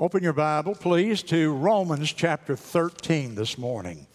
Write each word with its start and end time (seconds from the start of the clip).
Open 0.00 0.22
your 0.22 0.32
Bible, 0.32 0.74
please, 0.74 1.22
to 1.24 1.52
Romans 1.52 2.10
chapter 2.10 2.56
13 2.56 3.34
this 3.34 3.58
morning. 3.58 4.06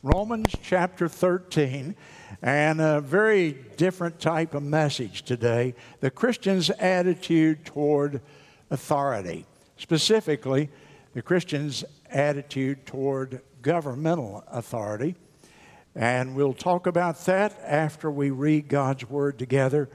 Romans 0.00 0.54
chapter 0.62 1.08
13, 1.08 1.96
and 2.40 2.80
a 2.80 3.00
very 3.00 3.50
different 3.76 4.20
type 4.20 4.54
of 4.54 4.62
message 4.62 5.22
today 5.22 5.74
the 5.98 6.08
Christian's 6.12 6.70
attitude 6.70 7.64
toward 7.64 8.20
authority, 8.70 9.44
specifically, 9.76 10.70
the 11.14 11.22
Christian's 11.22 11.84
attitude 12.10 12.86
toward 12.86 13.40
governmental 13.60 14.44
authority. 14.52 15.16
And 15.96 16.36
we'll 16.36 16.54
talk 16.54 16.86
about 16.86 17.24
that 17.24 17.58
after 17.64 18.08
we 18.08 18.30
read 18.30 18.68
God's 18.68 19.10
Word 19.10 19.40
together. 19.40 19.90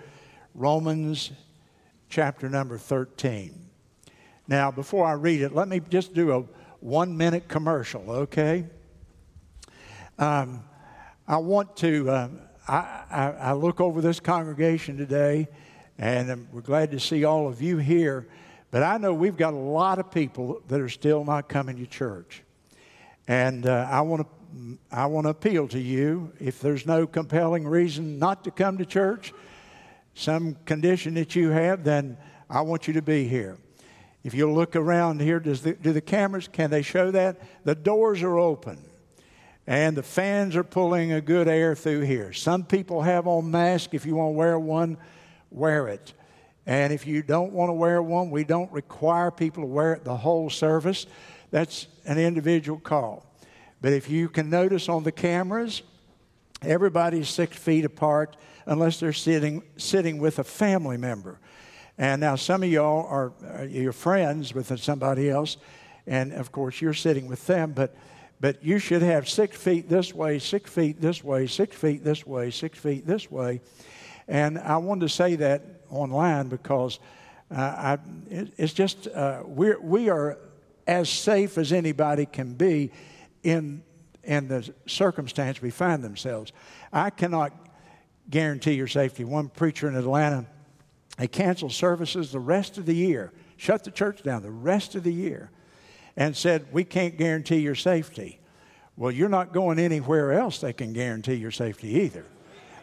Romans 0.53 1.31
chapter 2.09 2.49
number 2.49 2.77
13. 2.77 3.68
Now, 4.49 4.71
before 4.71 5.05
I 5.05 5.11
read 5.11 5.41
it, 5.41 5.53
let 5.53 5.67
me 5.67 5.79
just 5.91 6.15
do 6.15 6.31
a 6.31 6.43
one 6.79 7.15
minute 7.15 7.47
commercial, 7.47 8.09
okay? 8.09 8.65
Um, 10.17 10.63
I 11.27 11.37
want 11.37 11.77
to, 11.77 12.09
uh, 12.09 12.29
I, 12.67 13.03
I, 13.11 13.29
I, 13.29 13.53
look 13.53 13.79
over 13.79 14.01
this 14.01 14.19
congregation 14.19 14.97
today, 14.97 15.49
and 15.99 16.47
we're 16.51 16.61
glad 16.61 16.89
to 16.91 16.99
see 16.99 17.25
all 17.25 17.47
of 17.47 17.61
you 17.61 17.77
here, 17.77 18.27
but 18.71 18.81
I 18.81 18.97
know 18.97 19.13
we've 19.13 19.37
got 19.37 19.53
a 19.53 19.57
lot 19.57 19.99
of 19.99 20.09
people 20.09 20.63
that 20.67 20.81
are 20.81 20.89
still 20.89 21.23
not 21.23 21.47
coming 21.47 21.77
to 21.77 21.85
church. 21.85 22.41
And 23.27 23.67
uh, 23.67 23.87
I 23.87 24.01
want 24.01 24.23
to 24.23 24.79
I 24.91 25.05
want 25.05 25.25
to 25.25 25.29
appeal 25.29 25.67
to 25.67 25.79
you 25.79 26.33
if 26.39 26.59
there's 26.59 26.87
no 26.87 27.05
compelling 27.05 27.67
reason 27.67 28.17
not 28.17 28.43
to 28.45 28.51
come 28.51 28.79
to 28.79 28.85
church, 28.85 29.31
some 30.15 30.55
condition 30.65 31.13
that 31.13 31.35
you 31.35 31.51
have, 31.51 31.83
then 31.83 32.17
I 32.49 32.61
want 32.61 32.87
you 32.87 32.95
to 32.95 33.03
be 33.03 33.27
here. 33.27 33.59
If 34.23 34.33
you 34.33 34.51
look 34.51 34.75
around 34.75 35.21
here, 35.21 35.39
does 35.39 35.61
the, 35.61 35.73
do 35.73 35.93
the 35.93 36.01
cameras, 36.01 36.47
can 36.47 36.69
they 36.69 36.81
show 36.81 37.11
that? 37.11 37.39
The 37.63 37.75
doors 37.75 38.21
are 38.21 38.37
open 38.37 38.79
and 39.69 39.95
the 39.95 40.03
fans 40.03 40.55
are 40.55 40.63
pulling 40.63 41.11
a 41.11 41.21
good 41.21 41.47
air 41.47 41.75
through 41.75 42.01
here. 42.01 42.33
Some 42.33 42.63
people 42.63 43.03
have 43.03 43.27
on 43.27 43.51
masks. 43.51 43.93
If 43.93 44.05
you 44.05 44.15
want 44.15 44.29
to 44.29 44.37
wear 44.37 44.59
one, 44.59 44.97
wear 45.51 45.87
it. 45.87 46.13
And 46.65 46.91
if 46.91 47.05
you 47.05 47.21
don't 47.21 47.53
want 47.53 47.69
to 47.69 47.73
wear 47.73 48.01
one, 48.01 48.31
we 48.31 48.43
don't 48.43 48.71
require 48.71 49.29
people 49.29 49.63
to 49.63 49.67
wear 49.67 49.93
it 49.93 50.03
the 50.03 50.17
whole 50.17 50.49
service. 50.49 51.05
That's 51.51 51.87
an 52.05 52.17
individual 52.17 52.79
call. 52.79 53.25
But 53.79 53.93
if 53.93 54.09
you 54.09 54.27
can 54.27 54.49
notice 54.49 54.89
on 54.89 55.03
the 55.03 55.11
cameras, 55.11 55.83
everybody's 56.63 57.29
six 57.29 57.55
feet 57.55 57.85
apart 57.85 58.37
unless 58.65 58.99
they're 58.99 59.13
sitting, 59.13 59.63
sitting 59.77 60.17
with 60.17 60.39
a 60.39 60.43
family 60.43 60.97
member. 60.97 61.39
And 61.99 62.21
now 62.21 62.37
some 62.37 62.63
of 62.63 62.69
y'all 62.69 63.05
are, 63.07 63.65
your 63.65 63.91
friends 63.91 64.53
with 64.53 64.79
somebody 64.79 65.29
else, 65.29 65.57
and 66.07 66.31
of 66.31 66.49
course 66.49 66.79
you're 66.79 66.93
sitting 66.93 67.27
with 67.27 67.45
them, 67.45 67.73
but 67.73 67.93
but 68.41 68.63
you 68.63 68.79
should 68.79 69.01
have 69.01 69.27
six 69.27 69.57
feet 69.57 69.89
this 69.89 70.13
way, 70.13 70.39
six 70.39 70.71
feet 70.71 71.01
this 71.01 71.21
way, 71.25 71.45
six 71.45 71.75
feet 71.75 72.05
this 72.05 72.25
way, 72.25 72.51
six 72.51 72.79
feet 72.79 73.05
this 73.05 73.29
way. 73.29 73.59
And 74.29 74.57
I 74.57 74.77
wanted 74.77 75.01
to 75.01 75.09
say 75.09 75.35
that 75.35 75.61
online 75.89 76.47
because 76.47 76.99
uh, 77.51 77.55
I, 77.55 77.97
it, 78.29 78.53
it's 78.57 78.71
just 78.71 79.09
uh, 79.09 79.43
we're, 79.45 79.77
we 79.81 80.09
are 80.09 80.37
as 80.87 81.09
safe 81.09 81.57
as 81.57 81.73
anybody 81.73 82.25
can 82.25 82.53
be 82.53 82.91
in 83.43 83.83
in 84.23 84.47
the 84.47 84.71
circumstance 84.85 85.61
we 85.61 85.69
find 85.71 86.01
themselves. 86.01 86.53
I 86.93 87.09
cannot 87.09 87.51
guarantee 88.29 88.73
your 88.73 88.87
safety. 88.87 89.25
One 89.25 89.49
preacher 89.49 89.89
in 89.89 89.95
Atlanta 89.95 90.45
they 91.19 91.27
canceled 91.27 91.73
services 91.73 92.31
the 92.31 92.39
rest 92.39 92.77
of 92.77 92.85
the 92.85 92.95
year, 92.95 93.33
shut 93.57 93.83
the 93.83 93.91
church 93.91 94.23
down 94.23 94.41
the 94.41 94.49
rest 94.49 94.95
of 94.95 95.03
the 95.03 95.11
year, 95.11 95.51
and 96.15 96.35
said, 96.35 96.67
We 96.71 96.85
can't 96.85 97.17
guarantee 97.17 97.57
your 97.57 97.75
safety. 97.75 98.39
Well, 98.95 99.11
you're 99.11 99.27
not 99.27 99.51
going 99.51 99.79
anywhere 99.79 100.31
else 100.31 100.59
that 100.59 100.77
can 100.77 100.93
guarantee 100.93 101.33
your 101.33 101.51
safety 101.51 101.89
either. 101.99 102.25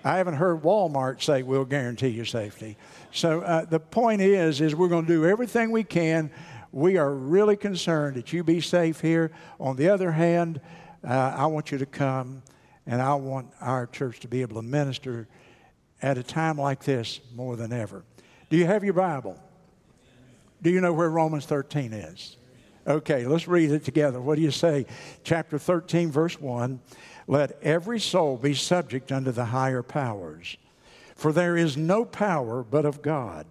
I 0.05 0.19
haven't 0.19 0.35
heard 0.35 0.63
Walmart 0.63 1.23
say 1.23 1.43
we'll 1.43 1.65
guarantee 1.65 2.09
your 2.09 2.27
safety. 2.27 2.77
So 3.11 3.41
uh, 3.41 3.65
the 3.65 3.81
point 3.81 4.21
is, 4.21 4.61
is 4.61 4.75
we're 4.75 4.89
going 4.89 5.07
to 5.07 5.13
do 5.13 5.25
everything 5.25 5.71
we 5.71 5.83
can. 5.83 6.31
We 6.73 6.99
are 6.99 7.13
really 7.13 7.57
concerned 7.57 8.17
that 8.17 8.35
you 8.35 8.45
be 8.45 8.61
safe 8.61 9.01
here. 9.01 9.33
On 9.59 9.77
the 9.77 9.89
other 9.89 10.13
hand, 10.13 10.61
uh, 11.03 11.35
I 11.37 11.47
want 11.47 11.73
you 11.73 11.79
to 11.79 11.87
come, 11.87 12.43
and 12.87 13.01
I 13.01 13.15
want 13.15 13.49
our 13.63 13.87
church 13.87 14.21
to 14.21 14.29
be 14.29 14.43
able 14.43 14.57
to 14.57 14.69
minister 14.69 15.27
at 16.03 16.19
a 16.19 16.23
time 16.23 16.59
like 16.59 16.85
this 16.85 17.21
more 17.35 17.57
than 17.57 17.73
ever. 17.73 18.05
Do 18.49 18.57
you 18.57 18.67
have 18.67 18.85
your 18.85 18.95
Bible? 18.95 19.39
Do 20.63 20.71
you 20.71 20.81
know 20.81 20.93
where 20.93 21.11
Romans 21.11 21.47
13 21.47 21.93
is? 21.93 22.37
Okay, 22.87 23.27
let's 23.27 23.49
read 23.49 23.73
it 23.73 23.85
together. 23.85 24.21
What 24.21 24.37
do 24.37 24.43
you 24.43 24.53
say? 24.53 24.87
Chapter 25.25 25.59
13, 25.59 26.11
verse 26.11 26.41
1 26.41 26.81
Let 27.27 27.61
every 27.63 27.99
soul 27.99 28.37
be 28.37 28.55
subject 28.55 29.11
unto 29.11 29.33
the 29.33 29.47
higher 29.47 29.83
powers, 29.83 30.57
for 31.17 31.33
there 31.33 31.57
is 31.57 31.77
no 31.77 32.05
power 32.05 32.63
but 32.63 32.85
of 32.85 33.03
God. 33.03 33.47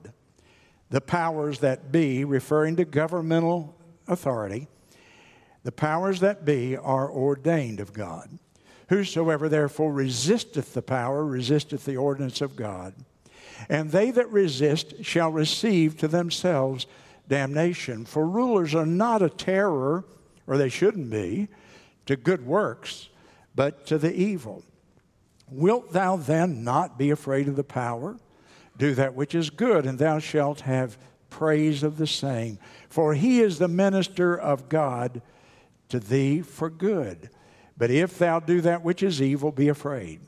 The 0.90 1.02
powers 1.02 1.60
that 1.60 1.92
be, 1.92 2.24
referring 2.24 2.78
to 2.78 2.86
governmental 2.86 3.76
authority, 4.08 4.68
the 5.64 5.72
powers 5.72 6.22
that 6.22 6.46
be 6.46 6.78
are 6.78 7.12
ordained 7.12 7.80
of 7.80 7.92
God. 7.92 8.30
Whosoever 8.90 9.50
therefore 9.50 9.92
resisteth 9.92 10.74
the 10.74 10.84
power 10.84 11.26
resisteth 11.26 11.86
the 11.86 11.98
ordinance 11.98 12.40
of 12.40 12.56
God. 12.56 12.94
And 13.70 13.92
they 13.92 14.12
that 14.12 14.32
resist 14.32 15.04
shall 15.04 15.32
receive 15.32 15.98
to 15.98 16.08
themselves 16.08 16.88
damnation. 17.28 18.06
For 18.06 18.28
rulers 18.28 18.76
are 18.76 18.86
not 18.86 19.22
a 19.22 19.30
terror, 19.30 20.06
or 20.48 20.58
they 20.58 20.70
shouldn't 20.70 21.10
be, 21.10 21.48
to 22.06 22.16
good 22.16 22.46
works, 22.46 23.10
but 23.56 23.88
to 23.88 23.98
the 23.98 24.14
evil. 24.14 24.64
Wilt 25.50 25.92
thou 25.92 26.18
then 26.18 26.64
not 26.64 26.98
be 26.98 27.10
afraid 27.12 27.48
of 27.48 27.56
the 27.56 27.64
power? 27.64 28.18
Do 28.78 28.94
that 28.96 29.16
which 29.16 29.34
is 29.34 29.50
good, 29.50 29.86
and 29.86 29.98
thou 29.98 30.20
shalt 30.20 30.62
have 30.62 30.98
praise 31.30 31.84
of 31.84 31.98
the 31.98 32.08
same. 32.08 32.60
For 32.90 33.14
he 33.14 33.42
is 33.42 33.58
the 33.58 33.68
minister 33.68 34.38
of 34.38 34.70
God 34.70 35.22
to 35.90 36.00
thee 36.00 36.42
for 36.42 36.70
good. 36.70 37.30
But 37.78 37.92
if 37.92 38.18
thou 38.18 38.40
do 38.40 38.62
that 38.62 38.84
which 38.84 39.04
is 39.04 39.22
evil, 39.22 39.52
be 39.52 39.68
afraid. 39.68 40.22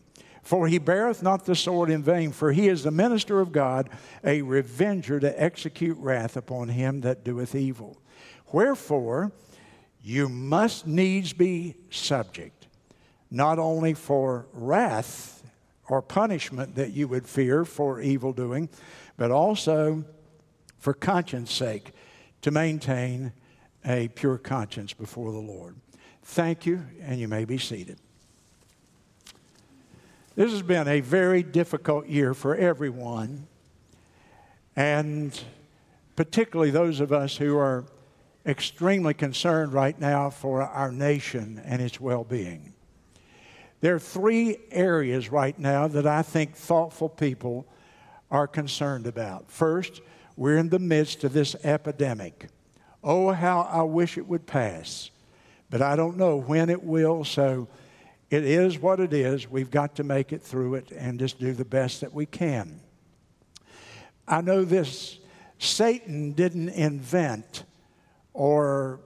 For 0.47 0.69
he 0.69 0.78
beareth 0.78 1.22
not 1.22 1.44
the 1.44 1.58
sword 1.58 1.90
in 1.90 2.02
vain, 2.02 2.31
for 2.31 2.53
he 2.53 2.69
is 2.69 2.84
the 2.84 2.90
minister 2.90 3.41
of 3.41 3.52
God, 3.52 3.90
a 4.24 4.41
revenger 4.44 5.19
to 5.19 5.44
execute 5.44 5.97
wrath 5.97 6.38
upon 6.38 6.69
him 6.69 7.02
that 7.02 7.25
doeth 7.25 7.53
evil. 7.53 7.97
Wherefore, 8.53 9.34
you 10.02 10.30
must 10.30 10.88
needs 10.88 11.34
be 11.34 11.75
subject, 11.90 12.68
not 13.30 13.59
only 13.59 13.94
for 13.94 14.47
wrath 14.53 15.44
or 15.90 16.02
punishment 16.02 16.75
that 16.75 16.94
you 16.94 17.09
would 17.09 17.28
fear 17.28 17.66
for 17.66 18.00
evil 18.00 18.31
doing, 18.31 18.69
but 19.18 19.31
also 19.31 20.06
for 20.78 20.94
conscience 20.94 21.52
sake, 21.52 21.91
to 22.41 22.52
maintain 22.52 23.34
a 23.84 24.08
pure 24.08 24.38
conscience 24.38 24.94
before 24.94 25.34
the 25.34 25.38
Lord. 25.40 25.75
Thank 26.24 26.66
you, 26.66 26.85
and 27.02 27.19
you 27.19 27.28
may 27.28 27.44
be 27.44 27.58
seated. 27.58 28.00
This 30.37 30.51
has 30.51 30.61
been 30.61 30.87
a 30.87 30.99
very 30.99 31.41
difficult 31.41 32.05
year 32.05 32.35
for 32.35 32.55
everyone, 32.55 33.47
and 34.75 35.33
particularly 36.15 36.69
those 36.69 36.99
of 36.99 37.11
us 37.11 37.35
who 37.35 37.57
are 37.57 37.85
extremely 38.45 39.15
concerned 39.15 39.73
right 39.73 39.99
now 39.99 40.29
for 40.29 40.61
our 40.61 40.91
nation 40.91 41.59
and 41.65 41.81
its 41.81 41.99
well 41.99 42.23
being. 42.23 42.75
There 43.81 43.95
are 43.95 43.99
three 43.99 44.57
areas 44.69 45.31
right 45.31 45.57
now 45.57 45.87
that 45.87 46.05
I 46.05 46.21
think 46.21 46.55
thoughtful 46.55 47.09
people 47.09 47.65
are 48.29 48.45
concerned 48.45 49.07
about. 49.07 49.49
First, 49.49 50.01
we're 50.35 50.57
in 50.57 50.69
the 50.69 50.77
midst 50.77 51.23
of 51.23 51.33
this 51.33 51.55
epidemic. 51.63 52.49
Oh, 53.03 53.31
how 53.31 53.61
I 53.61 53.81
wish 53.81 54.19
it 54.19 54.28
would 54.28 54.45
pass, 54.45 55.09
but 55.72 55.81
I 55.81 55.95
don't 55.95 56.16
know 56.16 56.37
when 56.37 56.69
it 56.69 56.83
will, 56.83 57.23
so 57.23 57.67
it 58.29 58.44
is 58.44 58.78
what 58.79 59.00
it 59.00 59.14
is. 59.14 59.50
We've 59.50 59.72
got 59.72 59.96
to 59.96 60.03
make 60.03 60.34
it 60.34 60.41
through 60.41 60.76
it 60.76 60.91
and 60.91 61.20
just 61.20 61.40
do 61.40 61.53
the 61.53 61.66
best 61.66 62.02
that 62.02 62.14
we 62.14 62.26
can. 62.26 62.82
I 64.28 64.41
know 64.41 64.66
this 64.66 65.20
Satan 65.59 66.34
didn't 66.34 66.70
invent 66.70 67.64
or 68.34 69.00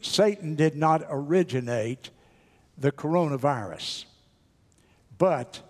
Satan 0.00 0.56
did 0.56 0.76
not 0.76 1.02
originate 1.08 2.10
the 2.76 2.90
coronavirus, 2.90 4.04
but 5.16 5.60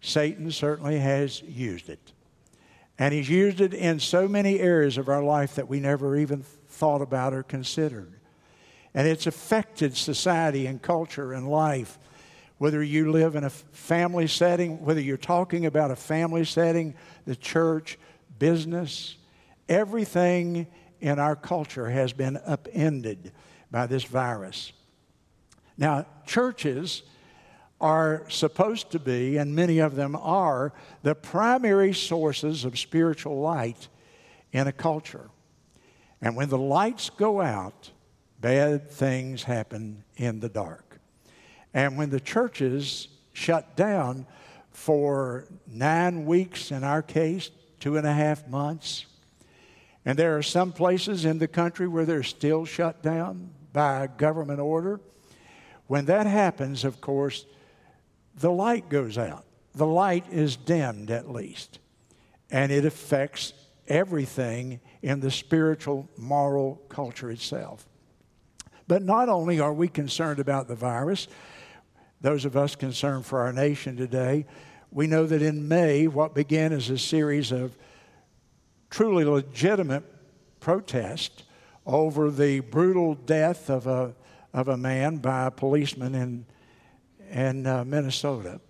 Satan 0.00 0.50
certainly 0.50 0.98
has 0.98 1.42
used 1.42 1.88
it. 1.88 2.12
And 2.98 3.14
he's 3.14 3.30
used 3.30 3.62
it 3.62 3.72
in 3.72 3.98
so 3.98 4.28
many 4.28 4.60
areas 4.60 4.98
of 4.98 5.08
our 5.08 5.22
life 5.22 5.54
that 5.54 5.68
we 5.68 5.80
never 5.80 6.16
even 6.16 6.42
thought 6.68 7.00
about 7.00 7.32
or 7.32 7.42
considered. 7.42 8.12
And 8.92 9.08
it's 9.08 9.26
affected 9.26 9.96
society 9.96 10.66
and 10.66 10.82
culture 10.82 11.32
and 11.32 11.48
life 11.48 11.98
whether 12.60 12.82
you 12.82 13.10
live 13.10 13.36
in 13.36 13.44
a 13.44 13.48
family 13.48 14.26
setting, 14.26 14.84
whether 14.84 15.00
you're 15.00 15.16
talking 15.16 15.64
about 15.64 15.90
a 15.90 15.96
family 15.96 16.44
setting, 16.44 16.94
the 17.24 17.34
church, 17.34 17.98
business, 18.38 19.16
everything 19.66 20.66
in 21.00 21.18
our 21.18 21.34
culture 21.34 21.88
has 21.88 22.12
been 22.12 22.38
upended 22.44 23.32
by 23.70 23.86
this 23.86 24.04
virus. 24.04 24.74
Now, 25.78 26.04
churches 26.26 27.02
are 27.80 28.26
supposed 28.28 28.90
to 28.90 28.98
be, 28.98 29.38
and 29.38 29.56
many 29.56 29.78
of 29.78 29.96
them 29.96 30.14
are, 30.14 30.74
the 31.02 31.14
primary 31.14 31.94
sources 31.94 32.66
of 32.66 32.78
spiritual 32.78 33.40
light 33.40 33.88
in 34.52 34.66
a 34.66 34.72
culture. 34.72 35.30
And 36.20 36.36
when 36.36 36.50
the 36.50 36.58
lights 36.58 37.08
go 37.08 37.40
out, 37.40 37.90
bad 38.38 38.90
things 38.90 39.44
happen 39.44 40.04
in 40.18 40.40
the 40.40 40.50
dark. 40.50 40.89
And 41.72 41.96
when 41.96 42.10
the 42.10 42.20
churches 42.20 43.08
shut 43.32 43.76
down 43.76 44.26
for 44.70 45.46
nine 45.66 46.26
weeks, 46.26 46.70
in 46.70 46.84
our 46.84 47.02
case, 47.02 47.50
two 47.78 47.96
and 47.96 48.06
a 48.06 48.12
half 48.12 48.46
months, 48.48 49.06
and 50.04 50.18
there 50.18 50.36
are 50.36 50.42
some 50.42 50.72
places 50.72 51.24
in 51.24 51.38
the 51.38 51.48
country 51.48 51.86
where 51.86 52.04
they're 52.04 52.22
still 52.22 52.64
shut 52.64 53.02
down 53.02 53.50
by 53.72 54.06
government 54.06 54.60
order. 54.60 55.00
When 55.86 56.06
that 56.06 56.26
happens, 56.26 56.84
of 56.84 57.00
course, 57.00 57.44
the 58.34 58.50
light 58.50 58.88
goes 58.88 59.18
out. 59.18 59.44
The 59.74 59.86
light 59.86 60.24
is 60.32 60.56
dimmed 60.56 61.10
at 61.10 61.30
least. 61.30 61.78
And 62.50 62.72
it 62.72 62.84
affects 62.84 63.52
everything 63.86 64.80
in 65.02 65.20
the 65.20 65.30
spiritual, 65.30 66.08
moral 66.16 66.76
culture 66.88 67.30
itself. 67.30 67.86
But 68.88 69.02
not 69.02 69.28
only 69.28 69.60
are 69.60 69.72
we 69.72 69.88
concerned 69.88 70.40
about 70.40 70.66
the 70.66 70.74
virus, 70.74 71.28
those 72.20 72.44
of 72.44 72.56
us 72.56 72.76
concerned 72.76 73.24
for 73.26 73.40
our 73.40 73.52
nation 73.52 73.96
today, 73.96 74.46
we 74.90 75.06
know 75.06 75.26
that 75.26 75.42
in 75.42 75.68
May, 75.68 76.06
what 76.06 76.34
began 76.34 76.72
as 76.72 76.90
a 76.90 76.98
series 76.98 77.52
of 77.52 77.76
truly 78.90 79.24
legitimate 79.24 80.04
protests 80.58 81.44
over 81.86 82.30
the 82.30 82.60
brutal 82.60 83.14
death 83.14 83.70
of 83.70 83.86
a, 83.86 84.14
of 84.52 84.68
a 84.68 84.76
man 84.76 85.16
by 85.16 85.46
a 85.46 85.50
policeman 85.50 86.14
in, 86.14 86.46
in 87.30 87.66
uh, 87.66 87.84
Minnesota. 87.84 88.60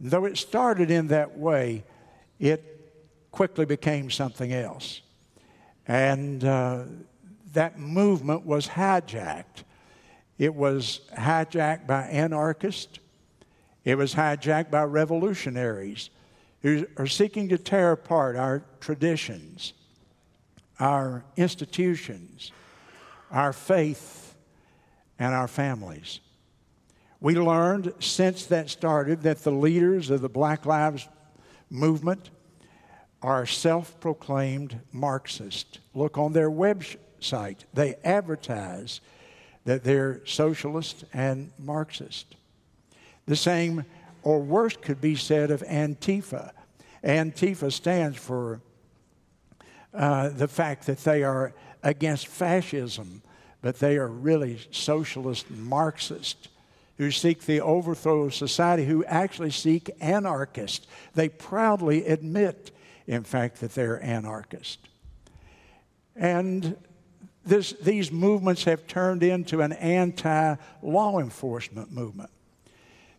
Though 0.00 0.24
it 0.24 0.36
started 0.36 0.90
in 0.90 1.08
that 1.08 1.38
way, 1.38 1.84
it 2.40 2.74
quickly 3.30 3.64
became 3.64 4.10
something 4.10 4.52
else. 4.52 5.02
And 5.86 6.44
uh, 6.44 6.84
that 7.52 7.78
movement 7.78 8.44
was 8.44 8.66
hijacked. 8.66 9.64
It 10.38 10.54
was 10.54 11.00
hijacked 11.16 11.86
by 11.86 12.02
anarchists. 12.02 12.98
It 13.84 13.96
was 13.96 14.14
hijacked 14.14 14.70
by 14.70 14.84
revolutionaries 14.84 16.10
who 16.62 16.86
are 16.96 17.06
seeking 17.06 17.48
to 17.50 17.58
tear 17.58 17.92
apart 17.92 18.36
our 18.36 18.64
traditions, 18.80 19.74
our 20.80 21.24
institutions, 21.36 22.52
our 23.30 23.52
faith, 23.52 24.34
and 25.18 25.34
our 25.34 25.48
families. 25.48 26.20
We 27.20 27.34
learned 27.36 27.92
since 28.00 28.46
that 28.46 28.70
started 28.70 29.22
that 29.22 29.44
the 29.44 29.52
leaders 29.52 30.10
of 30.10 30.20
the 30.20 30.28
Black 30.28 30.66
Lives 30.66 31.08
Movement 31.70 32.30
are 33.22 33.46
self 33.46 33.98
proclaimed 34.00 34.80
Marxists. 34.92 35.78
Look 35.94 36.18
on 36.18 36.32
their 36.32 36.50
website, 36.50 37.60
they 37.72 37.94
advertise 38.04 39.00
that 39.64 39.84
they're 39.84 40.20
socialist 40.26 41.04
and 41.12 41.50
Marxist. 41.58 42.36
The 43.26 43.36
same 43.36 43.84
or 44.22 44.40
worse 44.40 44.76
could 44.76 45.00
be 45.00 45.16
said 45.16 45.50
of 45.50 45.62
Antifa. 45.62 46.52
Antifa 47.02 47.72
stands 47.72 48.16
for 48.16 48.60
uh, 49.92 50.30
the 50.30 50.48
fact 50.48 50.86
that 50.86 50.98
they 50.98 51.22
are 51.22 51.52
against 51.82 52.26
fascism, 52.26 53.22
but 53.62 53.78
they 53.78 53.96
are 53.96 54.08
really 54.08 54.58
socialist 54.70 55.50
Marxist 55.50 56.48
who 56.96 57.10
seek 57.10 57.42
the 57.42 57.60
overthrow 57.60 58.24
of 58.24 58.34
society, 58.34 58.84
who 58.84 59.04
actually 59.04 59.50
seek 59.50 59.90
anarchist. 60.00 60.86
They 61.14 61.28
proudly 61.28 62.06
admit, 62.06 62.70
in 63.06 63.24
fact, 63.24 63.60
that 63.60 63.74
they're 63.74 64.02
anarchist. 64.02 64.78
And 66.14 66.76
this, 67.44 67.72
these 67.72 68.10
movements 68.10 68.64
have 68.64 68.86
turned 68.86 69.22
into 69.22 69.60
an 69.60 69.72
anti 69.72 70.56
law 70.82 71.18
enforcement 71.18 71.92
movement 71.92 72.30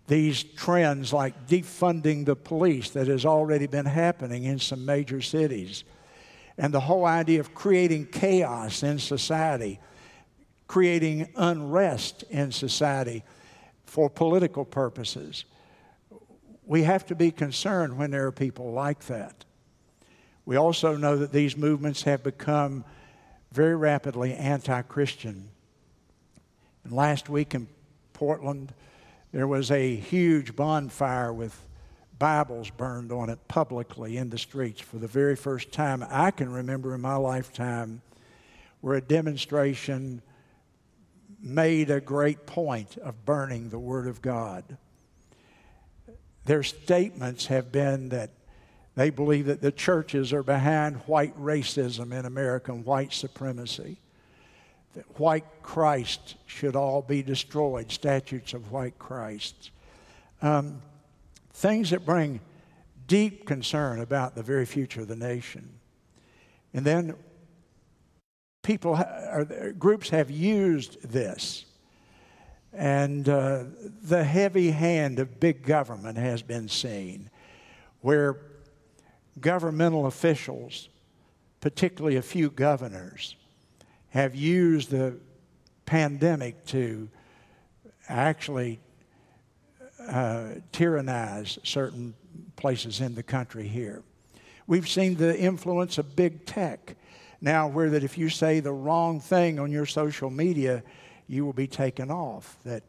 these 0.07 0.43
trends 0.43 1.11
like 1.11 1.47
defunding 1.47 2.25
the 2.25 2.35
police 2.35 2.91
that 2.91 3.07
has 3.07 3.25
already 3.25 3.67
been 3.67 3.85
happening 3.85 4.43
in 4.43 4.59
some 4.59 4.85
major 4.85 5.21
cities, 5.21 5.83
and 6.57 6.73
the 6.73 6.79
whole 6.79 7.05
idea 7.05 7.39
of 7.39 7.55
creating 7.55 8.05
chaos 8.05 8.83
in 8.83 8.99
society, 8.99 9.79
creating 10.67 11.27
unrest 11.35 12.23
in 12.29 12.51
society 12.51 13.23
for 13.85 14.09
political 14.09 14.63
purposes. 14.63 15.45
We 16.65 16.83
have 16.83 17.05
to 17.07 17.15
be 17.15 17.31
concerned 17.31 17.97
when 17.97 18.11
there 18.11 18.27
are 18.27 18.31
people 18.31 18.71
like 18.71 19.05
that. 19.05 19.45
We 20.45 20.55
also 20.55 20.95
know 20.95 21.17
that 21.17 21.31
these 21.31 21.57
movements 21.57 22.03
have 22.03 22.23
become 22.23 22.85
very 23.55 23.75
rapidly 23.75 24.33
anti 24.33 24.81
Christian. 24.81 25.47
And 26.83 26.91
last 26.91 27.29
week 27.29 27.55
in 27.55 27.67
Portland, 28.11 28.73
there 29.31 29.47
was 29.47 29.71
a 29.71 29.95
huge 29.95 30.57
bonfire 30.57 31.31
with 31.31 31.57
Bibles 32.19 32.69
burned 32.69 33.13
on 33.13 33.29
it 33.29 33.39
publicly 33.47 34.17
in 34.17 34.29
the 34.29 34.37
streets 34.37 34.81
for 34.81 34.97
the 34.97 35.07
very 35.07 35.37
first 35.37 35.71
time 35.71 36.05
I 36.09 36.31
can 36.31 36.51
remember 36.51 36.93
in 36.93 37.01
my 37.01 37.15
lifetime, 37.15 38.01
where 38.81 38.97
a 38.97 39.01
demonstration 39.01 40.21
made 41.41 41.89
a 41.89 42.01
great 42.01 42.45
point 42.45 42.97
of 42.97 43.25
burning 43.25 43.69
the 43.69 43.79
Word 43.79 44.07
of 44.07 44.21
God. 44.21 44.77
Their 46.43 46.63
statements 46.63 47.45
have 47.45 47.71
been 47.71 48.09
that 48.09 48.31
they 48.95 49.09
believe 49.09 49.45
that 49.45 49.61
the 49.61 49.71
churches 49.71 50.31
are 50.33 50.43
behind 50.43 50.97
white 51.05 51.37
racism 51.39 52.17
in 52.17 52.25
American 52.25 52.83
white 52.83 53.13
supremacy 53.13 53.97
that 54.95 55.19
white 55.19 55.45
Christ 55.61 56.35
should 56.45 56.75
all 56.75 57.01
be 57.01 57.21
destroyed, 57.21 57.91
statutes 57.91 58.53
of 58.53 58.71
white 58.71 58.97
Christ. 58.97 59.71
Um, 60.41 60.81
things 61.53 61.89
that 61.89 62.05
bring 62.05 62.39
deep 63.05 63.45
concern 63.45 63.99
about 63.99 64.35
the 64.35 64.43
very 64.43 64.65
future 64.65 65.01
of 65.01 65.09
the 65.09 65.15
nation. 65.15 65.69
And 66.73 66.85
then 66.85 67.15
people, 68.63 68.95
or 68.95 69.73
groups 69.77 70.09
have 70.09 70.31
used 70.31 71.01
this. 71.03 71.65
And 72.71 73.27
uh, 73.27 73.65
the 74.01 74.23
heavy 74.23 74.71
hand 74.71 75.19
of 75.19 75.39
big 75.39 75.63
government 75.63 76.17
has 76.17 76.41
been 76.41 76.67
seen, 76.69 77.29
where 78.01 78.37
governmental 79.39 80.05
officials, 80.05 80.89
particularly 81.61 82.17
a 82.17 82.21
few 82.21 82.49
governors, 82.49 83.35
have 84.09 84.35
used 84.35 84.91
the 84.91 85.17
pandemic 85.85 86.65
to 86.65 87.09
actually 88.07 88.79
uh, 90.07 90.49
tyrannize 90.71 91.59
certain 91.63 92.13
places 92.55 93.01
in 93.01 93.15
the 93.15 93.23
country 93.23 93.67
here. 93.67 94.03
We've 94.67 94.87
seen 94.87 95.15
the 95.15 95.37
influence 95.37 95.97
of 95.97 96.15
big 96.15 96.45
tech 96.45 96.95
now, 97.41 97.67
where 97.67 97.89
that 97.91 98.03
if 98.03 98.17
you 98.17 98.29
say 98.29 98.59
the 98.59 98.71
wrong 98.71 99.19
thing 99.19 99.59
on 99.59 99.71
your 99.71 99.85
social 99.85 100.29
media, 100.29 100.83
you 101.27 101.45
will 101.45 101.53
be 101.53 101.67
taken 101.67 102.09
off. 102.09 102.57
That 102.63 102.83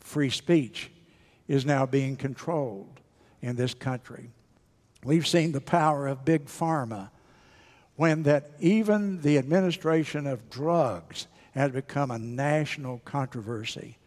free 0.00 0.30
speech 0.30 0.90
is 1.46 1.66
now 1.66 1.84
being 1.84 2.16
controlled 2.16 3.00
in 3.42 3.56
this 3.56 3.74
country. 3.74 4.30
We've 5.04 5.26
seen 5.26 5.52
the 5.52 5.60
power 5.60 6.06
of 6.06 6.24
big 6.24 6.46
pharma 6.46 7.10
when 7.96 8.24
that 8.24 8.50
even 8.60 9.20
the 9.22 9.38
administration 9.38 10.26
of 10.26 10.50
drugs 10.50 11.26
has 11.52 11.72
become 11.72 12.10
a 12.10 12.18
national 12.18 13.00
controversy. 13.04 13.98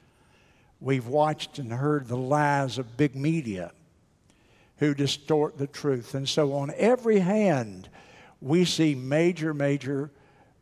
We've 0.80 1.08
watched 1.08 1.60
and 1.60 1.72
heard 1.72 2.08
the 2.08 2.18
lies 2.18 2.78
of 2.78 2.98
big 2.98 3.16
media 3.16 3.72
who 4.78 4.94
distort 4.96 5.58
the 5.58 5.68
truth. 5.68 6.16
And 6.16 6.28
so, 6.28 6.54
on 6.54 6.74
every 6.76 7.20
hand, 7.20 7.88
we 8.42 8.66
see 8.66 8.96
major, 8.96 9.54
major 9.54 10.10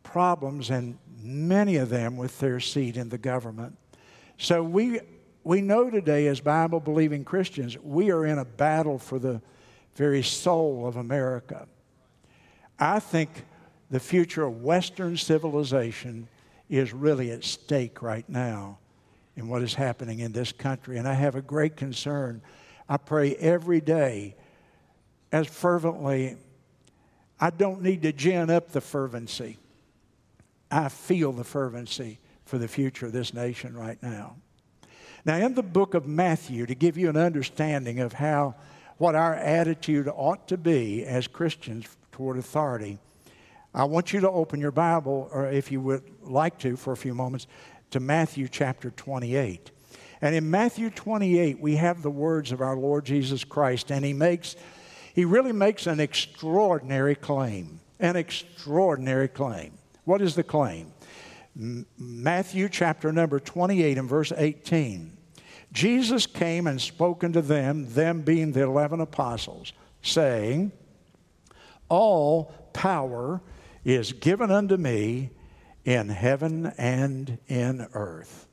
problems, 0.03 0.69
and 0.69 0.97
many 1.21 1.77
of 1.77 1.89
them 1.89 2.17
with 2.17 2.37
their 2.39 2.59
seat 2.59 2.97
in 2.97 3.09
the 3.09 3.17
government. 3.17 3.77
So, 4.37 4.61
we, 4.61 4.99
we 5.43 5.61
know 5.61 5.89
today, 5.89 6.27
as 6.27 6.41
Bible 6.41 6.81
believing 6.81 7.23
Christians, 7.23 7.77
we 7.77 8.11
are 8.11 8.25
in 8.25 8.39
a 8.39 8.45
battle 8.45 8.97
for 8.97 9.19
the 9.19 9.41
very 9.95 10.23
soul 10.23 10.87
of 10.87 10.95
America. 10.95 11.67
I 12.79 12.99
think 12.99 13.45
the 13.89 13.99
future 13.99 14.43
of 14.43 14.61
Western 14.61 15.17
civilization 15.17 16.27
is 16.69 16.93
really 16.93 17.31
at 17.31 17.43
stake 17.43 18.01
right 18.01 18.27
now 18.29 18.77
in 19.35 19.47
what 19.47 19.61
is 19.61 19.73
happening 19.73 20.19
in 20.19 20.31
this 20.31 20.51
country. 20.51 20.97
And 20.97 21.07
I 21.07 21.13
have 21.13 21.35
a 21.35 21.41
great 21.41 21.75
concern. 21.75 22.41
I 22.87 22.97
pray 22.97 23.35
every 23.35 23.81
day 23.81 24.35
as 25.31 25.47
fervently. 25.47 26.37
I 27.39 27.49
don't 27.49 27.81
need 27.81 28.03
to 28.03 28.11
gin 28.11 28.49
up 28.49 28.71
the 28.71 28.81
fervency. 28.81 29.57
I 30.69 30.89
feel 30.89 31.31
the 31.31 31.43
fervency 31.43 32.19
for 32.45 32.57
the 32.57 32.67
future 32.67 33.07
of 33.07 33.11
this 33.11 33.33
nation 33.33 33.75
right 33.75 34.01
now. 34.03 34.35
Now, 35.25 35.35
in 35.35 35.53
the 35.53 35.63
book 35.63 35.93
of 35.95 36.07
Matthew, 36.07 36.65
to 36.65 36.75
give 36.75 36.97
you 36.97 37.09
an 37.09 37.17
understanding 37.17 37.99
of 37.99 38.13
how 38.13 38.55
what 38.99 39.15
our 39.15 39.33
attitude 39.33 40.07
ought 40.13 40.47
to 40.49 40.57
be 40.57 41.03
as 41.05 41.25
Christians 41.27 41.87
toward 42.11 42.37
authority, 42.37 42.99
I 43.73 43.85
want 43.85 44.13
you 44.13 44.19
to 44.19 44.29
open 44.29 44.59
your 44.59 44.71
Bible, 44.71 45.29
or 45.31 45.47
if 45.47 45.71
you 45.71 45.79
would 45.81 46.03
like 46.21 46.59
to, 46.59 46.75
for 46.75 46.91
a 46.91 46.97
few 46.97 47.15
moments, 47.15 47.47
to 47.91 47.99
Matthew 47.99 48.47
chapter 48.47 48.91
28. 48.91 49.71
And 50.21 50.35
in 50.35 50.51
Matthew 50.51 50.89
28, 50.89 51.59
we 51.59 51.77
have 51.77 52.01
the 52.01 52.11
words 52.11 52.51
of 52.51 52.61
our 52.61 52.75
Lord 52.75 53.05
Jesus 53.05 53.43
Christ, 53.43 53.89
and 53.89 54.03
he 54.03 54.11
makes, 54.11 54.57
he 55.13 55.23
really 55.23 55.53
makes 55.53 55.87
an 55.87 55.99
extraordinary 55.99 57.15
claim. 57.15 57.79
An 58.01 58.17
extraordinary 58.17 59.29
claim. 59.29 59.77
What 60.03 60.21
is 60.21 60.35
the 60.35 60.43
claim? 60.43 60.91
Matthew 61.97 62.67
chapter 62.69 63.11
number 63.13 63.39
28 63.39 63.97
and 63.97 64.09
verse 64.09 64.33
18. 64.35 65.18
Jesus 65.71 66.25
came 66.25 66.67
and 66.67 66.81
spoke 66.81 67.23
unto 67.23 67.41
them, 67.41 67.93
them 67.93 68.21
being 68.21 68.51
the 68.51 68.63
eleven 68.63 69.01
apostles, 69.01 69.73
saying, 70.01 70.71
All 71.89 72.45
power 72.73 73.41
is 73.85 74.13
given 74.13 74.51
unto 74.51 74.77
me 74.77 75.29
in 75.85 76.09
heaven 76.09 76.67
and 76.77 77.37
in 77.47 77.87
earth. 77.93 78.47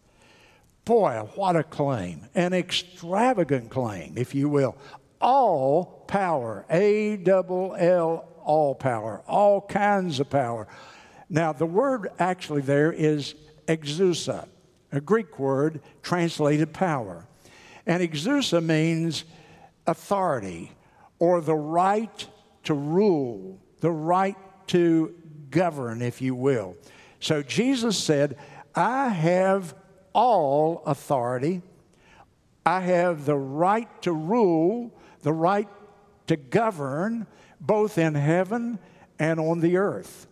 Boy, 0.85 1.29
what 1.35 1.57
a 1.57 1.65
claim. 1.65 2.29
An 2.35 2.53
extravagant 2.53 3.71
claim, 3.71 4.15
if 4.17 4.35
you 4.35 4.49
will. 4.49 4.77
All 5.21 6.05
power, 6.07 6.65
A 6.71 7.17
double 7.17 7.75
L, 7.77 8.29
all 8.45 8.75
power, 8.75 9.23
all 9.27 9.61
kinds 9.61 10.21
of 10.21 10.31
power. 10.31 10.69
Now, 11.29 11.53
the 11.53 11.67
word 11.67 12.09
actually 12.19 12.63
there 12.63 12.93
is 12.93 13.35
exousia, 13.67 14.47
a 14.97 15.01
Greek 15.01 15.39
word 15.39 15.81
translated 16.03 16.73
power. 16.73 17.27
And 17.87 18.03
exousia 18.03 18.65
means 18.65 19.25
authority 19.87 20.73
or 21.19 21.41
the 21.41 21.55
right 21.55 22.27
to 22.65 22.75
rule, 22.75 23.61
the 23.81 23.91
right 23.91 24.37
to 24.69 25.15
govern, 25.51 26.03
if 26.03 26.21
you 26.21 26.35
will. 26.35 26.77
So 27.21 27.43
Jesus 27.43 27.99
said, 27.99 28.39
I 28.75 29.09
have 29.09 29.75
all 30.13 30.83
authority. 30.87 31.63
I 32.65 32.81
have 32.81 33.27
the 33.27 33.37
right 33.37 33.89
to 34.03 34.13
rule, 34.13 34.99
the 35.23 35.33
right 35.33 35.69
to 36.27 36.37
govern, 36.37 37.27
both 37.61 37.99
in 37.99 38.15
heaven 38.15 38.79
and 39.19 39.39
on 39.39 39.61
the 39.61 39.77
earth. 39.77 40.27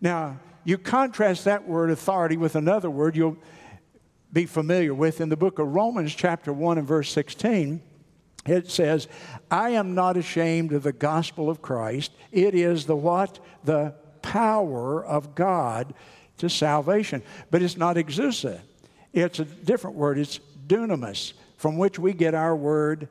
Now, 0.00 0.40
you 0.64 0.78
contrast 0.78 1.44
that 1.44 1.68
word 1.68 1.90
authority 1.90 2.36
with 2.36 2.54
another 2.54 2.90
word 2.90 3.16
you'll 3.16 3.36
be 4.32 4.46
familiar 4.46 4.94
with 4.94 5.20
in 5.20 5.28
the 5.28 5.36
book 5.36 5.58
of 5.58 5.74
Romans, 5.74 6.14
chapter 6.14 6.52
1 6.52 6.78
and 6.78 6.86
verse 6.86 7.10
16. 7.10 7.82
It 8.46 8.70
says, 8.70 9.08
I 9.50 9.70
am 9.70 9.94
not 9.94 10.16
ashamed 10.16 10.72
of 10.72 10.82
the 10.82 10.92
gospel 10.92 11.50
of 11.50 11.60
Christ. 11.60 12.12
It 12.32 12.54
is 12.54 12.86
the 12.86 12.96
what? 12.96 13.38
The 13.64 13.94
power 14.22 15.04
of 15.04 15.34
God 15.34 15.94
to 16.38 16.48
salvation. 16.48 17.22
But 17.50 17.62
it's 17.62 17.76
not 17.76 17.96
exousia. 17.96 18.60
It's 19.12 19.40
a 19.40 19.44
different 19.44 19.96
word. 19.96 20.18
It's 20.18 20.40
dunamis, 20.66 21.34
from 21.56 21.76
which 21.76 21.98
we 21.98 22.12
get 22.12 22.34
our 22.34 22.56
word 22.56 23.08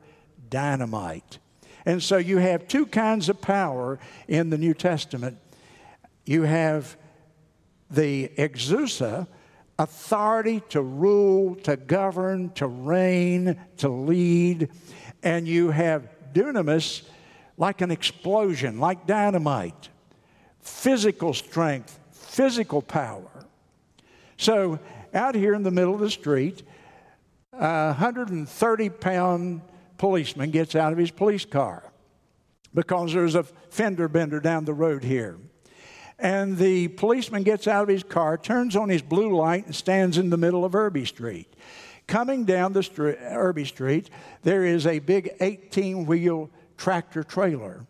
dynamite. 0.48 1.38
And 1.86 2.02
so 2.02 2.16
you 2.16 2.38
have 2.38 2.66
two 2.66 2.86
kinds 2.86 3.28
of 3.28 3.40
power 3.40 3.98
in 4.26 4.50
the 4.50 4.58
New 4.58 4.74
Testament. 4.74 5.38
You 6.24 6.42
have 6.42 6.96
the 7.90 8.28
exousia, 8.36 9.26
authority 9.80 10.60
to 10.68 10.82
rule, 10.82 11.54
to 11.54 11.74
govern, 11.74 12.50
to 12.50 12.66
reign, 12.66 13.58
to 13.78 13.88
lead. 13.88 14.68
And 15.22 15.48
you 15.48 15.70
have 15.70 16.06
dunamis, 16.34 17.02
like 17.56 17.80
an 17.80 17.90
explosion, 17.90 18.78
like 18.78 19.06
dynamite, 19.06 19.88
physical 20.60 21.32
strength, 21.32 21.98
physical 22.12 22.82
power. 22.82 23.46
So, 24.36 24.78
out 25.14 25.34
here 25.34 25.54
in 25.54 25.62
the 25.62 25.70
middle 25.70 25.94
of 25.94 26.00
the 26.00 26.10
street, 26.10 26.62
a 27.54 27.86
130 27.86 28.88
pound 28.90 29.62
policeman 29.96 30.50
gets 30.50 30.74
out 30.74 30.92
of 30.92 30.98
his 30.98 31.10
police 31.10 31.46
car 31.46 31.90
because 32.74 33.14
there's 33.14 33.34
a 33.34 33.44
fender 33.44 34.08
bender 34.08 34.40
down 34.40 34.66
the 34.66 34.74
road 34.74 35.02
here. 35.02 35.38
And 36.20 36.58
the 36.58 36.88
policeman 36.88 37.42
gets 37.42 37.66
out 37.66 37.84
of 37.84 37.88
his 37.88 38.02
car, 38.02 38.36
turns 38.36 38.76
on 38.76 38.90
his 38.90 39.00
blue 39.00 39.34
light, 39.34 39.66
and 39.66 39.74
stands 39.74 40.18
in 40.18 40.28
the 40.30 40.36
middle 40.36 40.64
of 40.64 40.74
Irby 40.74 41.06
Street. 41.06 41.48
Coming 42.06 42.44
down 42.44 42.72
the 42.72 42.82
street, 42.82 43.16
Irby 43.22 43.64
Street, 43.64 44.10
there 44.42 44.64
is 44.64 44.86
a 44.86 44.98
big 44.98 45.30
18 45.40 46.04
wheel 46.06 46.50
tractor 46.76 47.22
trailer. 47.22 47.86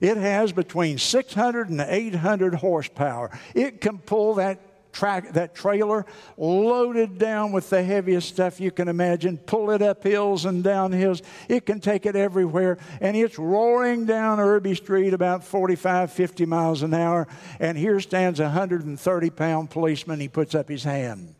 It 0.00 0.16
has 0.16 0.50
between 0.50 0.98
600 0.98 1.68
and 1.68 1.80
800 1.80 2.54
horsepower. 2.54 3.30
It 3.54 3.80
can 3.80 3.98
pull 3.98 4.34
that 4.34 4.69
track, 4.92 5.32
that 5.32 5.54
trailer 5.54 6.06
loaded 6.36 7.18
down 7.18 7.52
with 7.52 7.70
the 7.70 7.82
heaviest 7.82 8.28
stuff 8.28 8.60
you 8.60 8.70
can 8.70 8.88
imagine, 8.88 9.38
pull 9.38 9.70
it 9.70 9.82
up 9.82 10.02
hills 10.02 10.44
and 10.44 10.62
down 10.62 10.92
hills. 10.92 11.22
It 11.48 11.66
can 11.66 11.80
take 11.80 12.06
it 12.06 12.16
everywhere. 12.16 12.78
And 13.00 13.16
it's 13.16 13.38
roaring 13.38 14.06
down 14.06 14.40
Irby 14.40 14.74
Street 14.74 15.14
about 15.14 15.44
45, 15.44 16.12
50 16.12 16.46
miles 16.46 16.82
an 16.82 16.94
hour. 16.94 17.28
And 17.58 17.76
here 17.76 18.00
stands 18.00 18.40
a 18.40 18.44
130 18.44 19.30
pound 19.30 19.70
policeman. 19.70 20.20
He 20.20 20.28
puts 20.28 20.54
up 20.54 20.68
his 20.68 20.84
hand. 20.84 21.34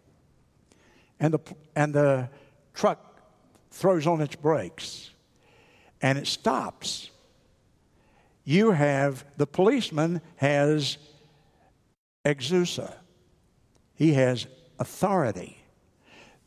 And 1.18 1.34
the, 1.34 1.40
and 1.76 1.94
the 1.94 2.30
truck 2.74 3.20
throws 3.70 4.06
on 4.06 4.20
its 4.20 4.36
brakes 4.36 5.10
and 6.02 6.18
it 6.18 6.26
stops. 6.26 7.10
You 8.44 8.70
have, 8.70 9.24
the 9.36 9.46
policeman 9.46 10.22
has 10.36 10.98
exousia 12.24 12.94
he 14.00 14.14
has 14.14 14.46
authority. 14.78 15.62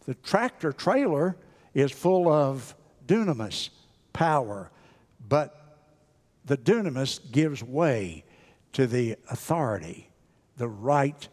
The 0.07 0.15
tractor 0.15 0.73
trailer 0.73 1.37
is 1.75 1.91
full 1.91 2.27
of 2.27 2.73
dunamis, 3.05 3.69
power, 4.11 4.71
but 5.29 5.77
the 6.45 6.57
dunamis 6.57 7.19
gives 7.31 7.63
way 7.63 8.25
to 8.71 8.87
the 8.87 9.17
authority, 9.29 10.09
the 10.57 10.67
right 10.67 11.27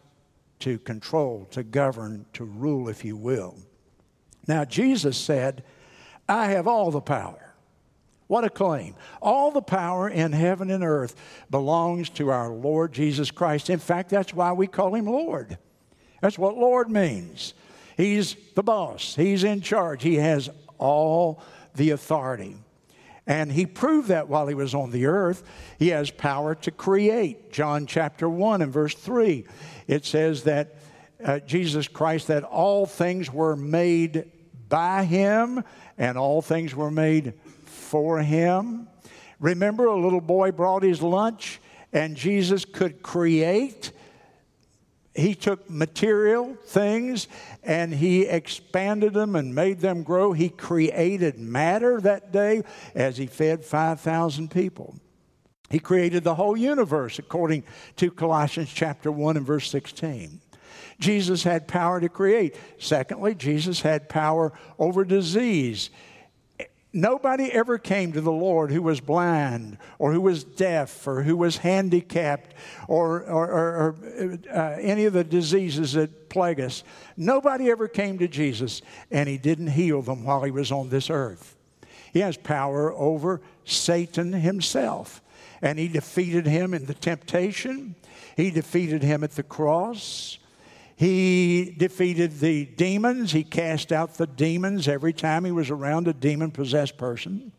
to 0.59 0.77
control, 0.77 1.47
to 1.49 1.63
govern, 1.63 2.27
to 2.33 2.43
rule, 2.43 2.87
if 2.87 3.03
you 3.03 3.17
will. 3.17 3.55
Now, 4.47 4.63
Jesus 4.63 5.17
said, 5.17 5.63
I 6.29 6.49
have 6.51 6.67
all 6.67 6.91
the 6.91 7.01
power. 7.01 7.55
What 8.27 8.43
a 8.43 8.49
claim. 8.51 8.93
All 9.23 9.49
the 9.49 9.63
power 9.63 10.07
in 10.07 10.33
heaven 10.33 10.69
and 10.69 10.83
earth 10.83 11.15
belongs 11.49 12.11
to 12.11 12.29
our 12.29 12.49
Lord 12.49 12.93
Jesus 12.93 13.31
Christ. 13.31 13.71
In 13.71 13.79
fact, 13.79 14.11
that's 14.11 14.35
why 14.35 14.51
we 14.51 14.67
call 14.67 14.93
him 14.93 15.07
Lord. 15.07 15.57
That's 16.21 16.37
what 16.37 16.57
Lord 16.57 16.89
means. 16.89 17.53
He's 17.97 18.35
the 18.55 18.63
boss, 18.63 19.15
He's 19.15 19.43
in 19.43 19.61
charge, 19.61 20.01
He 20.03 20.15
has 20.15 20.49
all 20.77 21.41
the 21.75 21.91
authority. 21.91 22.55
And 23.27 23.51
he 23.51 23.65
proved 23.65 24.07
that 24.07 24.27
while 24.27 24.47
he 24.47 24.55
was 24.55 24.73
on 24.73 24.91
the 24.91 25.05
earth. 25.05 25.43
He 25.77 25.89
has 25.89 26.09
power 26.09 26.55
to 26.55 26.71
create. 26.71 27.51
John 27.51 27.85
chapter 27.85 28.27
1 28.27 28.63
and 28.63 28.73
verse 28.73 28.95
3, 28.95 29.45
it 29.87 30.05
says 30.05 30.43
that 30.43 30.75
uh, 31.23 31.39
Jesus 31.39 31.87
Christ, 31.87 32.27
that 32.27 32.43
all 32.43 32.85
things 32.85 33.31
were 33.31 33.55
made 33.55 34.31
by 34.67 35.03
him 35.05 35.63
and 35.97 36.17
all 36.17 36.41
things 36.41 36.73
were 36.73 36.89
made 36.89 37.35
for 37.65 38.19
him. 38.19 38.87
Remember, 39.39 39.85
a 39.85 39.99
little 39.99 40.21
boy 40.21 40.51
brought 40.51 40.83
his 40.83 41.01
lunch 41.01 41.61
and 41.93 42.15
Jesus 42.15 42.65
could 42.65 43.03
create 43.03 43.91
he 45.13 45.35
took 45.35 45.69
material 45.69 46.55
things 46.65 47.27
and 47.63 47.93
he 47.93 48.23
expanded 48.23 49.13
them 49.13 49.35
and 49.35 49.53
made 49.53 49.79
them 49.79 50.03
grow. 50.03 50.31
He 50.31 50.49
created 50.49 51.37
matter 51.37 51.99
that 52.01 52.31
day 52.31 52.63
as 52.95 53.17
he 53.17 53.27
fed 53.27 53.65
5,000 53.65 54.49
people. 54.49 54.95
He 55.69 55.79
created 55.79 56.23
the 56.23 56.35
whole 56.35 56.57
universe 56.57 57.19
according 57.19 57.63
to 57.97 58.11
Colossians 58.11 58.71
chapter 58.73 59.11
1 59.11 59.37
and 59.37 59.45
verse 59.45 59.69
16. 59.69 60.41
Jesus 60.99 61.43
had 61.43 61.67
power 61.67 61.99
to 61.99 62.09
create. 62.09 62.55
Secondly, 62.77 63.35
Jesus 63.35 63.81
had 63.81 64.07
power 64.07 64.53
over 64.77 65.03
disease. 65.03 65.89
Nobody 66.93 67.51
ever 67.51 67.77
came 67.77 68.11
to 68.11 68.21
the 68.21 68.31
Lord 68.31 68.69
who 68.71 68.81
was 68.81 68.99
blind 68.99 69.77
or 69.97 70.11
who 70.11 70.19
was 70.19 70.43
deaf 70.43 71.07
or 71.07 71.23
who 71.23 71.37
was 71.37 71.57
handicapped 71.57 72.53
or, 72.87 73.23
or, 73.23 73.47
or, 73.47 73.95
or 74.11 74.39
uh, 74.53 74.77
any 74.79 75.05
of 75.05 75.13
the 75.13 75.23
diseases 75.23 75.93
that 75.93 76.29
plague 76.29 76.59
us. 76.59 76.83
Nobody 77.15 77.69
ever 77.69 77.87
came 77.87 78.17
to 78.19 78.27
Jesus 78.27 78.81
and 79.09 79.29
he 79.29 79.37
didn't 79.37 79.67
heal 79.67 80.01
them 80.01 80.25
while 80.25 80.43
he 80.43 80.51
was 80.51 80.69
on 80.71 80.89
this 80.89 81.09
earth. 81.09 81.55
He 82.11 82.19
has 82.19 82.35
power 82.35 82.91
over 82.91 83.41
Satan 83.63 84.33
himself. 84.33 85.21
And 85.61 85.79
he 85.79 85.87
defeated 85.87 86.47
him 86.47 86.73
in 86.73 86.87
the 86.87 86.93
temptation, 86.93 87.95
he 88.35 88.49
defeated 88.49 89.03
him 89.03 89.23
at 89.23 89.31
the 89.31 89.43
cross. 89.43 90.39
He 91.01 91.73
defeated 91.75 92.39
the 92.39 92.63
demons. 92.63 93.31
He 93.31 93.43
cast 93.43 93.91
out 93.91 94.13
the 94.13 94.27
demons 94.27 94.87
every 94.87 95.13
time 95.13 95.45
he 95.45 95.51
was 95.51 95.71
around 95.71 96.07
a 96.07 96.13
demon 96.13 96.51
possessed 96.51 96.95
person. 96.95 97.53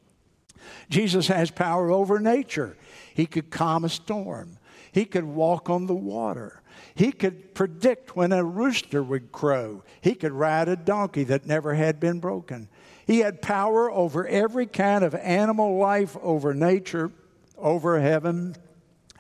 Jesus 0.88 1.26
has 1.26 1.50
power 1.50 1.90
over 1.90 2.20
nature. 2.20 2.76
He 3.12 3.26
could 3.26 3.50
calm 3.50 3.84
a 3.84 3.88
storm, 3.88 4.58
he 4.92 5.04
could 5.04 5.25
walk 5.25 5.68
on 5.68 5.87
the 5.87 5.94
water. 5.94 6.62
He 6.94 7.11
could 7.11 7.52
predict 7.52 8.14
when 8.14 8.30
a 8.30 8.44
rooster 8.44 9.02
would 9.02 9.32
crow. 9.32 9.82
He 10.00 10.14
could 10.14 10.30
ride 10.30 10.68
a 10.68 10.76
donkey 10.76 11.25
that 11.25 11.44
never 11.44 11.75
had 11.75 11.99
been 11.99 12.20
broken. 12.20 12.68
He 13.08 13.18
had 13.18 13.42
power 13.42 13.90
over 13.90 14.25
every 14.25 14.66
kind 14.66 15.02
of 15.02 15.16
animal 15.16 15.78
life, 15.78 16.16
over 16.22 16.54
nature, 16.54 17.11
over 17.58 17.99
heaven, 17.99 18.54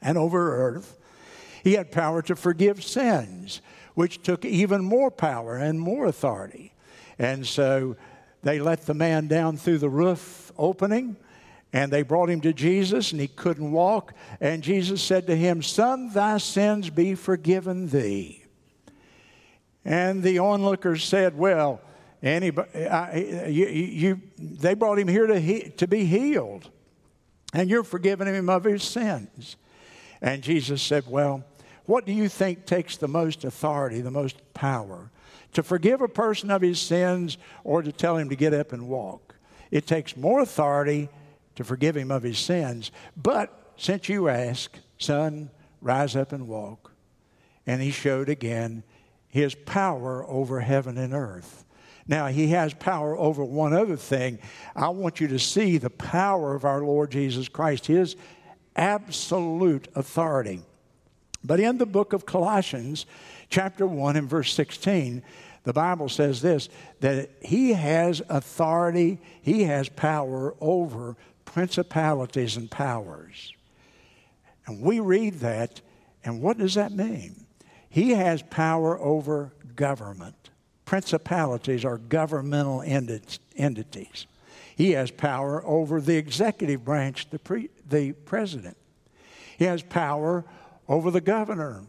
and 0.00 0.16
over 0.16 0.54
earth. 0.64 0.96
He 1.64 1.72
had 1.72 1.90
power 1.90 2.22
to 2.22 2.36
forgive 2.36 2.84
sins, 2.84 3.60
which 3.94 4.22
took 4.22 4.44
even 4.44 4.84
more 4.84 5.10
power 5.10 5.56
and 5.56 5.80
more 5.80 6.06
authority. 6.06 6.72
And 7.18 7.46
so 7.46 7.96
they 8.42 8.58
let 8.58 8.86
the 8.86 8.94
man 8.94 9.28
down 9.28 9.56
through 9.56 9.78
the 9.78 9.90
roof 9.90 10.52
opening 10.56 11.16
and 11.72 11.90
they 11.90 12.02
brought 12.02 12.28
him 12.28 12.42
to 12.42 12.52
Jesus, 12.52 13.12
and 13.12 13.20
he 13.20 13.28
couldn't 13.28 13.72
walk. 13.72 14.12
And 14.40 14.62
Jesus 14.62 15.02
said 15.02 15.26
to 15.26 15.36
him, 15.36 15.62
Son, 15.62 16.10
thy 16.12 16.36
sins 16.36 16.90
be 16.90 17.14
forgiven 17.14 17.88
thee. 17.88 18.44
And 19.84 20.22
the 20.22 20.38
onlookers 20.38 21.02
said, 21.02 21.36
Well, 21.36 21.80
anybody, 22.22 22.86
I, 22.86 23.46
you, 23.48 23.66
you, 23.66 24.20
they 24.38 24.74
brought 24.74 24.98
him 24.98 25.08
here 25.08 25.26
to, 25.26 25.40
he, 25.40 25.70
to 25.78 25.88
be 25.88 26.04
healed, 26.04 26.70
and 27.54 27.70
you're 27.70 27.84
forgiving 27.84 28.26
him 28.26 28.50
of 28.50 28.64
his 28.64 28.82
sins. 28.82 29.56
And 30.20 30.42
Jesus 30.42 30.82
said, 30.82 31.04
Well, 31.08 31.42
what 31.86 32.06
do 32.06 32.12
you 32.12 32.28
think 32.28 32.64
takes 32.64 32.96
the 32.96 33.08
most 33.08 33.44
authority, 33.44 34.00
the 34.00 34.10
most 34.10 34.36
power? 34.54 35.10
To 35.54 35.62
forgive 35.62 36.00
a 36.00 36.08
person 36.08 36.50
of 36.50 36.62
his 36.62 36.80
sins 36.80 37.38
or 37.64 37.82
to 37.82 37.92
tell 37.92 38.16
him 38.16 38.28
to 38.30 38.36
get 38.36 38.54
up 38.54 38.72
and 38.72 38.88
walk? 38.88 39.34
It 39.70 39.86
takes 39.86 40.16
more 40.16 40.40
authority 40.40 41.08
to 41.56 41.64
forgive 41.64 41.96
him 41.96 42.10
of 42.10 42.22
his 42.22 42.38
sins. 42.38 42.90
But 43.16 43.72
since 43.76 44.08
you 44.08 44.28
ask, 44.28 44.76
son, 44.98 45.50
rise 45.80 46.16
up 46.16 46.32
and 46.32 46.48
walk. 46.48 46.92
And 47.66 47.82
he 47.82 47.90
showed 47.90 48.28
again 48.28 48.82
his 49.28 49.54
power 49.54 50.24
over 50.28 50.60
heaven 50.60 50.98
and 50.98 51.14
earth. 51.14 51.64
Now, 52.06 52.26
he 52.26 52.48
has 52.48 52.74
power 52.74 53.16
over 53.16 53.44
one 53.44 53.72
other 53.72 53.96
thing. 53.96 54.38
I 54.74 54.88
want 54.88 55.20
you 55.20 55.28
to 55.28 55.38
see 55.38 55.78
the 55.78 55.90
power 55.90 56.54
of 56.54 56.64
our 56.64 56.82
Lord 56.82 57.12
Jesus 57.12 57.48
Christ, 57.48 57.86
his 57.86 58.16
absolute 58.74 59.88
authority. 59.94 60.62
But 61.44 61.60
in 61.60 61.78
the 61.78 61.86
book 61.86 62.12
of 62.12 62.26
Colossians, 62.26 63.06
chapter 63.48 63.86
1 63.86 64.16
and 64.16 64.28
verse 64.28 64.52
16, 64.54 65.22
the 65.64 65.72
Bible 65.72 66.08
says 66.08 66.42
this 66.42 66.68
that 67.00 67.30
he 67.40 67.72
has 67.72 68.22
authority, 68.28 69.20
he 69.42 69.64
has 69.64 69.88
power 69.88 70.54
over 70.60 71.16
principalities 71.44 72.56
and 72.56 72.70
powers. 72.70 73.52
And 74.66 74.80
we 74.80 75.00
read 75.00 75.40
that, 75.40 75.80
and 76.24 76.40
what 76.40 76.58
does 76.58 76.74
that 76.74 76.92
mean? 76.92 77.46
He 77.88 78.10
has 78.10 78.42
power 78.42 78.98
over 78.98 79.52
government. 79.76 80.50
Principalities 80.84 81.84
are 81.84 81.98
governmental 81.98 82.82
entities. 82.82 84.26
He 84.76 84.92
has 84.92 85.10
power 85.10 85.64
over 85.64 86.00
the 86.00 86.16
executive 86.16 86.84
branch, 86.84 87.28
the, 87.30 87.38
pre, 87.38 87.68
the 87.88 88.12
president. 88.12 88.76
He 89.58 89.64
has 89.64 89.82
power 89.82 90.44
over 90.92 91.10
the 91.10 91.22
governor 91.22 91.82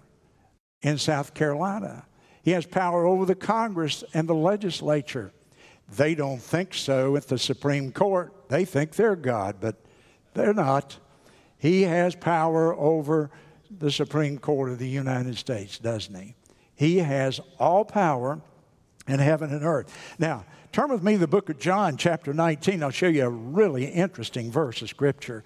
in 0.82 0.98
South 0.98 1.34
Carolina. 1.34 2.06
He 2.42 2.52
has 2.52 2.66
power 2.66 3.06
over 3.06 3.26
the 3.26 3.36
Congress 3.36 4.02
and 4.14 4.30
the 4.30 4.34
legislature. 4.34 5.34
They 5.90 6.16
don't 6.16 6.42
think 6.42 6.74
so 6.74 7.18
at 7.18 7.28
the 7.28 7.38
Supreme 7.38 7.92
Court. 7.92 8.34
They 8.48 8.64
think 8.64 8.96
they're 8.96 9.18
God, 9.18 9.58
but 9.60 9.76
they're 10.34 10.54
not. 10.54 10.98
He 11.58 11.82
has 11.82 12.16
power 12.16 12.74
over 12.74 13.30
the 13.70 13.92
Supreme 13.92 14.38
Court 14.38 14.70
of 14.70 14.80
the 14.80 14.88
United 14.88 15.38
States, 15.38 15.80
doesn't 15.80 16.16
he? 16.16 16.36
He 16.74 17.00
has 17.00 17.42
all 17.60 17.84
power 17.84 18.40
in 19.06 19.20
heaven 19.20 19.52
and 19.52 19.66
earth. 19.66 20.16
Now, 20.18 20.46
turn 20.72 20.90
with 20.90 21.04
me 21.04 21.14
to 21.14 21.20
the 21.20 21.28
book 21.28 21.50
of 21.50 21.60
John, 21.60 21.98
chapter 21.98 22.34
19. 22.34 22.82
I'll 22.82 22.90
show 22.90 23.08
you 23.08 23.26
a 23.26 23.30
really 23.30 23.84
interesting 23.84 24.50
verse 24.50 24.82
of 24.82 24.88
Scripture 24.88 25.44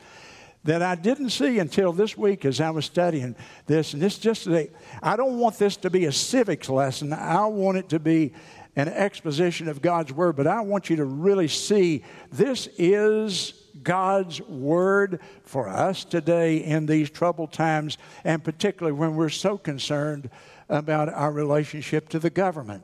that 0.68 0.82
I 0.82 0.96
didn't 0.96 1.30
see 1.30 1.60
until 1.60 1.94
this 1.94 2.18
week 2.18 2.44
as 2.44 2.60
I 2.60 2.72
was 2.72 2.84
studying 2.84 3.38
this. 3.68 3.94
And 3.94 4.02
this 4.02 4.20
just, 4.20 4.48
a, 4.48 4.70
I 5.02 5.16
don't 5.16 5.40
want 5.40 5.58
this 5.58 5.78
to 5.78 5.90
be 5.90 6.06
a 6.06 6.12
civics 6.12 6.68
lesson. 6.68 7.14
I 7.14 7.46
want 7.46 7.78
it 7.78 7.88
to 7.90 8.00
be 8.00 8.34
an 8.76 8.90
exposition 8.90 9.70
of 9.70 9.82
God's 9.82 10.12
Word, 10.12 10.36
but 10.36 10.46
I 10.46 10.60
want 10.60 10.90
you 10.90 10.98
to 10.98 11.06
really 11.06 11.48
see 11.48 12.04
this 12.34 12.68
is 12.78 13.54
God's 13.82 14.42
Word 14.42 15.22
for 15.44 15.70
us 15.70 16.04
today 16.04 16.58
in 16.58 16.86
these 16.86 17.10
troubled 17.10 17.54
times, 17.54 17.98
and 18.26 18.44
particularly 18.44 18.98
when 18.98 19.16
we're 19.16 19.30
so 19.30 19.58
concerned 19.58 20.30
about 20.68 21.08
our 21.08 21.32
relationship 21.32 22.10
to 22.10 22.20
the 22.20 22.30
government. 22.30 22.84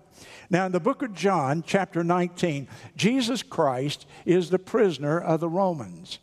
Now, 0.50 0.66
in 0.66 0.72
the 0.72 0.80
book 0.80 1.02
of 1.02 1.14
John, 1.14 1.66
chapter 1.68 2.02
19, 2.02 2.70
Jesus 2.96 3.44
Christ 3.44 4.06
is 4.26 4.50
the 4.50 4.60
prisoner 4.60 5.20
of 5.20 5.42
the 5.42 5.50
Romans. 5.50 6.20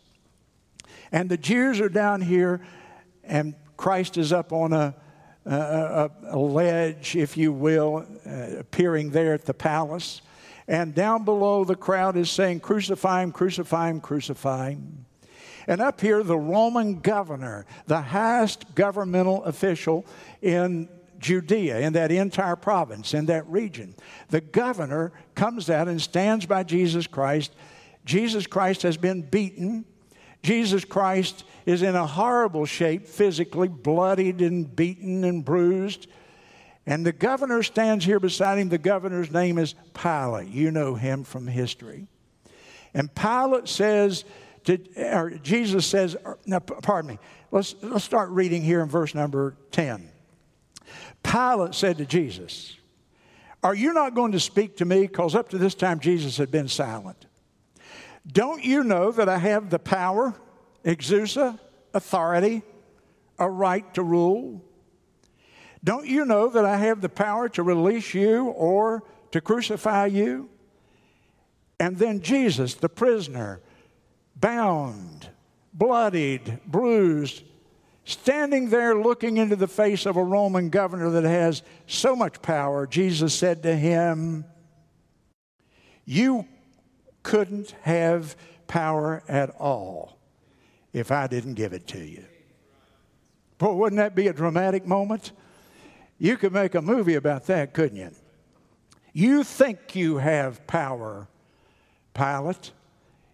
And 1.13 1.29
the 1.29 1.37
Jews 1.37 1.81
are 1.81 1.89
down 1.89 2.21
here, 2.21 2.61
and 3.25 3.55
Christ 3.77 4.17
is 4.17 4.33
up 4.33 4.53
on 4.53 4.73
a 4.73 4.95
a, 5.47 6.11
a, 6.29 6.39
ledge, 6.39 7.17
if 7.17 7.37
you 7.37 7.53
will, 7.53 8.07
uh, 8.27 8.59
appearing 8.59 9.11
there 9.11 9.35
at 9.35 9.47
the 9.47 9.55
palace. 9.55 10.23
And 10.69 10.95
down 10.95 11.25
below, 11.25 11.65
the 11.65 11.77
crowd 11.77 12.17
is 12.17 12.31
saying, 12.31 12.61
Crucify 12.61 13.23
him, 13.23 13.33
crucify 13.33 13.91
him, 13.91 14.01
crucify 14.01 14.71
him. 14.71 15.07
And 15.67 15.81
up 15.81 16.01
here, 16.01 16.23
the 16.23 16.39
Roman 16.39 17.01
governor, 17.01 17.67
the 17.87 18.01
highest 18.01 18.75
governmental 18.75 19.45
official 19.45 20.07
in 20.43 20.89
Judea, 21.19 21.81
in 21.81 21.93
that 21.95 22.11
entire 22.11 22.57
province, 22.57 23.13
in 23.13 23.27
that 23.27 23.47
region, 23.47 23.95
the 24.29 24.41
governor 24.41 25.13
comes 25.35 25.69
out 25.69 25.87
and 25.87 26.01
stands 26.01 26.47
by 26.47 26.63
Jesus 26.63 27.07
Christ. 27.07 27.53
Jesus 28.05 28.47
Christ 28.47 28.83
has 28.83 28.97
been 28.97 29.23
beaten. 29.23 29.85
Jesus 30.43 30.85
Christ 30.85 31.45
is 31.67 31.83
in 31.83 31.95
a 31.95 32.07
horrible 32.07 32.65
shape, 32.65 33.07
physically, 33.07 33.69
bloodied 33.69 34.41
and 34.41 34.75
beaten 34.75 35.25
and 35.25 35.45
bruised. 35.45 36.07
And 36.87 37.05
the 37.05 37.13
governor 37.13 37.63
stands 37.63 38.05
here 38.05 38.19
beside 38.19 38.59
him. 38.59 38.69
The 38.69 38.79
governor's 38.79 39.31
name 39.31 39.59
is 39.59 39.75
Pilate. 39.95 40.49
You 40.49 40.71
know 40.71 40.95
him 40.95 41.25
from 41.25 41.47
history. 41.47 42.07
And 42.95 43.15
Pilate 43.15 43.69
says, 43.69 44.25
to, 44.65 44.79
or 44.97 45.31
Jesus 45.31 45.87
says, 45.87 46.17
pardon 46.83 47.13
me, 47.13 47.19
let's, 47.51 47.75
let's 47.83 48.05
start 48.05 48.31
reading 48.31 48.63
here 48.63 48.81
in 48.81 48.89
verse 48.89 49.15
number 49.15 49.57
10. 49.73 50.11
Pilate 51.23 51.75
said 51.75 51.99
to 51.99 52.07
Jesus, 52.07 52.77
Are 53.63 53.75
you 53.75 53.93
not 53.93 54.15
going 54.15 54.33
to 54.33 54.41
speak 54.41 54.79
to 54.79 54.85
me? 54.85 55.03
Because 55.03 55.35
up 55.35 55.51
to 55.51 55.59
this 55.59 55.75
time, 55.75 56.01
Jesus 56.01 56.39
had 56.39 56.51
been 56.51 56.69
silent. 56.69 57.27
Don't 58.27 58.65
you 58.65 58.85
know 58.85 59.11
that 59.13 59.29
I 59.29 59.39
have 59.39 59.71
the 59.71 59.79
power 59.79 60.35
exousia, 60.85 61.59
authority, 61.95 62.63
a 63.39 63.49
right 63.49 63.93
to 63.95 64.03
rule. 64.03 64.63
Don't 65.83 66.07
you 66.07 66.25
know 66.25 66.49
that 66.49 66.65
I 66.65 66.77
have 66.77 67.01
the 67.01 67.09
power 67.09 67.49
to 67.51 67.63
release 67.63 68.13
you 68.15 68.47
or 68.47 69.03
to 69.33 69.41
crucify 69.41 70.07
you? 70.07 70.49
And 71.79 71.97
then 71.97 72.21
Jesus, 72.21 72.75
the 72.75 72.91
prisoner, 72.91 73.61
bound, 74.37 75.31
bloodied, 75.73 76.61
bruised, 76.67 77.43
standing 78.05 78.69
there 78.69 78.95
looking 78.95 79.39
into 79.39 79.57
the 79.57 79.69
face 79.69 80.05
of 80.05 80.17
a 80.17 80.25
Roman 80.25 80.69
governor 80.69 81.11
that 81.11 81.25
has 81.25 81.63
so 81.87 82.15
much 82.15 82.43
power, 82.43 82.87
Jesus 82.87 83.33
said 83.33 83.63
to 83.63 83.75
him, 83.75 84.45
You 86.05 86.47
couldn't 87.23 87.75
have 87.83 88.37
power 88.67 89.23
at 89.29 89.51
all 89.51 90.19
if 90.93 91.11
I 91.11 91.27
didn't 91.27 91.55
give 91.55 91.73
it 91.73 91.87
to 91.89 91.99
you. 91.99 92.25
Boy, 93.59 93.73
wouldn't 93.75 93.99
that 93.99 94.15
be 94.15 94.29
a 94.29 94.33
dramatic 94.33 94.87
moment? 94.87 95.33
You 96.19 96.37
could 96.37 96.53
make 96.53 96.75
a 96.75 96.83
movie 96.83 97.15
about 97.15 97.47
that, 97.47 97.75
couldn't 97.75 97.99
you? 97.99 98.11
You 99.13 99.43
think 99.43 99.97
you 99.97 100.19
have 100.19 100.67
power, 100.67 101.29
Pilate. 102.15 102.73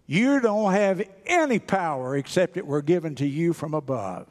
You 0.05 0.39
don't 0.39 0.71
have 0.71 1.03
any 1.25 1.59
power 1.59 2.15
except 2.15 2.57
it 2.57 2.65
were 2.65 2.81
given 2.81 3.15
to 3.15 3.27
you 3.27 3.53
from 3.53 3.73
above. 3.73 4.25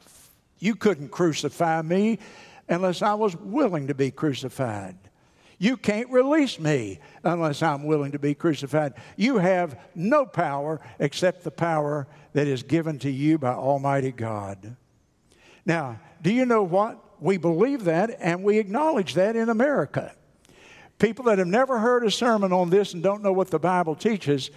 You 0.59 0.75
couldn't 0.75 1.09
crucify 1.09 1.83
me 1.83 2.19
unless 2.67 3.01
I 3.01 3.13
was 3.13 3.35
willing 3.35 3.87
to 3.87 3.93
be 3.93 4.11
crucified. 4.11 4.97
You 5.59 5.75
can't 5.75 6.09
release 6.11 6.59
me 6.59 6.99
unless 7.23 7.63
I'm 7.63 7.83
willing 7.83 8.11
to 8.11 8.19
be 8.19 8.35
crucified. 8.35 8.93
You 9.15 9.37
have 9.37 9.79
no 9.95 10.25
power 10.25 10.79
except 10.99 11.43
the 11.43 11.51
power 11.51 12.07
that 12.33 12.47
is 12.47 12.61
given 12.61 12.99
to 12.99 13.09
you 13.09 13.37
by 13.39 13.53
Almighty 13.53 14.11
God. 14.11 14.75
Now, 15.65 15.99
do 16.21 16.31
you 16.31 16.45
know 16.45 16.63
what? 16.63 17.03
We 17.19 17.37
believe 17.37 17.85
that 17.85 18.15
and 18.19 18.43
we 18.43 18.59
acknowledge 18.59 19.15
that 19.15 19.35
in 19.35 19.49
America. 19.49 20.13
People 20.99 21.25
that 21.25 21.39
have 21.39 21.47
never 21.47 21.79
heard 21.79 22.05
a 22.05 22.11
sermon 22.11 22.53
on 22.53 22.69
this 22.69 22.93
and 22.93 23.01
don't 23.01 23.23
know 23.23 23.33
what 23.33 23.49
the 23.49 23.59
Bible 23.59 23.95
teaches, 23.95 24.51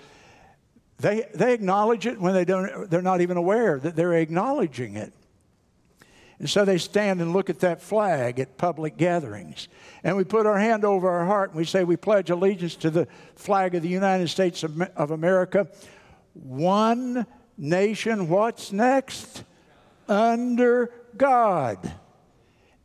they, 0.98 1.26
they 1.34 1.54
acknowledge 1.54 2.06
it 2.06 2.20
when 2.20 2.34
they 2.34 2.44
don't, 2.44 2.90
they're 2.90 3.00
not 3.00 3.22
even 3.22 3.38
aware 3.38 3.78
that 3.78 3.96
they're 3.96 4.14
acknowledging 4.14 4.96
it. 4.96 5.14
And 6.40 6.48
so 6.48 6.64
they 6.64 6.78
stand 6.78 7.20
and 7.20 7.34
look 7.34 7.50
at 7.50 7.60
that 7.60 7.82
flag 7.82 8.40
at 8.40 8.56
public 8.56 8.96
gatherings. 8.96 9.68
And 10.02 10.16
we 10.16 10.24
put 10.24 10.46
our 10.46 10.58
hand 10.58 10.86
over 10.86 11.08
our 11.10 11.26
heart 11.26 11.50
and 11.50 11.58
we 11.58 11.66
say, 11.66 11.84
We 11.84 11.98
pledge 11.98 12.30
allegiance 12.30 12.76
to 12.76 12.88
the 12.88 13.06
flag 13.36 13.74
of 13.74 13.82
the 13.82 13.88
United 13.88 14.28
States 14.28 14.64
of 14.64 15.10
America. 15.10 15.68
One 16.32 17.26
nation, 17.58 18.30
what's 18.30 18.72
next? 18.72 19.44
Under 20.08 20.90
God. 21.14 21.92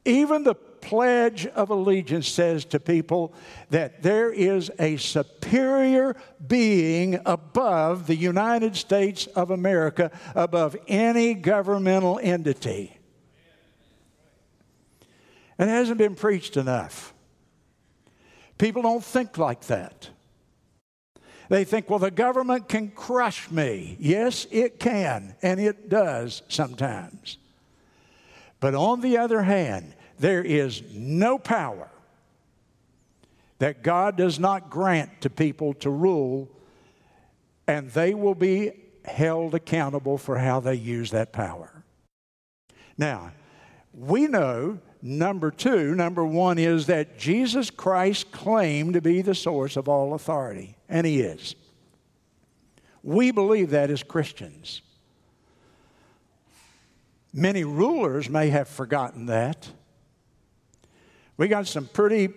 Even 0.04 0.44
the 0.44 0.56
Pledge 0.56 1.48
of 1.48 1.72
Allegiance 1.72 2.28
says 2.28 2.64
to 2.66 2.80
people 2.80 3.34
that 3.72 4.04
there 4.04 4.32
is 4.32 4.70
a 4.78 4.98
superior 4.98 6.16
being 6.46 7.20
above 7.26 8.06
the 8.06 8.16
United 8.16 8.76
States 8.76 9.26
of 9.28 9.50
America, 9.50 10.12
above 10.36 10.76
any 10.88 11.34
governmental 11.34 12.20
entity. 12.22 12.95
And 15.58 15.70
it 15.70 15.74
hasn't 15.74 15.98
been 15.98 16.16
preached 16.16 16.58
enough. 16.58 17.14
People 18.58 18.82
don't 18.82 19.04
think 19.04 19.38
like 19.38 19.62
that. 19.68 20.10
They 21.50 21.64
think, 21.64 21.90
well, 21.90 22.00
the 22.00 22.12
government 22.12 22.68
can 22.68 22.90
crush 22.90 23.52
me. 23.52 23.98
Yes, 24.00 24.48
it 24.50 24.80
can, 24.80 25.36
and 25.42 25.60
it 25.60 25.90
does 25.90 26.42
sometimes. 26.48 27.38
But 28.60 28.74
on 28.74 29.02
the 29.02 29.18
other 29.18 29.44
hand, 29.44 29.94
there 30.18 30.44
is 30.44 30.82
no 30.92 31.38
power 31.38 31.90
that 33.60 33.84
God 33.84 34.18
does 34.18 34.40
not 34.40 34.70
grant 34.70 35.22
to 35.22 35.30
people 35.30 35.74
to 35.76 35.90
rule, 35.90 36.50
and 37.68 37.90
they 37.92 38.14
will 38.14 38.36
be 38.36 38.72
held 39.06 39.54
accountable 39.54 40.18
for 40.18 40.38
how 40.38 40.60
they 40.60 40.76
use 40.76 41.12
that 41.12 41.32
power. 41.32 41.84
Now, 42.98 43.32
we 43.94 44.28
know 44.28 44.80
number 45.06 45.52
two, 45.52 45.94
number 45.94 46.26
one 46.26 46.58
is 46.58 46.88
that 46.88 47.18
Jesus 47.18 47.70
Christ 47.70 48.32
claimed 48.32 48.96
to 48.96 49.02
be 49.02 49.22
the 49.22 49.36
source 49.36 49.78
of 49.78 49.88
all 49.88 50.16
authority, 50.16 50.76
and 50.90 51.06
He 51.06 51.22
is. 51.22 51.56
We 53.04 53.30
believe 53.30 53.70
that 53.70 53.92
as 53.92 54.02
Christians. 54.02 54.82
Many 57.32 57.64
rulers 57.64 58.30
may 58.30 58.50
have 58.50 58.68
forgotten 58.68 59.28
that. 59.28 59.70
We 61.38 61.50
got 61.50 61.68
some 61.68 61.86
pretty, 61.86 62.30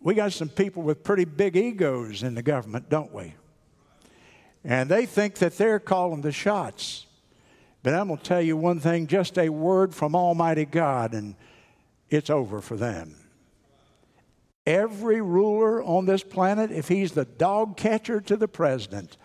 we 0.00 0.14
got 0.14 0.32
some 0.32 0.48
people 0.48 0.84
with 0.84 1.02
pretty 1.02 1.24
big 1.24 1.56
egos 1.56 2.22
in 2.22 2.36
the 2.36 2.42
government, 2.42 2.88
don't 2.88 3.12
we? 3.12 3.34
And 4.62 4.88
they 4.88 5.04
think 5.04 5.36
that 5.36 5.56
they're 5.58 5.80
calling 5.80 6.20
the 6.20 6.30
shots. 6.30 7.06
But 7.82 7.94
I'm 7.94 8.08
going 8.08 8.18
to 8.18 8.24
tell 8.24 8.42
you 8.42 8.56
one 8.56 8.80
thing 8.80 9.06
just 9.06 9.38
a 9.38 9.48
word 9.48 9.94
from 9.94 10.14
Almighty 10.14 10.64
God, 10.64 11.14
and 11.14 11.34
it's 12.10 12.30
over 12.30 12.60
for 12.60 12.76
them. 12.76 13.14
Every 14.66 15.20
ruler 15.20 15.82
on 15.82 16.06
this 16.06 16.22
planet, 16.22 16.70
if 16.70 16.88
he's 16.88 17.12
the 17.12 17.24
dog 17.24 17.76
catcher 17.76 18.20
to 18.22 18.36
the 18.36 18.48
president, 18.48 19.16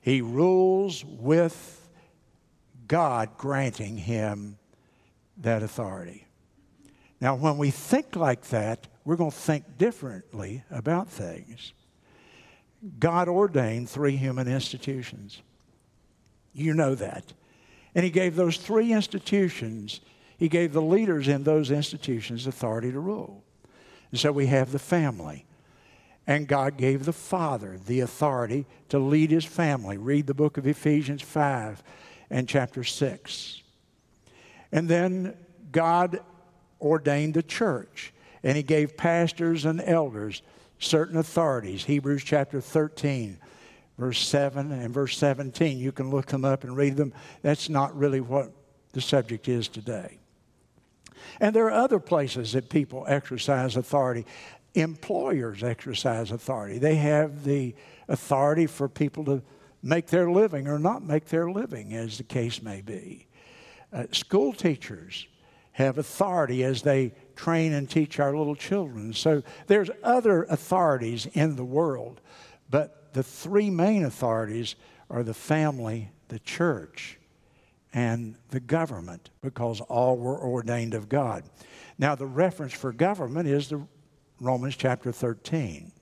he 0.00 0.20
rules 0.20 1.04
with 1.04 1.88
God 2.86 3.30
granting 3.36 3.96
him 3.96 4.58
that 5.38 5.62
authority. 5.62 6.26
Now, 7.20 7.34
when 7.34 7.58
we 7.58 7.70
think 7.70 8.14
like 8.14 8.42
that, 8.48 8.86
we're 9.04 9.16
going 9.16 9.30
to 9.30 9.36
think 9.36 9.78
differently 9.78 10.62
about 10.70 11.08
things. 11.08 11.72
God 12.98 13.28
ordained 13.28 13.88
three 13.88 14.16
human 14.16 14.46
institutions. 14.46 15.40
You 16.52 16.74
know 16.74 16.94
that. 16.94 17.32
And 17.96 18.04
He 18.04 18.10
gave 18.10 18.36
those 18.36 18.58
three 18.58 18.92
institutions, 18.92 20.00
He 20.38 20.48
gave 20.48 20.72
the 20.72 20.82
leaders 20.82 21.26
in 21.26 21.42
those 21.42 21.72
institutions 21.72 22.46
authority 22.46 22.92
to 22.92 23.00
rule. 23.00 23.42
And 24.12 24.20
so 24.20 24.30
we 24.30 24.46
have 24.46 24.70
the 24.70 24.78
family. 24.78 25.46
And 26.26 26.48
God 26.48 26.76
gave 26.76 27.04
the 27.04 27.12
father 27.12 27.78
the 27.86 28.00
authority 28.00 28.66
to 28.88 28.98
lead 28.98 29.30
his 29.30 29.44
family. 29.44 29.96
Read 29.96 30.26
the 30.26 30.34
book 30.34 30.58
of 30.58 30.66
Ephesians 30.66 31.22
5 31.22 31.82
and 32.30 32.48
chapter 32.48 32.82
6. 32.82 33.62
And 34.72 34.88
then 34.88 35.36
God 35.70 36.20
ordained 36.80 37.34
the 37.34 37.44
church, 37.44 38.12
and 38.42 38.56
he 38.56 38.62
gave 38.64 38.96
pastors 38.96 39.64
and 39.64 39.80
elders 39.80 40.42
certain 40.80 41.16
authorities. 41.16 41.84
Hebrews 41.84 42.24
chapter 42.24 42.60
13, 42.60 43.38
verse 43.98 44.26
7 44.26 44.70
and 44.72 44.92
verse 44.92 45.16
17. 45.18 45.78
You 45.78 45.92
can 45.92 46.10
look 46.10 46.26
them 46.26 46.44
up 46.44 46.64
and 46.64 46.76
read 46.76 46.96
them. 46.96 47.12
That's 47.42 47.68
not 47.68 47.96
really 47.96 48.20
what 48.20 48.52
the 48.92 49.00
subject 49.00 49.48
is 49.48 49.68
today. 49.68 50.18
And 51.40 51.54
there 51.54 51.66
are 51.66 51.72
other 51.72 51.98
places 51.98 52.52
that 52.52 52.68
people 52.68 53.04
exercise 53.08 53.76
authority. 53.76 54.26
Employers 54.74 55.62
exercise 55.62 56.30
authority. 56.30 56.78
They 56.78 56.96
have 56.96 57.44
the 57.44 57.74
authority 58.08 58.66
for 58.66 58.88
people 58.88 59.24
to 59.24 59.42
make 59.82 60.06
their 60.06 60.30
living 60.30 60.68
or 60.68 60.78
not 60.78 61.02
make 61.02 61.26
their 61.26 61.50
living, 61.50 61.94
as 61.94 62.18
the 62.18 62.24
case 62.24 62.62
may 62.62 62.80
be. 62.80 63.26
Uh, 63.92 64.04
school 64.12 64.52
teachers 64.52 65.26
have 65.72 65.98
authority 65.98 66.64
as 66.64 66.82
they 66.82 67.12
train 67.34 67.72
and 67.72 67.88
teach 67.88 68.18
our 68.18 68.36
little 68.36 68.56
children. 68.56 69.12
So 69.12 69.42
there's 69.66 69.90
other 70.02 70.44
authorities 70.44 71.26
in 71.26 71.56
the 71.56 71.64
world, 71.64 72.20
but 72.70 72.95
the 73.16 73.22
three 73.22 73.70
main 73.70 74.04
authorities 74.04 74.74
are 75.08 75.22
the 75.22 75.32
family, 75.32 76.10
the 76.28 76.38
church, 76.38 77.18
and 77.94 78.36
the 78.50 78.60
government, 78.60 79.30
because 79.40 79.80
all 79.80 80.18
were 80.18 80.38
ordained 80.38 80.92
of 80.92 81.08
God. 81.08 81.42
Now, 81.96 82.14
the 82.14 82.26
reference 82.26 82.74
for 82.74 82.92
government 82.92 83.48
is 83.48 83.70
the 83.70 83.80
Romans 84.38 84.76
chapter 84.76 85.12
13. 85.12 85.92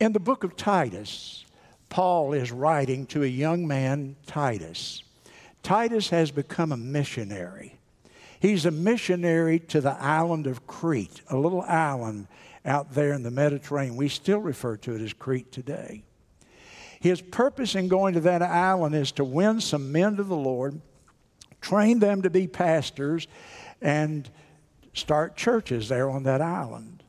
In 0.00 0.12
the 0.12 0.18
book 0.18 0.42
of 0.42 0.56
Titus, 0.56 1.44
Paul 1.88 2.32
is 2.32 2.50
writing 2.50 3.06
to 3.06 3.22
a 3.22 3.28
young 3.28 3.68
man, 3.68 4.16
Titus. 4.26 5.04
Titus 5.62 6.08
has 6.08 6.32
become 6.32 6.72
a 6.72 6.76
missionary. 6.76 7.78
He's 8.40 8.66
a 8.66 8.72
missionary 8.72 9.60
to 9.60 9.80
the 9.80 9.94
island 10.02 10.48
of 10.48 10.66
Crete, 10.66 11.20
a 11.30 11.36
little 11.36 11.62
island 11.62 12.26
out 12.64 12.94
there 12.94 13.12
in 13.12 13.22
the 13.22 13.30
Mediterranean. 13.30 13.96
We 13.96 14.08
still 14.08 14.40
refer 14.40 14.76
to 14.78 14.94
it 14.94 15.02
as 15.02 15.12
Crete 15.12 15.52
today. 15.52 16.04
His 17.00 17.20
purpose 17.20 17.74
in 17.74 17.88
going 17.88 18.14
to 18.14 18.20
that 18.20 18.42
island 18.42 18.94
is 18.94 19.12
to 19.12 19.24
win 19.24 19.60
some 19.60 19.92
men 19.92 20.16
to 20.16 20.22
the 20.22 20.36
Lord, 20.36 20.80
train 21.60 21.98
them 21.98 22.22
to 22.22 22.30
be 22.30 22.46
pastors, 22.46 23.26
and 23.82 24.28
start 24.94 25.36
churches 25.36 25.88
there 25.88 26.08
on 26.08 26.22
that 26.22 26.40
island. 26.40 27.02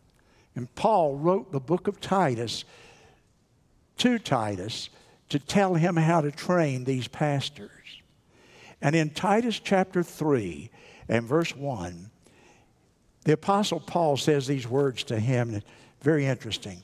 And 0.56 0.74
Paul 0.76 1.16
wrote 1.16 1.52
the 1.52 1.60
book 1.60 1.88
of 1.88 2.02
Titus 2.02 2.66
to 3.98 4.20
Titus 4.20 4.90
to 5.30 5.40
tell 5.40 5.76
him 5.76 5.96
how 5.96 6.22
to 6.22 6.32
train 6.32 6.84
these 6.84 7.08
pastors. 7.08 7.72
And 8.82 8.96
in 8.96 9.10
Titus 9.10 9.60
chapter 9.60 10.04
3 10.04 10.70
and 11.08 11.26
verse 11.26 11.56
1, 11.56 12.12
the 13.26 13.34
Apostle 13.34 13.80
Paul 13.80 14.18
says 14.18 14.48
these 14.48 14.68
words 14.68 15.04
to 15.06 15.20
him, 15.20 15.62
very 16.02 16.26
interesting. 16.26 16.82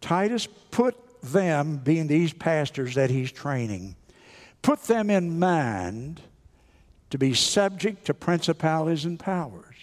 Titus, 0.00 0.46
put 0.70 0.94
them, 1.22 1.78
being 1.78 2.06
these 2.06 2.32
pastors 2.32 2.94
that 2.94 3.10
he's 3.10 3.32
training, 3.32 3.96
put 4.60 4.82
them 4.82 5.10
in 5.10 5.38
mind 5.38 6.20
to 7.10 7.18
be 7.18 7.32
subject 7.32 8.04
to 8.04 8.14
principalities 8.14 9.06
and 9.06 9.18
powers. 9.18 9.74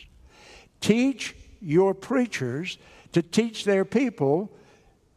Teach 0.82 1.36
your 1.60 1.94
preachers 1.94 2.78
to 3.14 3.24
teach 3.24 3.66
their 3.66 3.84
people 3.84 4.52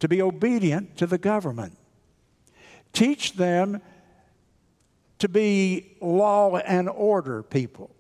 to 0.01 0.09
be 0.09 0.23
obedient 0.23 0.97
to 0.97 1.07
the 1.07 1.19
government. 1.19 1.77
Teach 2.93 3.35
them 3.35 3.83
to 5.19 5.29
be 5.29 5.97
law 6.01 6.57
and 6.57 6.89
order 6.89 7.43
people. 7.43 7.94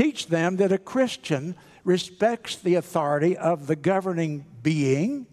Teach 0.00 0.28
them 0.28 0.56
that 0.56 0.72
a 0.72 0.78
Christian 0.78 1.54
respects 1.84 2.56
the 2.56 2.76
authority 2.76 3.36
of 3.36 3.66
the 3.66 3.76
governing 3.76 4.46
being 4.62 5.26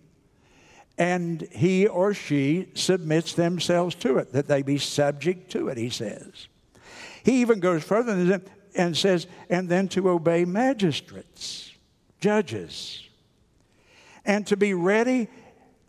and 0.97 1.47
he 1.53 1.87
or 1.87 2.13
she 2.13 2.67
submits 2.73 3.31
themselves 3.31 3.95
to 3.95 4.17
it, 4.17 4.33
that 4.33 4.49
they 4.49 4.63
be 4.63 4.77
subject 4.77 5.49
to 5.53 5.69
it, 5.69 5.77
he 5.77 5.89
says. 5.89 6.49
He 7.23 7.39
even 7.39 7.61
goes 7.61 7.81
further 7.81 8.41
and 8.75 8.97
says, 8.97 9.27
and 9.49 9.69
then 9.69 9.87
to 9.87 10.09
obey 10.09 10.43
magistrates. 10.43 11.71
judges, 12.19 13.07
and 14.25 14.45
to 14.47 14.57
be 14.57 14.73
ready 14.73 15.27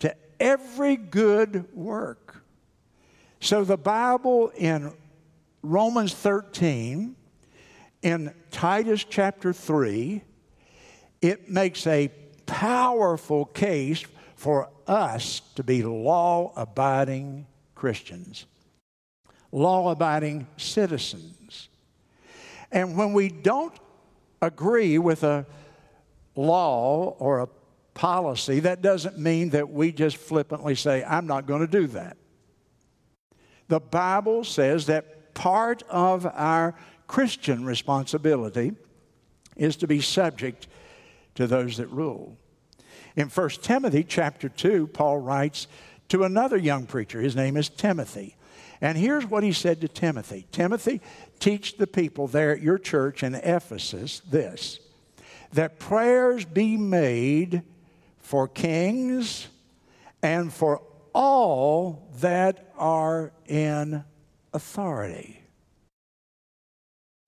to 0.00 0.14
every 0.38 0.96
good 0.96 1.64
work. 1.74 2.42
So 3.40 3.64
the 3.64 3.76
Bible 3.76 4.52
in 4.56 4.92
Romans 5.62 6.14
13, 6.14 7.16
in 8.02 8.34
Titus 8.50 9.04
chapter 9.04 9.52
3, 9.52 10.22
it 11.20 11.50
makes 11.50 11.86
a 11.86 12.10
powerful 12.46 13.44
case 13.44 14.04
for 14.36 14.70
us 14.86 15.40
to 15.56 15.62
be 15.62 15.82
law 15.82 16.52
abiding 16.56 17.46
Christians, 17.74 18.46
law 19.52 19.90
abiding 19.90 20.46
citizens. 20.56 21.68
And 22.70 22.96
when 22.96 23.12
we 23.12 23.28
don't 23.28 23.74
agree 24.40 24.98
with 24.98 25.24
a 25.24 25.46
law 26.36 27.16
or 27.18 27.40
a 27.40 27.48
policy, 27.94 28.60
that 28.60 28.80
doesn't 28.80 29.18
mean 29.18 29.50
that 29.50 29.70
we 29.70 29.90
just 29.90 30.16
flippantly 30.16 30.74
say, 30.74 31.02
I'm 31.02 31.26
not 31.26 31.46
going 31.46 31.60
to 31.60 31.66
do 31.66 31.86
that. 31.88 32.16
The 33.66 33.80
Bible 33.80 34.44
says 34.44 34.86
that 34.86 35.34
part 35.34 35.82
of 35.90 36.26
our 36.26 36.74
Christian 37.08 37.64
responsibility 37.64 38.72
is 39.56 39.74
to 39.76 39.88
be 39.88 40.00
subject 40.00 40.68
to 41.34 41.48
those 41.48 41.78
that 41.78 41.88
rule. 41.88 42.36
In 43.16 43.28
1 43.28 43.50
Timothy 43.62 44.04
chapter 44.04 44.48
2, 44.48 44.86
Paul 44.88 45.18
writes 45.18 45.66
to 46.10 46.22
another 46.22 46.56
young 46.56 46.86
preacher. 46.86 47.20
His 47.20 47.34
name 47.34 47.56
is 47.56 47.68
Timothy. 47.68 48.36
And 48.80 48.96
here's 48.96 49.26
what 49.26 49.42
he 49.42 49.52
said 49.52 49.80
to 49.80 49.88
Timothy 49.88 50.46
Timothy, 50.52 51.00
teach 51.40 51.78
the 51.78 51.86
people 51.86 52.28
there 52.28 52.52
at 52.52 52.62
your 52.62 52.78
church 52.78 53.22
in 53.24 53.34
Ephesus 53.34 54.20
this 54.30 54.78
that 55.52 55.78
prayers 55.78 56.44
be 56.44 56.76
made 56.76 57.62
for 58.18 58.46
kings 58.46 59.48
and 60.22 60.52
for 60.52 60.82
all 61.14 62.06
that 62.20 62.70
are 62.76 63.32
in 63.46 64.04
authority. 64.52 65.37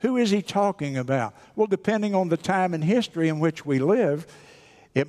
Who 0.00 0.16
is 0.16 0.30
he 0.30 0.42
talking 0.42 0.96
about? 0.96 1.34
Well, 1.56 1.66
depending 1.66 2.14
on 2.14 2.28
the 2.28 2.36
time 2.36 2.74
and 2.74 2.82
history 2.82 3.28
in 3.28 3.38
which 3.38 3.66
we 3.66 3.78
live, 3.78 4.26
it, 4.94 5.08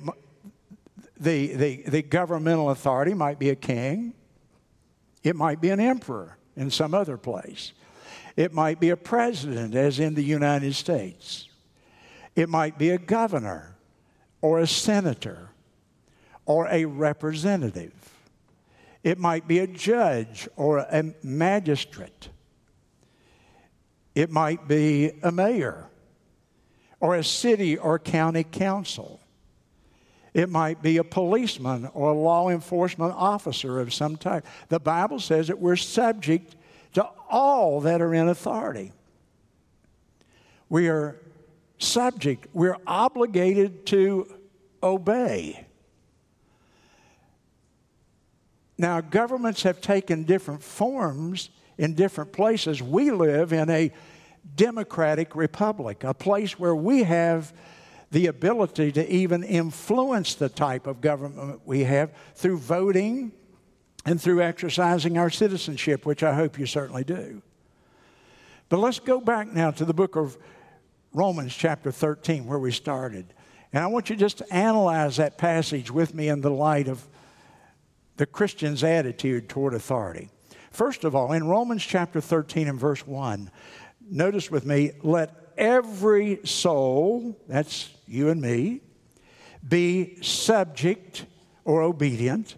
the, 1.18 1.54
the, 1.54 1.82
the 1.86 2.02
governmental 2.02 2.70
authority 2.70 3.14
might 3.14 3.38
be 3.38 3.50
a 3.50 3.56
king, 3.56 4.12
it 5.22 5.36
might 5.36 5.60
be 5.60 5.70
an 5.70 5.80
emperor 5.80 6.36
in 6.56 6.70
some 6.70 6.94
other 6.94 7.16
place, 7.16 7.72
it 8.36 8.52
might 8.52 8.80
be 8.80 8.90
a 8.90 8.96
president, 8.96 9.74
as 9.74 9.98
in 9.98 10.14
the 10.14 10.22
United 10.22 10.74
States, 10.74 11.48
it 12.36 12.48
might 12.48 12.78
be 12.78 12.90
a 12.90 12.98
governor 12.98 13.76
or 14.40 14.58
a 14.58 14.66
senator 14.66 15.50
or 16.44 16.66
a 16.68 16.84
representative. 16.84 17.92
It 19.02 19.18
might 19.18 19.48
be 19.48 19.58
a 19.58 19.66
judge 19.66 20.48
or 20.56 20.78
a 20.78 21.14
magistrate. 21.22 22.28
It 24.14 24.30
might 24.30 24.68
be 24.68 25.12
a 25.22 25.32
mayor 25.32 25.86
or 27.00 27.16
a 27.16 27.24
city 27.24 27.76
or 27.76 27.98
county 27.98 28.44
council. 28.44 29.20
It 30.34 30.48
might 30.48 30.82
be 30.82 30.96
a 30.96 31.04
policeman 31.04 31.88
or 31.92 32.10
a 32.10 32.14
law 32.14 32.48
enforcement 32.48 33.14
officer 33.16 33.80
of 33.80 33.92
some 33.92 34.16
type. 34.16 34.46
The 34.68 34.80
Bible 34.80 35.18
says 35.18 35.48
that 35.48 35.58
we're 35.58 35.76
subject 35.76 36.56
to 36.94 37.06
all 37.28 37.80
that 37.82 38.00
are 38.00 38.14
in 38.14 38.28
authority. 38.28 38.92
We 40.68 40.88
are 40.88 41.20
subject, 41.78 42.46
we're 42.52 42.78
obligated 42.86 43.84
to 43.86 44.32
obey. 44.82 45.66
Now, 48.78 49.00
governments 49.00 49.62
have 49.64 49.80
taken 49.80 50.24
different 50.24 50.62
forms 50.62 51.50
in 51.82 51.94
different 51.94 52.32
places. 52.32 52.80
We 52.80 53.10
live 53.10 53.52
in 53.52 53.68
a 53.68 53.90
democratic 54.54 55.34
republic, 55.34 56.04
a 56.04 56.14
place 56.14 56.56
where 56.56 56.76
we 56.76 57.02
have 57.02 57.52
the 58.12 58.28
ability 58.28 58.92
to 58.92 59.12
even 59.12 59.42
influence 59.42 60.36
the 60.36 60.48
type 60.48 60.86
of 60.86 61.00
government 61.00 61.60
we 61.64 61.82
have 61.82 62.12
through 62.36 62.58
voting 62.58 63.32
and 64.04 64.20
through 64.20 64.42
exercising 64.42 65.18
our 65.18 65.28
citizenship, 65.28 66.06
which 66.06 66.22
I 66.22 66.34
hope 66.34 66.56
you 66.56 66.66
certainly 66.66 67.02
do. 67.02 67.42
But 68.68 68.78
let's 68.78 69.00
go 69.00 69.20
back 69.20 69.52
now 69.52 69.72
to 69.72 69.84
the 69.84 69.94
book 69.94 70.14
of 70.14 70.38
Romans, 71.12 71.52
chapter 71.52 71.90
13, 71.90 72.46
where 72.46 72.60
we 72.60 72.70
started. 72.70 73.34
And 73.72 73.82
I 73.82 73.88
want 73.88 74.08
you 74.08 74.14
just 74.14 74.38
to 74.38 74.54
analyze 74.54 75.16
that 75.16 75.36
passage 75.36 75.90
with 75.90 76.14
me 76.14 76.28
in 76.28 76.42
the 76.42 76.50
light 76.50 76.86
of 76.86 77.08
the 78.18 78.26
Christian's 78.26 78.84
attitude 78.84 79.48
toward 79.48 79.74
authority. 79.74 80.28
First 80.72 81.04
of 81.04 81.14
all, 81.14 81.32
in 81.32 81.46
Romans 81.46 81.84
chapter 81.84 82.20
13 82.20 82.66
and 82.66 82.80
verse 82.80 83.06
1, 83.06 83.50
notice 84.10 84.50
with 84.50 84.64
me, 84.64 84.92
let 85.02 85.52
every 85.58 86.40
soul, 86.44 87.38
that's 87.46 87.90
you 88.06 88.30
and 88.30 88.40
me, 88.40 88.80
be 89.68 90.20
subject 90.22 91.26
or 91.64 91.82
obedient 91.82 92.56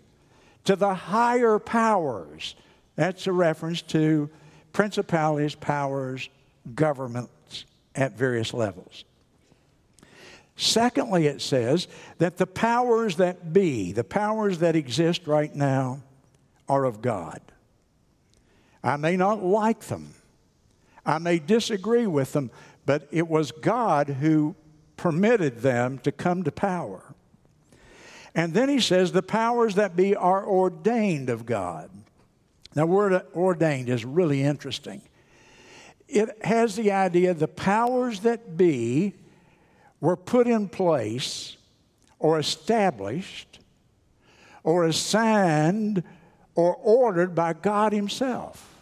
to 0.65 0.77
the 0.77 0.95
higher 0.95 1.59
powers. 1.59 2.55
That's 2.95 3.27
a 3.27 3.33
reference 3.33 3.83
to 3.83 4.31
principalities, 4.73 5.57
powers, 5.57 6.29
governments 6.75 7.65
at 7.97 8.17
various 8.17 8.55
levels. 8.55 9.05
Secondly, 10.57 11.27
it 11.27 11.43
says 11.43 11.89
that 12.19 12.37
the 12.37 12.47
powers 12.47 13.17
that 13.17 13.53
be, 13.53 13.91
the 13.91 14.05
powers 14.05 14.59
that 14.59 14.77
exist 14.77 15.27
right 15.27 15.55
now, 15.55 16.01
are 16.69 16.85
of 16.85 17.03
God. 17.03 17.41
I 18.85 18.97
may 18.97 19.17
not 19.17 19.43
like 19.43 19.81
them, 19.85 20.15
I 21.05 21.19
may 21.19 21.39
disagree 21.39 22.07
with 22.07 22.33
them, 22.33 22.51
but 22.87 23.09
it 23.11 23.27
was 23.27 23.51
God 23.51 24.09
who 24.09 24.55
permitted 24.97 25.61
them 25.61 25.99
to 26.01 26.13
come 26.13 26.45
to 26.45 26.53
power. 26.53 27.03
And 28.35 28.53
then 28.53 28.69
he 28.69 28.81
says, 28.81 29.13
the 29.13 29.23
powers 29.23 29.77
that 29.77 29.97
be 29.97 30.15
are 30.15 30.47
ordained 30.47 31.31
of 31.31 31.47
God. 31.47 31.91
Now, 32.75 32.87
word 32.87 33.23
ordained 33.35 33.89
is 33.89 34.05
really 34.05 34.43
interesting. 34.43 35.03
It 36.09 36.45
has 36.45 36.77
the 36.77 36.93
idea 36.93 37.33
the 37.33 37.49
powers 37.49 38.21
that 38.21 38.57
be 38.57 39.15
were 40.01 40.17
put 40.17 40.47
in 40.47 40.69
place 40.69 41.57
or 42.19 42.39
established 42.39 43.61
or 44.65 44.85
assigned 44.85 46.03
or 46.55 46.75
ordered 46.75 47.35
by 47.35 47.53
God 47.53 47.93
Himself. 47.93 48.74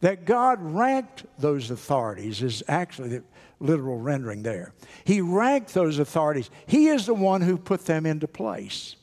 That 0.00 0.24
God 0.24 0.58
ranked 0.60 1.24
those 1.38 1.70
authorities 1.70 2.42
is 2.42 2.62
actually 2.68 3.08
the 3.08 3.24
literal 3.60 3.98
rendering 3.98 4.42
there. 4.42 4.72
He 5.04 5.20
ranked 5.20 5.74
those 5.74 5.98
authorities, 5.98 6.50
He 6.66 6.88
is 6.88 7.06
the 7.06 7.14
one 7.14 7.40
who 7.40 7.58
put 7.58 7.86
them 7.86 8.06
into 8.06 8.28
place. 8.28 8.96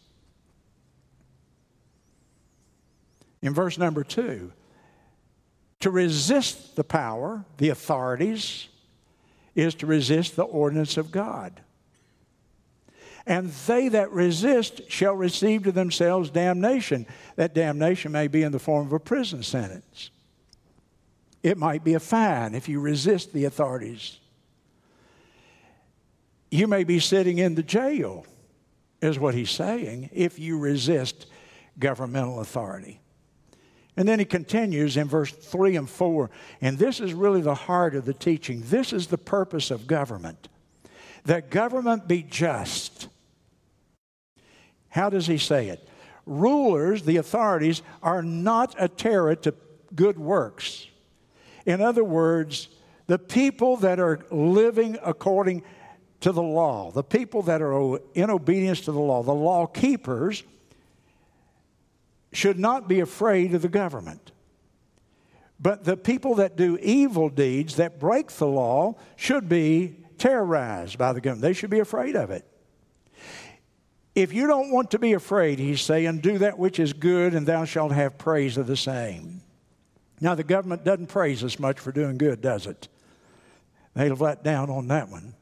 In 3.42 3.54
verse 3.54 3.78
number 3.78 4.04
two, 4.04 4.52
to 5.82 5.92
resist 5.92 6.76
the 6.76 6.84
power, 6.84 7.46
the 7.58 7.70
authorities, 7.70 8.70
is 9.54 9.76
to 9.76 9.86
resist 9.86 10.36
the 10.36 10.44
ordinance 10.44 10.98
of 10.98 11.12
God. 11.12 11.62
And 13.28 13.50
they 13.68 13.90
that 13.90 14.12
resist 14.12 14.90
shall 14.90 15.14
receive 15.14 15.64
to 15.64 15.72
themselves 15.72 16.30
damnation. 16.30 17.08
That 17.36 17.54
damnation 17.54 18.12
may 18.12 18.28
be 18.28 18.44
in 18.44 18.52
the 18.52 18.60
form 18.60 18.86
of 18.86 18.94
a 18.94 19.00
prison 19.00 19.44
sentence. 19.44 20.12
It 21.46 21.60
might 21.60 21.84
be 21.84 21.94
a 21.94 22.00
fine 22.00 22.56
if 22.56 22.68
you 22.68 22.80
resist 22.80 23.32
the 23.32 23.46
authorities. 23.46 24.18
You 26.50 26.66
may 26.66 26.84
be 26.84 27.00
sitting 27.00 27.38
in 27.38 27.54
the 27.54 27.62
jail, 27.62 28.26
is 29.00 29.20
what 29.20 29.36
he's 29.36 29.52
saying, 29.52 30.10
if 30.12 30.40
you 30.40 30.58
resist 30.58 31.28
governmental 31.78 32.40
authority. 32.40 33.00
And 33.96 34.08
then 34.08 34.18
he 34.18 34.26
continues 34.26 34.98
in 34.98 35.08
verse 35.08 35.32
3 35.32 35.76
and 35.76 35.88
4, 35.88 36.32
and 36.62 36.80
this 36.80 37.00
is 37.00 37.14
really 37.14 37.42
the 37.42 37.54
heart 37.54 37.94
of 37.94 38.06
the 38.06 38.14
teaching. 38.16 38.64
This 38.66 38.92
is 38.92 39.06
the 39.06 39.20
purpose 39.20 39.70
of 39.70 39.86
government 39.86 40.48
that 41.26 41.52
government 41.52 42.08
be 42.08 42.24
just. 42.24 43.08
How 44.90 45.12
does 45.12 45.28
he 45.28 45.38
say 45.38 45.68
it? 45.68 45.88
Rulers, 46.26 47.04
the 47.04 47.18
authorities, 47.18 47.84
are 48.02 48.24
not 48.24 48.74
a 48.80 48.88
terror 48.88 49.36
to 49.36 49.54
good 49.94 50.18
works. 50.18 50.88
In 51.66 51.82
other 51.82 52.04
words, 52.04 52.70
the 53.08 53.20
people 53.20 53.78
that 53.78 54.00
are 54.00 54.26
living 54.32 54.98
according 55.04 55.64
to 56.22 56.32
the 56.32 56.44
law, 56.44 56.92
the 56.92 57.04
people 57.04 57.44
that 57.44 57.62
are 57.62 58.00
in 58.14 58.30
obedience 58.30 58.82
to 58.82 58.92
the 58.92 59.00
law, 59.00 59.24
the 59.24 59.34
law 59.34 59.66
keepers, 59.68 60.44
should 62.32 62.60
not 62.60 62.88
be 62.88 63.00
afraid 63.00 63.54
of 63.54 63.62
the 63.62 63.70
government. 63.70 64.32
But 65.60 65.86
the 65.86 65.96
people 65.96 66.36
that 66.36 66.58
do 66.58 66.78
evil 66.82 67.30
deeds, 67.30 67.78
that 67.78 68.00
break 68.00 68.32
the 68.32 68.48
law, 68.48 68.96
should 69.16 69.48
be 69.48 69.96
terrorized 70.18 70.98
by 70.98 71.14
the 71.14 71.22
government. 71.22 71.44
They 71.44 71.54
should 71.54 71.70
be 71.70 71.80
afraid 71.80 72.16
of 72.16 72.32
it. 72.32 72.46
If 74.16 74.34
you 74.34 74.48
don't 74.48 74.72
want 74.72 74.92
to 74.92 75.00
be 75.00 75.14
afraid, 75.14 75.60
he's 75.60 75.82
saying, 75.82 76.20
do 76.20 76.38
that 76.40 76.58
which 76.58 76.80
is 76.80 76.94
good, 76.94 77.34
and 77.34 77.46
thou 77.46 77.66
shalt 77.66 77.92
have 77.92 78.18
praise 78.18 78.58
of 78.58 78.68
the 78.68 78.78
same. 78.78 79.42
Now, 80.22 80.36
the 80.36 80.44
government 80.44 80.84
doesn't 80.84 81.08
praise 81.08 81.44
us 81.44 81.60
much 81.60 81.80
for 81.80 81.92
doing 81.92 82.18
good, 82.18 82.42
does 82.42 82.68
it? 82.68 82.88
They've 83.94 84.20
let 84.20 84.44
down 84.44 84.70
on 84.70 84.88
that 84.88 85.10
one. 85.10 85.34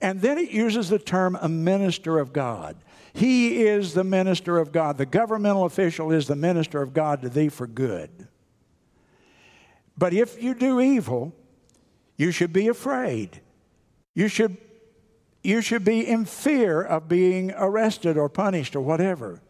And 0.00 0.20
then 0.20 0.38
it 0.38 0.50
uses 0.50 0.88
the 0.88 0.98
term 0.98 1.36
a 1.40 1.48
minister 1.48 2.18
of 2.18 2.32
God. 2.32 2.76
He 3.12 3.62
is 3.62 3.92
the 3.92 4.04
minister 4.04 4.58
of 4.58 4.72
God. 4.72 4.96
The 4.96 5.06
governmental 5.06 5.64
official 5.64 6.10
is 6.10 6.26
the 6.26 6.36
minister 6.36 6.80
of 6.80 6.94
God 6.94 7.22
to 7.22 7.28
thee 7.28 7.48
for 7.48 7.66
good. 7.66 8.28
But 9.98 10.14
if 10.14 10.42
you 10.42 10.54
do 10.54 10.80
evil, 10.80 11.34
you 12.16 12.30
should 12.30 12.52
be 12.52 12.68
afraid. 12.68 13.40
You 14.14 14.28
should, 14.28 14.56
you 15.42 15.60
should 15.60 15.84
be 15.84 16.06
in 16.06 16.24
fear 16.24 16.80
of 16.80 17.08
being 17.08 17.52
arrested 17.56 18.16
or 18.16 18.28
punished 18.28 18.74
or 18.74 18.80
whatever. 18.80 19.42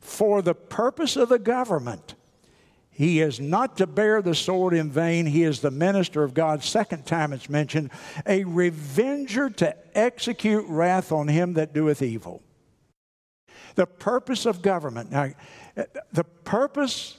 For 0.00 0.40
the 0.40 0.54
purpose 0.54 1.16
of 1.16 1.28
the 1.28 1.38
government, 1.38 2.14
he 2.94 3.20
is 3.20 3.40
not 3.40 3.78
to 3.78 3.86
bear 3.86 4.20
the 4.20 4.34
sword 4.34 4.74
in 4.74 4.90
vain. 4.90 5.24
He 5.24 5.44
is 5.44 5.60
the 5.60 5.70
minister 5.70 6.22
of 6.22 6.34
God. 6.34 6.62
Second 6.62 7.06
time 7.06 7.32
it's 7.32 7.48
mentioned, 7.48 7.90
a 8.26 8.44
revenger 8.44 9.48
to 9.48 9.74
execute 9.96 10.66
wrath 10.68 11.10
on 11.10 11.26
him 11.26 11.54
that 11.54 11.72
doeth 11.72 12.02
evil. 12.02 12.42
The 13.76 13.86
purpose 13.86 14.44
of 14.44 14.60
government. 14.60 15.10
Now, 15.10 15.30
the 16.12 16.24
purpose 16.24 17.16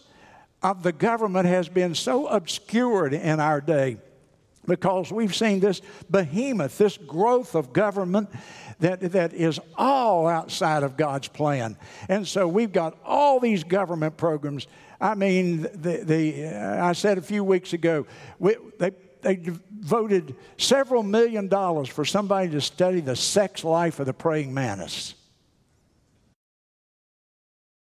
of 0.62 0.84
the 0.84 0.92
government 0.92 1.48
has 1.48 1.68
been 1.70 1.96
so 1.96 2.28
obscured 2.28 3.16
in 3.16 3.40
our 3.40 3.60
day 3.60 3.98
because 4.66 5.12
we've 5.12 5.36
seen 5.36 5.60
this 5.60 5.82
behemoth, 6.10 6.78
this 6.78 6.98
growth 6.98 7.56
of 7.56 7.74
government 7.74 8.30
that, 8.80 9.02
that 9.12 9.34
is 9.34 9.60
all 9.76 10.28
outside 10.28 10.84
of 10.84 10.98
God's 10.98 11.28
plan. 11.28 11.78
And 12.08 12.28
so 12.28 12.48
we've 12.48 12.72
got 12.72 12.98
all 13.04 13.40
these 13.40 13.64
government 13.64 14.18
programs. 14.18 14.68
I 15.00 15.16
mean, 15.16 15.62
the, 15.62 16.02
the, 16.04 16.46
uh, 16.46 16.86
I 16.86 16.94
said 16.94 17.18
a 17.18 17.22
few 17.22 17.44
weeks 17.44 17.74
ago, 17.74 18.06
we, 18.40 18.56
they, 18.80 18.92
they 19.22 19.36
devoted 19.36 20.36
several 20.58 21.04
million 21.04 21.48
dollars 21.48 21.90
for 21.90 22.06
somebody 22.06 22.50
to 22.52 22.62
study 22.62 23.00
the 23.00 23.16
sex 23.16 23.64
life 23.64 24.00
of 24.00 24.06
the 24.06 24.14
praying 24.14 24.54
mantis. 24.54 25.16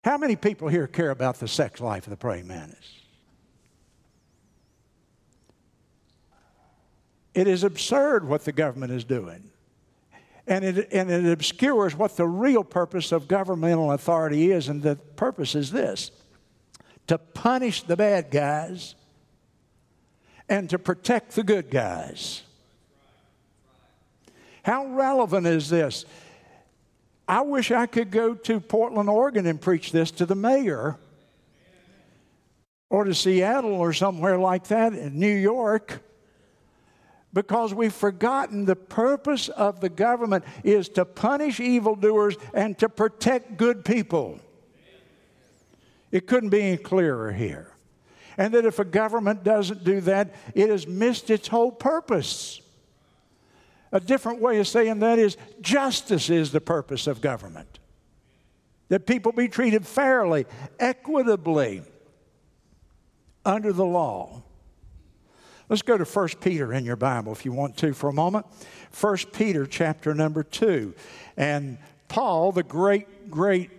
How 0.04 0.18
many 0.18 0.36
people 0.36 0.68
here 0.68 0.88
care 0.88 1.12
about 1.12 1.40
the 1.40 1.48
sex 1.48 1.80
life 1.80 2.06
of 2.08 2.12
the 2.12 2.18
praying 2.18 2.48
mantis? 2.48 3.00
It 7.34 7.48
is 7.48 7.64
absurd 7.64 8.28
what 8.28 8.46
the 8.46 8.52
government 8.52 8.92
is 8.92 9.04
doing. 9.04 9.50
And 10.46 10.66
it, 10.66 10.90
and 10.92 11.10
it 11.10 11.32
obscures 11.32 11.96
what 11.96 12.18
the 12.18 12.28
real 12.28 12.64
purpose 12.64 13.12
of 13.12 13.28
governmental 13.28 13.94
authority 13.94 14.52
is. 14.52 14.68
And 14.68 14.84
the 14.84 14.98
purpose 14.98 15.56
is 15.56 15.72
this 15.72 16.12
to 17.08 17.18
punish 17.18 17.84
the 17.84 17.96
bad 17.96 18.32
guys 18.32 18.96
and 20.50 20.70
to 20.70 20.80
protect 20.80 21.36
the 21.36 21.44
good 21.44 21.70
guys. 21.70 22.44
How 24.64 24.86
relevant 24.88 25.48
is 25.48 25.70
this? 25.70 26.06
I 27.28 27.42
wish 27.42 27.72
I 27.72 27.86
could 27.86 28.12
go 28.12 28.34
to 28.34 28.60
Portland, 28.60 29.10
Oregon 29.10 29.46
and 29.46 29.60
preach 29.60 29.92
this 29.92 30.12
to 30.12 30.26
the 30.26 30.36
mayor 30.36 30.98
or 32.90 33.06
to 33.06 33.14
Seattle 33.14 33.74
or 33.74 33.94
somewhere 33.94 34.38
like 34.38 34.68
that 34.68 34.94
in 34.94 35.20
New 35.20 35.34
York 35.34 36.02
because 37.34 37.74
we've 37.74 37.94
forgotten 37.94 38.66
the 38.66 38.76
purpose 38.76 39.50
of 39.50 39.82
the 39.82 39.90
government 39.90 40.46
is 40.64 40.88
to 40.90 41.04
punish 41.04 41.60
evildoers 41.60 42.36
and 42.54 42.78
to 42.78 42.88
protect 42.88 43.58
good 43.58 43.84
people. 43.84 44.40
It 46.14 46.28
couldn't 46.28 46.50
be 46.50 46.62
any 46.62 46.78
clearer 46.78 47.34
here. 47.34 47.72
And 48.38 48.54
that 48.54 48.66
if 48.66 48.78
a 48.78 48.86
government 48.86 49.44
doesn't 49.44 49.84
do 49.84 50.00
that, 50.02 50.34
it 50.54 50.70
has 50.70 50.88
missed 50.88 51.32
its 51.32 51.48
whole 51.48 51.72
purpose. 51.72 52.62
A 53.92 54.00
different 54.00 54.40
way 54.40 54.60
of 54.60 54.68
saying 54.68 55.00
that 55.00 55.18
is 55.18 55.38
justice 55.60 56.30
is 56.30 56.52
the 56.52 56.62
purpose 56.62 57.08
of 57.08 57.20
government. 57.20 57.80
That 58.90 59.08
people 59.08 59.32
be 59.32 59.48
treated 59.48 59.88
fairly, 59.88 60.46
equitably, 60.80 61.82
under 63.44 63.74
the 63.74 63.86
law. 63.86 64.44
Let's 65.68 65.82
go 65.82 65.98
to 65.98 66.06
1 66.06 66.28
Peter 66.42 66.74
in 66.74 66.86
your 66.86 66.96
Bible 66.96 67.32
if 67.32 67.44
you 67.44 67.52
want 67.52 67.76
to 67.78 67.94
for 67.94 68.10
a 68.10 68.14
moment. 68.14 68.46
1 69.00 69.18
Peter 69.34 69.66
chapter 69.66 70.14
number 70.14 70.44
2. 70.44 70.94
And 71.38 71.80
Paul, 72.08 72.52
the 72.52 72.62
great, 72.62 73.32
great 73.32 73.72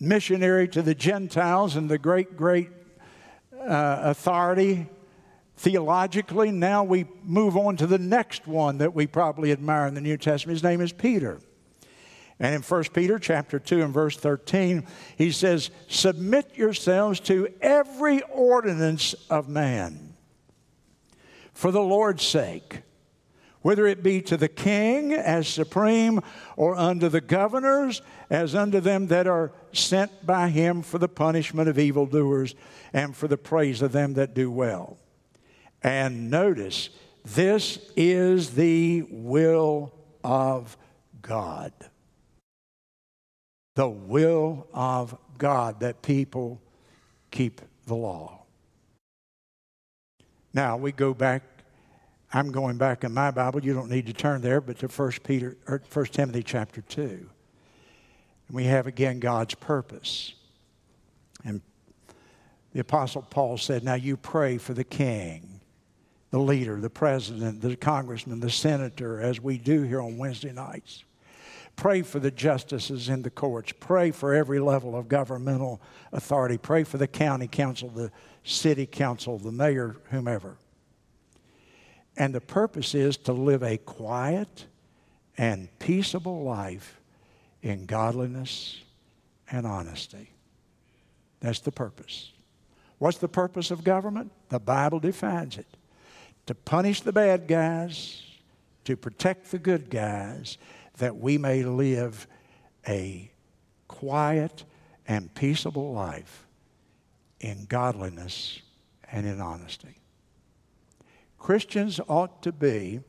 missionary 0.00 0.68
to 0.68 0.82
the 0.82 0.94
Gentiles 0.94 1.76
and 1.76 1.88
the 1.88 1.98
great, 1.98 2.36
great 2.36 2.70
uh, 3.58 3.98
authority 4.02 4.88
theologically. 5.56 6.50
Now 6.50 6.84
we 6.84 7.06
move 7.22 7.56
on 7.56 7.76
to 7.76 7.86
the 7.86 7.98
next 7.98 8.46
one 8.46 8.78
that 8.78 8.94
we 8.94 9.06
probably 9.06 9.52
admire 9.52 9.86
in 9.86 9.94
the 9.94 10.00
New 10.00 10.16
Testament. 10.16 10.56
His 10.56 10.62
name 10.62 10.80
is 10.80 10.92
Peter. 10.92 11.40
And 12.40 12.54
in 12.54 12.62
1 12.62 12.84
Peter 12.92 13.18
chapter 13.18 13.58
2 13.58 13.82
and 13.82 13.94
verse 13.94 14.16
13, 14.16 14.86
he 15.16 15.30
says, 15.30 15.70
Submit 15.88 16.56
yourselves 16.56 17.20
to 17.20 17.48
every 17.60 18.22
ordinance 18.22 19.14
of 19.30 19.48
man 19.48 20.14
for 21.52 21.70
the 21.70 21.80
Lord's 21.80 22.26
sake, 22.26 22.82
whether 23.64 23.86
it 23.86 24.02
be 24.02 24.20
to 24.20 24.36
the 24.36 24.46
king 24.46 25.14
as 25.14 25.48
supreme 25.48 26.20
or 26.54 26.76
unto 26.76 27.08
the 27.08 27.20
governors 27.22 28.02
as 28.28 28.54
unto 28.54 28.78
them 28.78 29.06
that 29.06 29.26
are 29.26 29.50
sent 29.72 30.26
by 30.26 30.50
him 30.50 30.82
for 30.82 30.98
the 30.98 31.08
punishment 31.08 31.66
of 31.66 31.78
evildoers 31.78 32.54
and 32.92 33.16
for 33.16 33.26
the 33.26 33.38
praise 33.38 33.80
of 33.80 33.90
them 33.90 34.12
that 34.12 34.34
do 34.34 34.50
well. 34.50 34.98
And 35.82 36.30
notice, 36.30 36.90
this 37.24 37.78
is 37.96 38.50
the 38.50 39.06
will 39.08 39.94
of 40.22 40.76
God. 41.22 41.72
The 43.76 43.88
will 43.88 44.66
of 44.74 45.16
God 45.38 45.80
that 45.80 46.02
people 46.02 46.60
keep 47.30 47.62
the 47.86 47.94
law. 47.94 48.42
Now 50.52 50.76
we 50.76 50.92
go 50.92 51.14
back. 51.14 51.53
I'm 52.34 52.50
going 52.50 52.78
back 52.78 53.04
in 53.04 53.14
my 53.14 53.30
Bible. 53.30 53.64
You 53.64 53.74
don't 53.74 53.88
need 53.88 54.06
to 54.06 54.12
turn 54.12 54.40
there, 54.40 54.60
but 54.60 54.80
to 54.80 54.88
1 54.88 55.12
Peter 55.22 55.56
or 55.68 55.80
1 55.92 56.06
Timothy 56.06 56.42
chapter 56.42 56.80
2. 56.80 57.00
And 57.00 57.28
we 58.50 58.64
have 58.64 58.88
again 58.88 59.20
God's 59.20 59.54
purpose. 59.54 60.34
And 61.44 61.62
the 62.72 62.80
Apostle 62.80 63.22
Paul 63.22 63.56
said, 63.56 63.84
Now 63.84 63.94
you 63.94 64.16
pray 64.16 64.58
for 64.58 64.74
the 64.74 64.84
king 64.84 65.60
the 66.30 66.40
leader, 66.40 66.80
the 66.80 66.90
president, 66.90 67.60
the 67.60 67.76
congressman, 67.76 68.40
the 68.40 68.50
senator, 68.50 69.20
as 69.20 69.40
we 69.40 69.56
do 69.56 69.82
here 69.82 70.00
on 70.00 70.18
Wednesday 70.18 70.50
nights. 70.50 71.04
Pray 71.76 72.02
for 72.02 72.18
the 72.18 72.32
justices 72.32 73.08
in 73.08 73.22
the 73.22 73.30
courts. 73.30 73.72
Pray 73.78 74.10
for 74.10 74.34
every 74.34 74.58
level 74.58 74.96
of 74.96 75.06
governmental 75.06 75.80
authority. 76.10 76.58
Pray 76.58 76.82
for 76.82 76.98
the 76.98 77.06
county 77.06 77.46
council, 77.46 77.88
the 77.88 78.10
city 78.42 78.84
council, 78.84 79.38
the 79.38 79.52
mayor, 79.52 79.94
whomever. 80.10 80.56
And 82.16 82.34
the 82.34 82.40
purpose 82.40 82.94
is 82.94 83.16
to 83.18 83.32
live 83.32 83.62
a 83.62 83.76
quiet 83.76 84.66
and 85.36 85.68
peaceable 85.78 86.44
life 86.44 87.00
in 87.62 87.86
godliness 87.86 88.80
and 89.50 89.66
honesty. 89.66 90.30
That's 91.40 91.60
the 91.60 91.72
purpose. 91.72 92.30
What's 92.98 93.18
the 93.18 93.28
purpose 93.28 93.70
of 93.70 93.84
government? 93.84 94.30
The 94.48 94.60
Bible 94.60 95.00
defines 95.00 95.58
it 95.58 95.66
to 96.46 96.54
punish 96.54 97.00
the 97.00 97.12
bad 97.12 97.48
guys, 97.48 98.22
to 98.84 98.96
protect 98.96 99.50
the 99.50 99.58
good 99.58 99.90
guys, 99.90 100.58
that 100.98 101.16
we 101.16 101.38
may 101.38 101.62
live 101.64 102.26
a 102.86 103.30
quiet 103.88 104.64
and 105.08 105.34
peaceable 105.34 105.92
life 105.92 106.46
in 107.40 107.64
godliness 107.66 108.60
and 109.10 109.26
in 109.26 109.40
honesty. 109.40 109.98
Christians 111.44 112.00
ought 112.08 112.40
to 112.40 112.52
be 112.52 113.00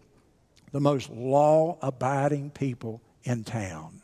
the 0.74 0.82
most 0.82 1.10
law 1.10 1.78
abiding 1.82 2.50
people 2.50 3.02
in 3.24 3.46
town. 3.46 4.02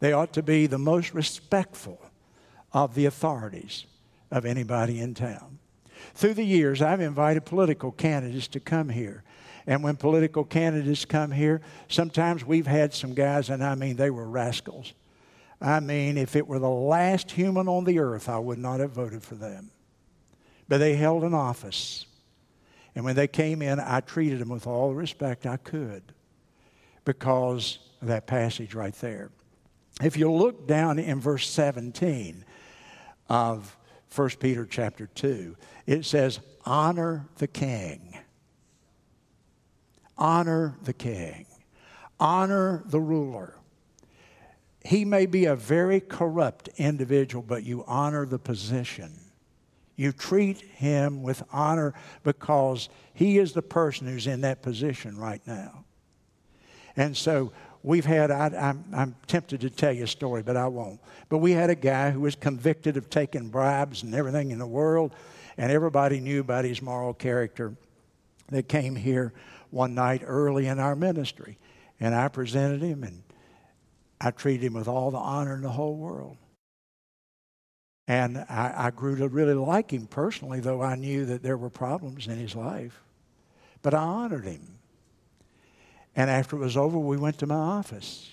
They 0.00 0.12
ought 0.12 0.34
to 0.34 0.42
be 0.42 0.66
the 0.66 0.76
most 0.76 1.14
respectful 1.14 1.98
of 2.74 2.94
the 2.94 3.06
authorities 3.06 3.86
of 4.30 4.44
anybody 4.44 5.00
in 5.00 5.14
town. 5.14 5.60
Through 6.12 6.34
the 6.34 6.44
years, 6.44 6.82
I've 6.82 7.00
invited 7.00 7.46
political 7.46 7.90
candidates 7.90 8.48
to 8.48 8.60
come 8.60 8.90
here. 8.90 9.24
And 9.66 9.82
when 9.82 9.96
political 9.96 10.44
candidates 10.44 11.06
come 11.06 11.30
here, 11.30 11.62
sometimes 11.88 12.44
we've 12.44 12.66
had 12.66 12.92
some 12.92 13.14
guys, 13.14 13.48
and 13.48 13.64
I 13.64 13.76
mean, 13.76 13.96
they 13.96 14.10
were 14.10 14.28
rascals. 14.28 14.92
I 15.58 15.80
mean, 15.80 16.18
if 16.18 16.36
it 16.36 16.46
were 16.46 16.58
the 16.58 16.68
last 16.68 17.30
human 17.30 17.66
on 17.66 17.84
the 17.84 17.98
earth, 17.98 18.28
I 18.28 18.38
would 18.38 18.58
not 18.58 18.80
have 18.80 18.92
voted 18.92 19.22
for 19.22 19.36
them. 19.36 19.70
But 20.68 20.78
they 20.78 20.96
held 20.96 21.24
an 21.24 21.32
office. 21.32 22.04
And 22.94 23.04
when 23.04 23.16
they 23.16 23.28
came 23.28 23.62
in, 23.62 23.78
I 23.78 24.00
treated 24.00 24.40
them 24.40 24.48
with 24.48 24.66
all 24.66 24.88
the 24.88 24.94
respect 24.94 25.46
I 25.46 25.56
could 25.56 26.02
because 27.04 27.78
of 28.02 28.08
that 28.08 28.26
passage 28.26 28.74
right 28.74 28.94
there. 28.94 29.30
If 30.02 30.16
you 30.16 30.30
look 30.32 30.66
down 30.66 30.98
in 30.98 31.20
verse 31.20 31.48
17 31.48 32.44
of 33.28 33.76
1 34.14 34.28
Peter 34.40 34.66
chapter 34.66 35.06
2, 35.06 35.56
it 35.86 36.04
says, 36.04 36.40
Honor 36.64 37.26
the 37.38 37.46
king. 37.46 38.16
Honor 40.16 40.76
the 40.82 40.92
king. 40.92 41.46
Honor 42.18 42.82
the 42.86 43.00
ruler. 43.00 43.56
He 44.84 45.04
may 45.04 45.26
be 45.26 45.44
a 45.44 45.54
very 45.54 46.00
corrupt 46.00 46.68
individual, 46.76 47.42
but 47.46 47.64
you 47.64 47.84
honor 47.86 48.26
the 48.26 48.38
position. 48.38 49.12
You 50.00 50.12
treat 50.12 50.62
him 50.62 51.22
with 51.22 51.42
honor 51.52 51.92
because 52.24 52.88
he 53.12 53.36
is 53.36 53.52
the 53.52 53.60
person 53.60 54.06
who's 54.06 54.26
in 54.26 54.40
that 54.40 54.62
position 54.62 55.18
right 55.18 55.42
now. 55.46 55.84
And 56.96 57.14
so 57.14 57.52
we've 57.82 58.06
had, 58.06 58.30
I, 58.30 58.46
am 58.46 58.54
I'm, 58.56 58.84
I'm 58.94 59.16
tempted 59.26 59.60
to 59.60 59.68
tell 59.68 59.92
you 59.92 60.04
a 60.04 60.06
story, 60.06 60.42
but 60.42 60.56
I 60.56 60.68
won't. 60.68 61.00
But 61.28 61.38
we 61.38 61.52
had 61.52 61.68
a 61.68 61.74
guy 61.74 62.12
who 62.12 62.20
was 62.20 62.34
convicted 62.34 62.96
of 62.96 63.10
taking 63.10 63.50
bribes 63.50 64.02
and 64.02 64.14
everything 64.14 64.52
in 64.52 64.58
the 64.58 64.66
world, 64.66 65.14
and 65.58 65.70
everybody 65.70 66.18
knew 66.18 66.40
about 66.40 66.64
his 66.64 66.80
moral 66.80 67.12
character 67.12 67.74
that 68.48 68.68
came 68.68 68.96
here 68.96 69.34
one 69.68 69.94
night 69.94 70.22
early 70.24 70.66
in 70.66 70.78
our 70.78 70.96
ministry. 70.96 71.58
And 72.00 72.14
I 72.14 72.28
presented 72.28 72.80
him, 72.80 73.04
and 73.04 73.22
I 74.18 74.30
treated 74.30 74.64
him 74.64 74.72
with 74.72 74.88
all 74.88 75.10
the 75.10 75.18
honor 75.18 75.56
in 75.56 75.60
the 75.60 75.68
whole 75.68 75.96
world. 75.96 76.38
And 78.10 78.38
I, 78.48 78.74
I 78.76 78.90
grew 78.90 79.14
to 79.18 79.28
really 79.28 79.54
like 79.54 79.92
him 79.92 80.08
personally, 80.08 80.58
though 80.58 80.82
I 80.82 80.96
knew 80.96 81.26
that 81.26 81.44
there 81.44 81.56
were 81.56 81.70
problems 81.70 82.26
in 82.26 82.38
his 82.38 82.56
life. 82.56 83.00
But 83.82 83.94
I 83.94 83.98
honored 83.98 84.46
him. 84.46 84.66
And 86.16 86.28
after 86.28 86.56
it 86.56 86.58
was 86.58 86.76
over, 86.76 86.98
we 86.98 87.16
went 87.16 87.38
to 87.38 87.46
my 87.46 87.54
office. 87.54 88.28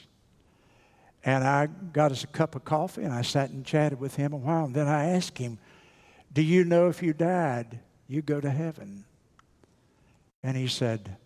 And 1.24 1.44
I 1.44 1.68
got 1.68 2.12
us 2.12 2.24
a 2.24 2.28
cup 2.28 2.56
of 2.56 2.66
coffee 2.66 3.04
and 3.04 3.14
I 3.14 3.22
sat 3.22 3.52
and 3.52 3.64
chatted 3.64 4.00
with 4.00 4.16
him 4.16 4.34
a 4.34 4.38
while. 4.38 4.66
And 4.66 4.74
then 4.74 4.88
I 4.88 5.12
asked 5.12 5.38
him, 5.38 5.60
Do 6.34 6.42
you 6.42 6.64
know 6.64 6.90
if 6.90 7.04
you 7.04 7.14
died, 7.14 7.78
you 8.08 8.24
go 8.24 8.42
to 8.42 8.50
heaven? 8.50 9.06
And 10.42 10.58
he 10.58 10.68
said, 10.68 11.18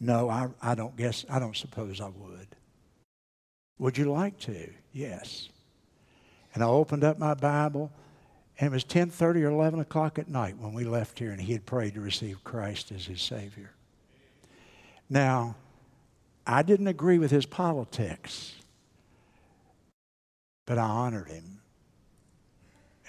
No, 0.00 0.28
I, 0.28 0.48
I 0.60 0.74
don't 0.74 0.96
guess, 0.96 1.24
I 1.30 1.38
don't 1.38 1.56
suppose 1.56 2.00
I 2.00 2.08
would. 2.08 2.48
Would 3.78 3.96
you 3.96 4.10
like 4.10 4.40
to? 4.40 4.72
Yes. 4.92 5.50
And 6.54 6.62
I 6.62 6.66
opened 6.66 7.02
up 7.02 7.18
my 7.18 7.34
Bible, 7.34 7.92
and 8.58 8.68
it 8.68 8.72
was 8.72 8.84
10:30 8.84 9.42
or 9.42 9.50
11 9.50 9.80
o'clock 9.80 10.18
at 10.18 10.28
night 10.28 10.56
when 10.56 10.72
we 10.72 10.84
left 10.84 11.18
here, 11.18 11.32
and 11.32 11.40
he 11.40 11.52
had 11.52 11.66
prayed 11.66 11.94
to 11.94 12.00
receive 12.00 12.44
Christ 12.44 12.92
as 12.92 13.06
his 13.06 13.20
Savior. 13.20 13.72
Now, 15.10 15.56
I 16.46 16.62
didn't 16.62 16.86
agree 16.86 17.18
with 17.18 17.30
his 17.30 17.46
politics, 17.46 18.54
but 20.66 20.78
I 20.78 20.82
honored 20.82 21.28
him. 21.28 21.60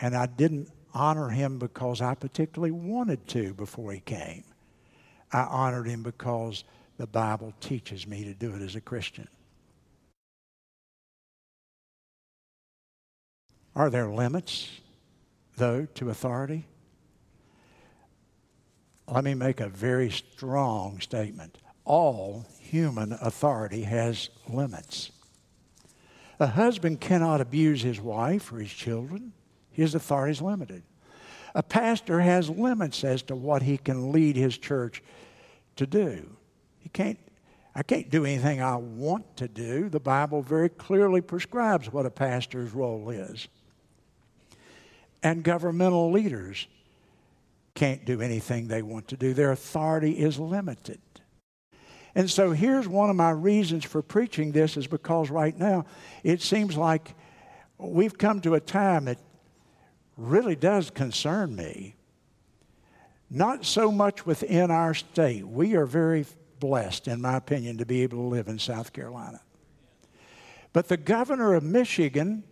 And 0.01 0.15
I 0.15 0.25
didn't 0.25 0.69
honor 0.93 1.29
him 1.29 1.59
because 1.59 2.01
I 2.01 2.15
particularly 2.15 2.71
wanted 2.71 3.27
to 3.29 3.53
before 3.53 3.91
he 3.91 3.99
came. 3.99 4.43
I 5.31 5.43
honored 5.43 5.87
him 5.87 6.03
because 6.03 6.63
the 6.97 7.07
Bible 7.07 7.53
teaches 7.59 8.07
me 8.07 8.23
to 8.23 8.33
do 8.33 8.53
it 8.55 8.61
as 8.61 8.75
a 8.75 8.81
Christian. 8.81 9.27
Are 13.75 13.89
there 13.89 14.07
limits, 14.07 14.69
though, 15.57 15.85
to 15.95 16.09
authority? 16.09 16.65
Let 19.07 19.23
me 19.23 19.33
make 19.33 19.59
a 19.59 19.69
very 19.69 20.09
strong 20.09 20.99
statement 20.99 21.57
all 21.85 22.45
human 22.59 23.13
authority 23.13 23.83
has 23.83 24.29
limits. 24.49 25.11
A 26.39 26.47
husband 26.47 26.99
cannot 26.99 27.39
abuse 27.39 27.81
his 27.81 28.01
wife 28.01 28.51
or 28.51 28.59
his 28.59 28.73
children, 28.73 29.31
his 29.71 29.95
authority 29.95 30.31
is 30.31 30.41
limited. 30.41 30.83
A 31.53 31.63
pastor 31.63 32.19
has 32.19 32.49
limits 32.49 33.03
as 33.03 33.21
to 33.23 33.35
what 33.35 33.61
he 33.61 33.77
can 33.77 34.11
lead 34.11 34.35
his 34.35 34.57
church 34.57 35.01
to 35.77 35.85
do. 35.85 36.35
He 36.79 36.89
can't, 36.89 37.19
I 37.73 37.83
can't 37.83 38.09
do 38.09 38.25
anything 38.25 38.61
I 38.61 38.75
want 38.75 39.37
to 39.37 39.47
do. 39.47 39.87
The 39.87 39.99
Bible 39.99 40.41
very 40.41 40.67
clearly 40.67 41.21
prescribes 41.21 41.93
what 41.93 42.05
a 42.05 42.09
pastor's 42.09 42.73
role 42.73 43.09
is. 43.09 43.47
And 45.25 45.43
governmental 45.43 46.11
leaders 46.11 46.67
can't 47.73 48.05
do 48.05 48.21
anything 48.21 48.67
they 48.67 48.83
want 48.83 49.07
to 49.07 49.17
do, 49.17 49.33
their 49.33 49.51
authority 49.51 50.11
is 50.11 50.37
limited. 50.37 51.01
And 52.13 52.29
so 52.29 52.51
here's 52.51 52.87
one 52.87 53.09
of 53.09 53.15
my 53.15 53.31
reasons 53.31 53.83
for 53.83 54.03
preaching 54.03 54.51
this 54.51 54.77
is 54.77 54.85
because 54.85 55.31
right 55.31 55.57
now 55.57 55.87
it 56.23 56.43
seems 56.43 56.77
like 56.77 57.15
we've 57.79 58.15
come 58.15 58.39
to 58.41 58.53
a 58.53 58.59
time 58.59 59.05
that 59.05 59.17
really 60.15 60.55
does 60.55 60.91
concern 60.91 61.55
me. 61.55 61.95
Not 63.27 63.65
so 63.65 63.91
much 63.91 64.27
within 64.27 64.69
our 64.69 64.93
state. 64.93 65.43
We 65.47 65.75
are 65.75 65.87
very 65.87 66.27
blessed, 66.59 67.07
in 67.07 67.19
my 67.19 67.37
opinion, 67.37 67.79
to 67.79 67.85
be 67.87 68.03
able 68.03 68.19
to 68.19 68.27
live 68.27 68.47
in 68.47 68.59
South 68.59 68.93
Carolina. 68.93 69.41
But 70.71 70.87
the 70.87 70.97
governor 70.97 71.55
of 71.55 71.63
Michigan, 71.63 72.43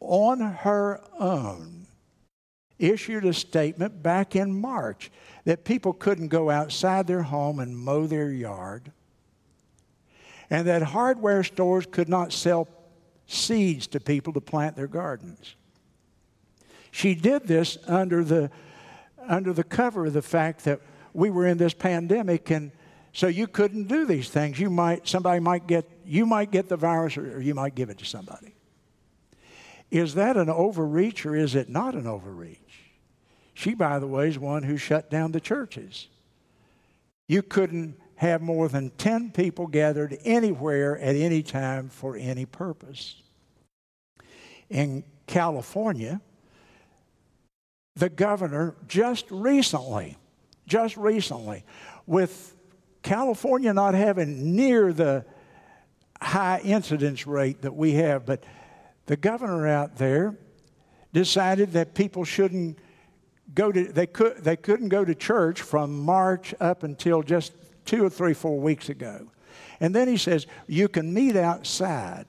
on 0.00 0.40
her 0.40 0.98
own, 1.18 1.81
issued 2.82 3.24
a 3.24 3.32
statement 3.32 4.02
back 4.02 4.36
in 4.36 4.60
March 4.60 5.10
that 5.44 5.64
people 5.64 5.92
couldn't 5.92 6.28
go 6.28 6.50
outside 6.50 7.06
their 7.06 7.22
home 7.22 7.58
and 7.58 7.76
mow 7.76 8.06
their 8.06 8.30
yard 8.30 8.92
and 10.52 10.66
that 10.66 10.82
hardware 10.82 11.42
stores 11.42 11.86
could 11.90 12.10
not 12.10 12.30
sell 12.30 12.68
seeds 13.26 13.86
to 13.86 13.98
people 13.98 14.34
to 14.34 14.40
plant 14.40 14.76
their 14.76 14.86
gardens. 14.86 15.54
She 16.90 17.14
did 17.14 17.46
this 17.46 17.78
under 17.86 18.22
the, 18.22 18.50
under 19.26 19.54
the 19.54 19.64
cover 19.64 20.04
of 20.04 20.12
the 20.12 20.20
fact 20.20 20.64
that 20.64 20.82
we 21.14 21.30
were 21.30 21.46
in 21.46 21.56
this 21.56 21.72
pandemic 21.72 22.50
and 22.50 22.70
so 23.14 23.28
you 23.28 23.46
couldn't 23.46 23.88
do 23.88 24.04
these 24.04 24.28
things. 24.28 24.60
You 24.60 24.68
might, 24.68 25.08
somebody 25.08 25.40
might 25.40 25.66
get, 25.66 25.88
you 26.04 26.26
might 26.26 26.50
get 26.50 26.68
the 26.68 26.76
virus 26.76 27.16
or, 27.16 27.36
or 27.36 27.40
you 27.40 27.54
might 27.54 27.74
give 27.74 27.88
it 27.88 27.96
to 27.98 28.04
somebody. 28.04 28.54
Is 29.90 30.14
that 30.14 30.36
an 30.36 30.50
overreach 30.50 31.24
or 31.24 31.34
is 31.34 31.54
it 31.54 31.70
not 31.70 31.94
an 31.94 32.06
overreach? 32.06 32.61
She, 33.62 33.74
by 33.74 34.00
the 34.00 34.08
way, 34.08 34.26
is 34.26 34.40
one 34.40 34.64
who 34.64 34.76
shut 34.76 35.08
down 35.08 35.30
the 35.30 35.40
churches. 35.40 36.08
You 37.28 37.42
couldn't 37.42 37.96
have 38.16 38.42
more 38.42 38.68
than 38.68 38.90
10 38.98 39.30
people 39.30 39.68
gathered 39.68 40.18
anywhere 40.24 40.98
at 40.98 41.14
any 41.14 41.44
time 41.44 41.88
for 41.88 42.16
any 42.16 42.44
purpose. 42.44 43.22
In 44.68 45.04
California, 45.28 46.20
the 47.94 48.08
governor 48.08 48.74
just 48.88 49.26
recently, 49.30 50.18
just 50.66 50.96
recently, 50.96 51.64
with 52.04 52.56
California 53.04 53.72
not 53.72 53.94
having 53.94 54.56
near 54.56 54.92
the 54.92 55.24
high 56.20 56.60
incidence 56.64 57.28
rate 57.28 57.62
that 57.62 57.76
we 57.76 57.92
have, 57.92 58.26
but 58.26 58.42
the 59.06 59.16
governor 59.16 59.68
out 59.68 59.98
there 59.98 60.36
decided 61.12 61.74
that 61.74 61.94
people 61.94 62.24
shouldn't 62.24 62.76
go 63.54 63.72
to 63.72 63.84
they 63.84 64.06
could 64.06 64.38
they 64.38 64.56
couldn't 64.56 64.88
go 64.88 65.04
to 65.04 65.14
church 65.14 65.62
from 65.62 65.98
March 65.98 66.54
up 66.60 66.82
until 66.82 67.22
just 67.22 67.52
two 67.84 68.04
or 68.04 68.10
three, 68.10 68.34
four 68.34 68.58
weeks 68.60 68.88
ago. 68.88 69.28
And 69.80 69.94
then 69.94 70.08
he 70.08 70.16
says, 70.16 70.46
you 70.68 70.88
can 70.88 71.12
meet 71.12 71.36
outside. 71.36 72.26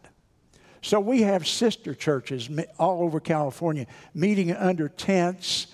So 0.82 1.00
we 1.00 1.22
have 1.22 1.48
sister 1.48 1.94
churches 1.94 2.50
all 2.78 3.04
over 3.04 3.20
California 3.20 3.86
meeting 4.14 4.52
under 4.52 4.90
tents 4.90 5.68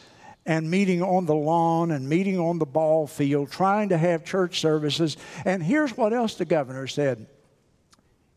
and 0.45 0.69
meeting 0.69 1.01
on 1.01 1.25
the 1.25 1.35
lawn 1.35 1.91
and 1.91 2.07
meeting 2.07 2.39
on 2.39 2.59
the 2.59 2.65
ball 2.65 3.07
field, 3.07 3.51
trying 3.51 3.89
to 3.89 3.97
have 3.97 4.23
church 4.23 4.59
services. 4.59 5.17
And 5.45 5.63
here's 5.63 5.95
what 5.95 6.13
else 6.13 6.35
the 6.35 6.45
governor 6.45 6.87
said 6.87 7.27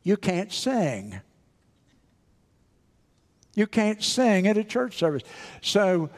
you 0.03 0.17
can't 0.17 0.53
sing. 0.53 1.21
You 3.55 3.67
can't 3.67 4.03
sing 4.03 4.47
at 4.47 4.57
a 4.57 4.65
church 4.65 4.97
service. 4.97 5.23
So, 5.61 6.09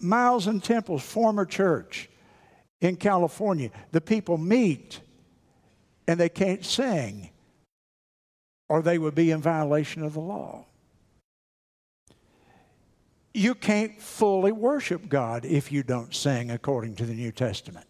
Miles 0.00 0.46
and 0.46 0.62
Temple's 0.62 1.02
former 1.02 1.44
church 1.44 2.08
in 2.80 2.96
California. 2.96 3.70
The 3.92 4.00
people 4.00 4.38
meet 4.38 5.00
and 6.06 6.18
they 6.18 6.28
can't 6.28 6.64
sing, 6.64 7.30
or 8.68 8.80
they 8.80 8.98
would 8.98 9.14
be 9.14 9.30
in 9.30 9.42
violation 9.42 10.02
of 10.02 10.14
the 10.14 10.20
law. 10.20 10.64
You 13.34 13.54
can't 13.54 14.00
fully 14.00 14.52
worship 14.52 15.08
God 15.08 15.44
if 15.44 15.70
you 15.70 15.82
don't 15.82 16.14
sing 16.14 16.50
according 16.50 16.96
to 16.96 17.06
the 17.06 17.14
New 17.14 17.30
Testament. 17.30 17.86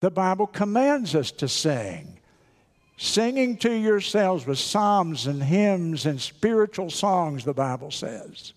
The 0.00 0.10
Bible 0.10 0.46
commands 0.46 1.14
us 1.14 1.30
to 1.32 1.48
sing. 1.48 2.18
Singing 2.98 3.56
to 3.58 3.72
yourselves 3.72 4.46
with 4.46 4.58
psalms 4.58 5.26
and 5.26 5.42
hymns 5.42 6.06
and 6.06 6.20
spiritual 6.20 6.88
songs, 6.88 7.44
the 7.44 7.54
Bible 7.54 7.90
says. 7.90 8.52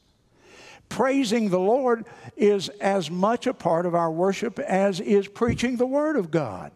Praising 0.89 1.49
the 1.49 1.59
Lord 1.59 2.05
is 2.35 2.69
as 2.69 3.09
much 3.09 3.47
a 3.47 3.53
part 3.53 3.85
of 3.85 3.95
our 3.95 4.11
worship 4.11 4.59
as 4.59 4.99
is 4.99 5.27
preaching 5.27 5.77
the 5.77 5.85
Word 5.85 6.15
of 6.15 6.31
God. 6.31 6.71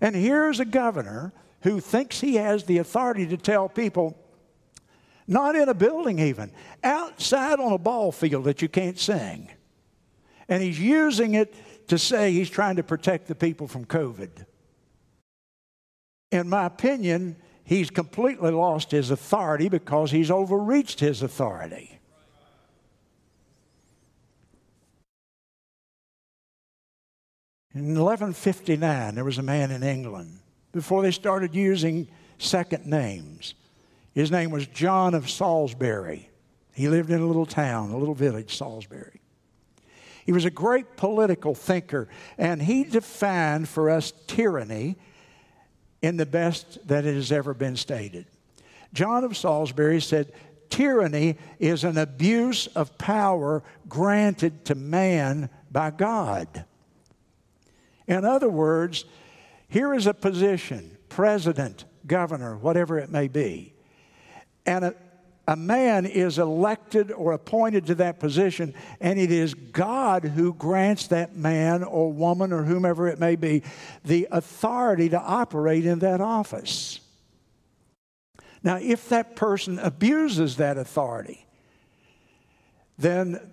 And 0.00 0.14
here's 0.14 0.60
a 0.60 0.64
governor 0.64 1.32
who 1.62 1.80
thinks 1.80 2.20
he 2.20 2.36
has 2.36 2.64
the 2.64 2.78
authority 2.78 3.26
to 3.26 3.36
tell 3.36 3.68
people, 3.68 4.18
not 5.26 5.56
in 5.56 5.68
a 5.68 5.74
building 5.74 6.18
even, 6.18 6.50
outside 6.84 7.58
on 7.58 7.72
a 7.72 7.78
ball 7.78 8.12
field 8.12 8.44
that 8.44 8.62
you 8.62 8.68
can't 8.68 8.98
sing. 8.98 9.50
And 10.48 10.62
he's 10.62 10.78
using 10.78 11.34
it 11.34 11.54
to 11.88 11.98
say 11.98 12.32
he's 12.32 12.50
trying 12.50 12.76
to 12.76 12.82
protect 12.82 13.26
the 13.26 13.34
people 13.34 13.66
from 13.66 13.84
COVID. 13.84 14.44
In 16.30 16.48
my 16.48 16.66
opinion, 16.66 17.36
he's 17.64 17.90
completely 17.90 18.50
lost 18.50 18.90
his 18.90 19.10
authority 19.10 19.68
because 19.68 20.10
he's 20.10 20.30
overreached 20.30 21.00
his 21.00 21.22
authority. 21.22 21.98
In 27.76 27.88
1159, 27.88 29.14
there 29.14 29.22
was 29.22 29.36
a 29.36 29.42
man 29.42 29.70
in 29.70 29.82
England, 29.82 30.38
before 30.72 31.02
they 31.02 31.10
started 31.10 31.54
using 31.54 32.08
second 32.38 32.86
names. 32.86 33.54
His 34.14 34.30
name 34.30 34.50
was 34.50 34.66
John 34.66 35.12
of 35.12 35.28
Salisbury. 35.28 36.30
He 36.72 36.88
lived 36.88 37.10
in 37.10 37.20
a 37.20 37.26
little 37.26 37.44
town, 37.44 37.90
a 37.90 37.98
little 37.98 38.14
village, 38.14 38.56
Salisbury. 38.56 39.20
He 40.24 40.32
was 40.32 40.46
a 40.46 40.50
great 40.50 40.96
political 40.96 41.54
thinker, 41.54 42.08
and 42.38 42.62
he 42.62 42.82
defined 42.82 43.68
for 43.68 43.90
us 43.90 44.10
tyranny 44.26 44.96
in 46.00 46.16
the 46.16 46.24
best 46.24 46.78
that 46.88 47.04
it 47.04 47.14
has 47.14 47.30
ever 47.30 47.52
been 47.52 47.76
stated. 47.76 48.24
John 48.94 49.22
of 49.22 49.36
Salisbury 49.36 50.00
said, 50.00 50.32
Tyranny 50.70 51.36
is 51.58 51.84
an 51.84 51.98
abuse 51.98 52.68
of 52.68 52.96
power 52.96 53.62
granted 53.86 54.64
to 54.64 54.74
man 54.74 55.50
by 55.70 55.90
God. 55.90 56.64
In 58.06 58.24
other 58.24 58.48
words, 58.48 59.04
here 59.68 59.94
is 59.94 60.06
a 60.06 60.14
position, 60.14 60.96
president, 61.08 61.84
governor, 62.06 62.56
whatever 62.56 62.98
it 62.98 63.10
may 63.10 63.28
be, 63.28 63.74
and 64.64 64.84
a, 64.84 64.94
a 65.48 65.56
man 65.56 66.06
is 66.06 66.38
elected 66.38 67.12
or 67.12 67.32
appointed 67.32 67.86
to 67.86 67.94
that 67.96 68.18
position, 68.18 68.74
and 69.00 69.18
it 69.18 69.30
is 69.30 69.54
God 69.54 70.24
who 70.24 70.54
grants 70.54 71.08
that 71.08 71.36
man 71.36 71.82
or 71.84 72.12
woman 72.12 72.52
or 72.52 72.62
whomever 72.64 73.08
it 73.08 73.18
may 73.18 73.36
be 73.36 73.62
the 74.04 74.28
authority 74.30 75.08
to 75.08 75.20
operate 75.20 75.86
in 75.86 76.00
that 76.00 76.20
office. 76.20 77.00
Now, 78.62 78.78
if 78.78 79.08
that 79.10 79.36
person 79.36 79.78
abuses 79.78 80.56
that 80.56 80.76
authority, 80.76 81.46
then 82.98 83.52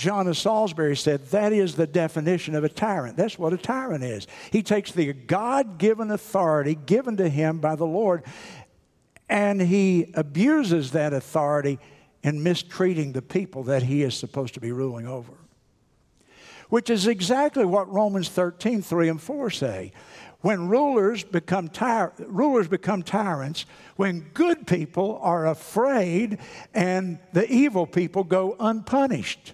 John 0.00 0.28
of 0.28 0.38
Salisbury 0.38 0.96
said 0.96 1.26
that 1.26 1.52
is 1.52 1.74
the 1.74 1.86
definition 1.86 2.54
of 2.54 2.64
a 2.64 2.70
tyrant. 2.70 3.18
That's 3.18 3.38
what 3.38 3.52
a 3.52 3.58
tyrant 3.58 4.02
is. 4.02 4.26
He 4.50 4.62
takes 4.62 4.92
the 4.92 5.12
God 5.12 5.76
given 5.76 6.10
authority 6.10 6.74
given 6.74 7.18
to 7.18 7.28
him 7.28 7.58
by 7.58 7.76
the 7.76 7.84
Lord 7.84 8.24
and 9.28 9.60
he 9.60 10.10
abuses 10.14 10.92
that 10.92 11.12
authority 11.12 11.78
in 12.22 12.42
mistreating 12.42 13.12
the 13.12 13.20
people 13.20 13.64
that 13.64 13.82
he 13.82 14.02
is 14.02 14.14
supposed 14.14 14.54
to 14.54 14.60
be 14.60 14.72
ruling 14.72 15.06
over. 15.06 15.34
Which 16.70 16.88
is 16.88 17.06
exactly 17.06 17.66
what 17.66 17.92
Romans 17.92 18.30
13, 18.30 18.80
3 18.80 19.08
and 19.10 19.20
4 19.20 19.50
say. 19.50 19.92
When 20.40 20.68
rulers 20.68 21.24
become, 21.24 21.70
rulers 22.20 22.68
become 22.68 23.02
tyrants, 23.02 23.66
when 23.96 24.30
good 24.32 24.66
people 24.66 25.18
are 25.20 25.46
afraid 25.46 26.38
and 26.72 27.18
the 27.34 27.46
evil 27.52 27.86
people 27.86 28.24
go 28.24 28.56
unpunished. 28.58 29.52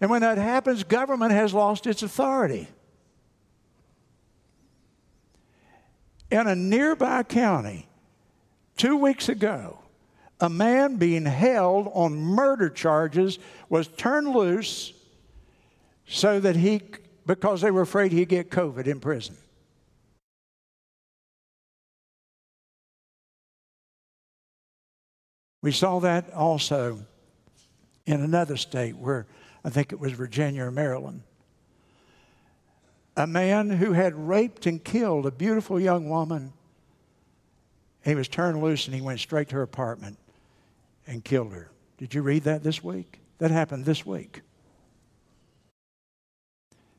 And 0.00 0.10
when 0.10 0.22
that 0.22 0.38
happens, 0.38 0.84
government 0.84 1.32
has 1.32 1.52
lost 1.52 1.86
its 1.86 2.02
authority. 2.02 2.68
In 6.30 6.46
a 6.46 6.54
nearby 6.54 7.22
county, 7.22 7.88
Two 8.78 8.96
weeks 8.96 9.28
ago, 9.28 9.80
a 10.40 10.48
man 10.48 10.96
being 10.96 11.24
held 11.24 11.90
on 11.94 12.16
murder 12.16 12.70
charges 12.70 13.40
was 13.68 13.88
turned 13.88 14.28
loose 14.28 14.92
so 16.06 16.38
that 16.38 16.54
he, 16.54 16.80
because 17.26 17.60
they 17.60 17.72
were 17.72 17.82
afraid 17.82 18.12
he'd 18.12 18.28
get 18.28 18.50
COVID 18.50 18.86
in 18.86 19.00
prison. 19.00 19.36
We 25.60 25.72
saw 25.72 25.98
that 25.98 26.32
also 26.32 27.00
in 28.06 28.22
another 28.22 28.56
state 28.56 28.96
where 28.96 29.26
I 29.64 29.70
think 29.70 29.92
it 29.92 30.00
was 30.00 30.12
Virginia 30.12 30.64
or 30.64 30.70
Maryland. 30.70 31.22
A 33.16 33.26
man 33.26 33.70
who 33.70 33.92
had 33.92 34.14
raped 34.14 34.66
and 34.66 34.82
killed 34.82 35.26
a 35.26 35.30
beautiful 35.30 35.80
young 35.80 36.08
woman 36.08 36.52
he 38.08 38.14
was 38.14 38.28
turned 38.28 38.62
loose 38.62 38.86
and 38.86 38.94
he 38.94 39.02
went 39.02 39.20
straight 39.20 39.48
to 39.50 39.56
her 39.56 39.62
apartment 39.62 40.18
and 41.06 41.24
killed 41.24 41.52
her. 41.52 41.70
Did 41.98 42.14
you 42.14 42.22
read 42.22 42.44
that 42.44 42.62
this 42.62 42.82
week? 42.82 43.20
That 43.38 43.50
happened 43.50 43.84
this 43.84 44.06
week. 44.06 44.42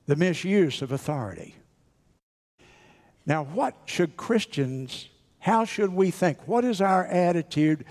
The 0.05 0.15
misuse 0.15 0.81
of 0.81 0.91
authority. 0.91 1.55
Now, 3.25 3.43
what 3.43 3.75
should 3.85 4.17
Christians, 4.17 5.09
how 5.39 5.65
should 5.65 5.93
we 5.93 6.11
think? 6.11 6.47
What 6.47 6.65
is 6.65 6.81
our 6.81 7.05
attitude? 7.05 7.85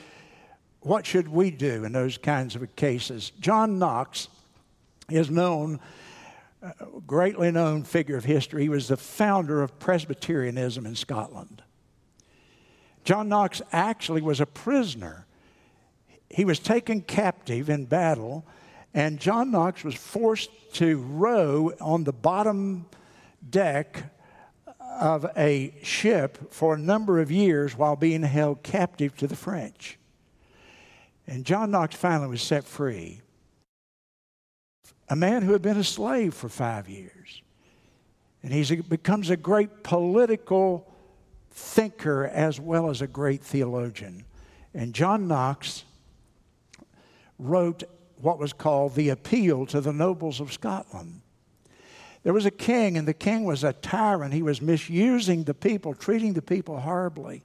What 0.81 1.07
should 1.07 1.29
we 1.29 1.51
do 1.51 1.85
in 1.85 1.93
those 1.93 2.19
kinds 2.19 2.57
of 2.57 2.77
cases? 2.77 3.33
John 3.41 3.79
Knox 3.79 4.29
is 5.11 5.31
known, 5.31 5.81
a 6.63 6.73
greatly 7.07 7.51
known 7.51 7.83
figure 7.83 8.17
of 8.17 8.25
history. 8.25 8.63
He 8.63 8.69
was 8.69 8.89
the 8.89 8.97
founder 8.97 9.63
of 9.63 9.79
Presbyterianism 9.79 10.85
in 10.85 10.95
Scotland. 10.95 11.63
John 13.05 13.29
Knox 13.29 13.63
actually 13.73 14.21
was 14.21 14.41
a 14.41 14.47
prisoner. 14.47 15.27
He 16.29 16.45
was 16.45 16.59
taken 16.59 17.01
captive 17.01 17.71
in 17.71 17.87
battle, 17.87 18.47
and 18.93 19.19
John 19.19 19.51
Knox 19.51 19.83
was 19.83 19.95
forced 19.95 20.51
to 20.75 20.99
row 20.99 21.73
on 21.81 22.05
the 22.05 22.13
bottom 22.13 22.87
deck 23.49 24.13
of 24.79 25.25
a 25.37 25.75
ship 25.83 26.53
for 26.53 26.75
a 26.75 26.79
number 26.79 27.21
of 27.21 27.31
years 27.31 27.79
while 27.79 27.97
being 27.97 28.23
held 28.23 28.63
captive 28.63 29.17
to 29.17 29.27
the 29.27 29.37
French. 29.37 29.99
And 31.27 31.47
John 31.47 31.71
Knox 31.71 31.95
finally 31.95 32.29
was 32.29 32.43
set 32.43 32.65
free. 32.65 33.21
A 35.11 35.17
man 35.17 35.43
who 35.43 35.53
had 35.53 35.63
been 35.63 35.79
a 35.79 35.85
slave 35.85 36.35
for 36.35 36.49
five 36.49 36.89
years. 36.89 37.43
And 38.43 38.53
he 38.53 38.77
becomes 38.83 39.31
a 39.31 39.37
great 39.37 39.83
political 39.83 40.93
thinker 41.51 42.27
as 42.27 42.61
well 42.61 42.91
as 42.91 43.03
a 43.03 43.07
great 43.07 43.43
theologian. 43.43 44.25
And 44.75 44.95
John 44.95 45.27
Knox 45.27 45.85
wrote 47.39 47.85
what 48.21 48.39
was 48.39 48.53
called 48.53 48.95
the 48.95 49.09
Appeal 49.09 49.67
to 49.67 49.81
the 49.81 49.93
Nobles 49.93 50.41
of 50.41 50.53
Scotland. 50.53 51.21
There 52.23 52.33
was 52.33 52.47
a 52.47 52.51
king, 52.51 52.99
and 52.99 53.07
the 53.07 53.15
king 53.15 53.45
was 53.45 53.65
a 53.65 53.73
tyrant. 53.73 54.35
He 54.35 54.43
was 54.43 54.61
misusing 54.61 55.45
the 55.45 55.55
people, 55.55 55.95
treating 55.95 56.35
the 56.35 56.43
people 56.43 56.81
horribly. 56.81 57.43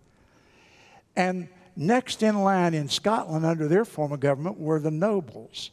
And 1.16 1.48
next 1.76 2.24
in 2.24 2.42
line 2.42 2.74
in 2.74 2.90
Scotland, 2.90 3.46
under 3.46 3.68
their 3.68 3.86
form 3.86 4.12
of 4.12 4.20
government, 4.20 4.60
were 4.60 4.80
the 4.80 4.92
nobles. 4.92 5.72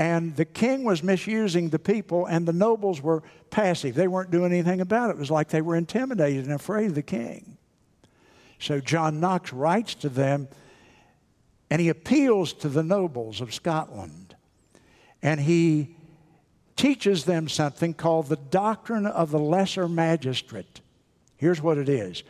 And 0.00 0.34
the 0.34 0.46
king 0.46 0.82
was 0.82 1.02
misusing 1.02 1.68
the 1.68 1.78
people, 1.78 2.24
and 2.24 2.48
the 2.48 2.54
nobles 2.54 3.02
were 3.02 3.22
passive. 3.50 3.94
They 3.94 4.08
weren't 4.08 4.30
doing 4.30 4.50
anything 4.50 4.80
about 4.80 5.10
it. 5.10 5.12
It 5.12 5.18
was 5.18 5.30
like 5.30 5.50
they 5.50 5.60
were 5.60 5.76
intimidated 5.76 6.46
and 6.46 6.54
afraid 6.54 6.86
of 6.86 6.94
the 6.94 7.02
king. 7.02 7.58
So 8.58 8.80
John 8.80 9.20
Knox 9.20 9.52
writes 9.52 9.94
to 9.96 10.08
them, 10.08 10.48
and 11.68 11.82
he 11.82 11.90
appeals 11.90 12.54
to 12.54 12.70
the 12.70 12.82
nobles 12.82 13.42
of 13.42 13.52
Scotland. 13.52 14.34
And 15.22 15.38
he 15.38 15.94
teaches 16.76 17.26
them 17.26 17.46
something 17.46 17.92
called 17.92 18.28
the 18.28 18.36
doctrine 18.36 19.04
of 19.04 19.30
the 19.30 19.38
lesser 19.38 19.86
magistrate. 19.86 20.80
Here's 21.36 21.60
what 21.60 21.76
it 21.76 21.90
is 21.90 22.22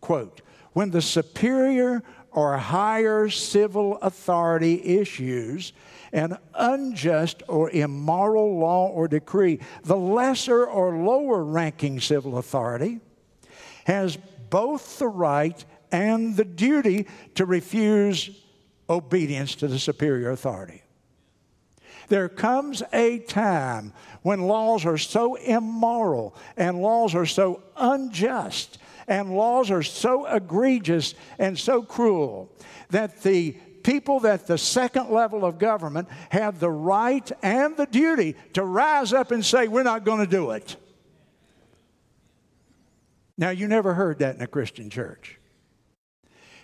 quote, 0.00 0.42
when 0.74 0.92
the 0.92 1.02
superior 1.02 2.04
or 2.30 2.56
higher 2.56 3.28
civil 3.28 3.96
authority 3.96 4.80
issues 5.00 5.72
an 6.12 6.38
unjust 6.54 7.42
or 7.48 7.70
immoral 7.70 8.58
law 8.58 8.88
or 8.88 9.08
decree, 9.08 9.60
the 9.84 9.96
lesser 9.96 10.66
or 10.66 10.96
lower 10.96 11.44
ranking 11.44 12.00
civil 12.00 12.38
authority 12.38 13.00
has 13.84 14.16
both 14.50 14.98
the 14.98 15.08
right 15.08 15.64
and 15.92 16.36
the 16.36 16.44
duty 16.44 17.06
to 17.34 17.44
refuse 17.44 18.30
obedience 18.88 19.54
to 19.56 19.68
the 19.68 19.78
superior 19.78 20.30
authority. 20.30 20.82
There 22.08 22.28
comes 22.28 22.82
a 22.92 23.18
time 23.20 23.92
when 24.22 24.42
laws 24.42 24.86
are 24.86 24.98
so 24.98 25.34
immoral 25.34 26.36
and 26.56 26.80
laws 26.80 27.14
are 27.14 27.26
so 27.26 27.62
unjust 27.76 28.78
and 29.08 29.36
laws 29.36 29.70
are 29.70 29.82
so 29.82 30.26
egregious 30.26 31.14
and 31.38 31.58
so 31.58 31.82
cruel 31.82 32.50
that 32.90 33.22
the 33.22 33.56
people 33.86 34.18
that 34.20 34.48
the 34.48 34.58
second 34.58 35.10
level 35.10 35.44
of 35.44 35.58
government 35.58 36.08
have 36.30 36.58
the 36.58 36.70
right 36.70 37.30
and 37.40 37.76
the 37.76 37.86
duty 37.86 38.34
to 38.52 38.64
rise 38.64 39.12
up 39.12 39.30
and 39.30 39.44
say, 39.44 39.68
We're 39.68 39.84
not 39.84 40.04
going 40.04 40.18
to 40.18 40.26
do 40.26 40.50
it. 40.50 40.76
Now, 43.38 43.50
you 43.50 43.68
never 43.68 43.94
heard 43.94 44.18
that 44.18 44.34
in 44.34 44.42
a 44.42 44.46
Christian 44.46 44.90
church. 44.90 45.38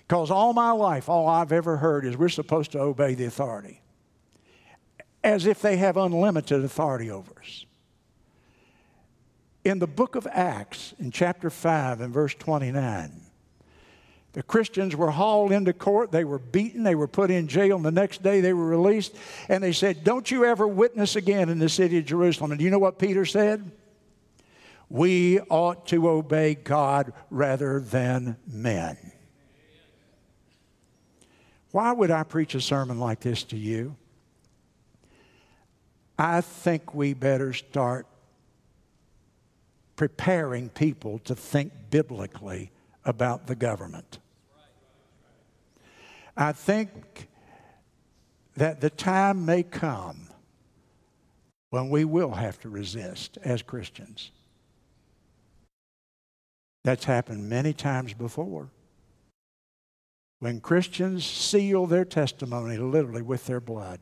Because 0.01 0.31
all 0.31 0.53
my 0.53 0.73
life, 0.73 1.09
all 1.09 1.29
I've 1.29 1.53
ever 1.53 1.77
heard 1.77 2.05
is 2.05 2.17
we're 2.17 2.29
supposed 2.29 2.73
to 2.73 2.81
obey 2.81 3.15
the 3.15 3.27
authority 3.27 3.81
as 5.23 5.47
if 5.47 5.63
they 5.63 5.77
have 5.77 5.97
unlimited 5.97 6.65
authority 6.65 7.09
over 7.09 7.33
us. 7.41 7.65
In 9.65 9.79
the 9.79 9.87
book 9.87 10.17
of 10.17 10.27
Acts, 10.27 10.93
in 10.99 11.13
chapter 11.13 11.49
5 11.49 12.01
and 12.01 12.13
verse 12.13 12.35
29, 12.35 13.22
the 14.33 14.43
Christians 14.43 14.97
were 14.97 15.11
hauled 15.11 15.53
into 15.53 15.75
court, 15.75 16.11
they 16.11 16.25
were 16.25 16.39
beaten, 16.39 16.85
they 16.85 16.95
were 16.95 17.09
put 17.09 17.31
in 17.31 17.49
jail, 17.49 17.77
and 17.77 17.85
the 17.85 17.93
next 17.93 18.23
day 18.23 18.41
they 18.41 18.55
were 18.55 18.67
released. 18.67 19.15
And 19.49 19.63
they 19.63 19.73
said, 19.73 20.05
Don't 20.05 20.31
you 20.31 20.45
ever 20.47 20.67
witness 20.67 21.17
again 21.17 21.51
in 21.51 21.59
the 21.59 21.69
city 21.69 21.99
of 21.99 22.07
Jerusalem. 22.07 22.53
And 22.53 22.61
you 22.61 22.71
know 22.71 22.79
what 22.79 22.99
Peter 22.99 23.27
said? 23.27 23.71
We 24.89 25.41
ought 25.41 25.87
to 25.89 26.09
obey 26.09 26.55
God 26.55 27.13
rather 27.31 27.81
than 27.81 28.37
men. 28.47 28.97
Why 31.71 31.93
would 31.93 32.11
I 32.11 32.23
preach 32.23 32.55
a 32.55 32.61
sermon 32.61 32.99
like 32.99 33.21
this 33.21 33.45
to 33.45 33.57
you? 33.57 33.97
I 36.19 36.43
think 36.43 36.95
we 36.95 37.15
better 37.15 37.53
start 37.53 38.07
preparing 39.97 40.69
people 40.69 41.19
to 41.21 41.35
think 41.35 41.73
biblically 41.91 42.71
about 43.05 43.47
the 43.47 43.55
government. 43.55 44.19
I 46.37 46.53
think 46.53 47.29
that 48.57 48.81
the 48.81 48.91
time 48.91 49.45
may 49.45 49.63
come 49.63 50.29
when 51.71 51.89
we 51.89 52.05
will 52.05 52.33
have 52.33 52.61
to 52.61 52.69
resist 52.69 53.39
as 53.43 53.63
Christians. 53.63 54.31
That's 56.85 57.05
happened 57.05 57.49
many 57.49 57.73
times 57.73 58.13
before. 58.13 58.69
When 60.41 60.61
Christians 60.61 61.25
seal 61.25 61.87
their 61.87 62.05
testimony 62.05 62.77
literally 62.77 63.23
with 63.23 63.47
their 63.47 63.61
blood. 63.61 64.01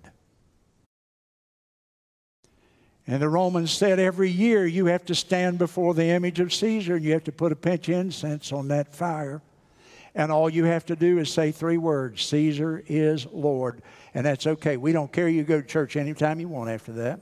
And 3.06 3.20
the 3.20 3.28
Romans 3.28 3.70
said 3.70 3.98
every 3.98 4.30
year 4.30 4.66
you 4.66 4.86
have 4.86 5.04
to 5.06 5.14
stand 5.14 5.58
before 5.58 5.94
the 5.94 6.06
image 6.06 6.40
of 6.40 6.54
Caesar 6.54 6.96
and 6.96 7.04
you 7.04 7.12
have 7.12 7.24
to 7.24 7.32
put 7.32 7.52
a 7.52 7.56
pinch 7.56 7.88
of 7.88 7.96
incense 7.96 8.52
on 8.52 8.68
that 8.68 8.94
fire. 8.94 9.42
And 10.14 10.32
all 10.32 10.50
you 10.50 10.64
have 10.64 10.86
to 10.86 10.96
do 10.96 11.18
is 11.18 11.32
say 11.32 11.52
three 11.52 11.78
words 11.78 12.24
Caesar 12.24 12.82
is 12.86 13.26
Lord. 13.26 13.82
And 14.14 14.26
that's 14.26 14.46
okay. 14.46 14.76
We 14.76 14.92
don't 14.92 15.12
care. 15.12 15.28
You 15.28 15.44
go 15.44 15.60
to 15.60 15.66
church 15.66 15.96
anytime 15.96 16.40
you 16.40 16.48
want 16.48 16.70
after 16.70 16.92
that. 16.92 17.20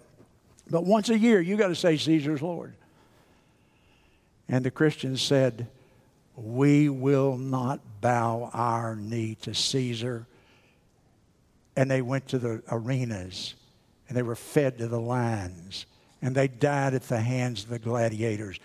But 0.71 0.85
once 0.85 1.09
a 1.09 1.19
year, 1.19 1.41
you 1.41 1.57
got 1.57 1.69
to 1.69 1.75
say 1.75 1.97
Caesar's 1.97 2.43
Lord. 2.43 2.75
And 4.49 4.65
the 4.65 4.71
Christians 4.71 5.21
said, 5.21 5.69
We 6.35 6.89
will 6.89 7.37
not 7.37 7.81
bow 8.01 8.51
our 8.53 8.97
knee 8.97 9.37
to 9.43 9.55
Caesar. 9.55 10.27
And 11.77 11.91
they 11.91 12.03
went 12.03 12.29
to 12.29 12.39
the 12.39 12.63
arenas 12.71 13.55
and 14.09 14.17
they 14.17 14.23
were 14.23 14.35
fed 14.35 14.79
to 14.79 14.89
the 14.89 15.01
lions, 15.01 15.87
and 16.23 16.35
they 16.35 16.49
died 16.49 16.95
at 16.95 17.03
the 17.03 17.21
hands 17.21 17.65
of 17.65 17.69
the 17.69 17.79
gladiators. 17.79 18.59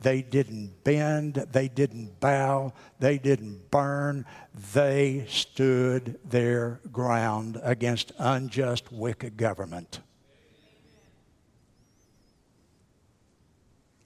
They 0.00 0.22
didn't 0.22 0.84
bend, 0.84 1.34
they 1.34 1.68
didn't 1.68 2.20
bow, 2.20 2.72
they 3.00 3.18
didn't 3.18 3.70
burn. 3.70 4.26
They 4.72 5.26
stood 5.28 6.18
their 6.24 6.80
ground 6.92 7.60
against 7.62 8.12
unjust, 8.18 8.92
wicked 8.92 9.36
government. 9.36 10.00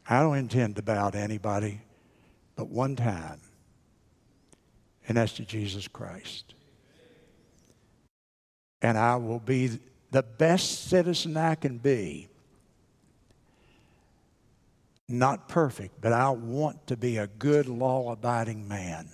I 0.09 0.21
don't 0.21 0.37
intend 0.37 0.77
to 0.77 0.83
bow 0.83 1.11
to 1.11 1.19
anybody 1.19 1.81
but 2.57 2.69
one 2.69 2.97
time, 2.97 3.41
and 5.09 5.17
that's 5.17 5.33
to 5.35 5.45
Jesus 5.45 5.89
Christ. 5.89 6.55
And 8.83 8.99
I 8.99 9.17
will 9.17 9.39
be 9.39 9.79
the 10.11 10.23
best 10.23 10.89
citizen 10.89 11.37
I 11.37 11.55
can 11.55 11.79
be. 11.79 12.29
Not 15.13 15.47
perfect, 15.47 16.01
but 16.01 16.15
I 16.15 16.31
want 16.31 16.87
to 16.87 16.97
be 16.97 17.19
a 17.19 17.27
good 17.27 17.69
law 17.69 18.11
abiding 18.13 18.67
man. 18.67 19.11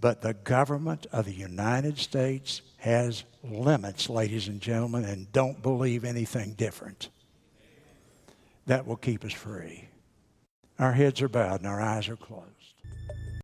But 0.00 0.22
the 0.22 0.32
government 0.32 1.06
of 1.12 1.26
the 1.26 1.34
United 1.34 1.98
States 1.98 2.62
has 2.78 3.24
limits, 3.44 4.08
ladies 4.08 4.48
and 4.48 4.58
gentlemen, 4.58 5.04
and 5.04 5.30
don't 5.32 5.60
believe 5.60 6.02
anything 6.02 6.54
different. 6.54 7.10
That 8.64 8.86
will 8.86 8.96
keep 8.96 9.22
us 9.22 9.34
free. 9.34 9.86
Our 10.78 10.92
heads 10.92 11.20
are 11.20 11.28
bowed 11.28 11.60
and 11.60 11.68
our 11.68 11.82
eyes 11.82 12.08
are 12.08 12.16
closed. 12.16 12.55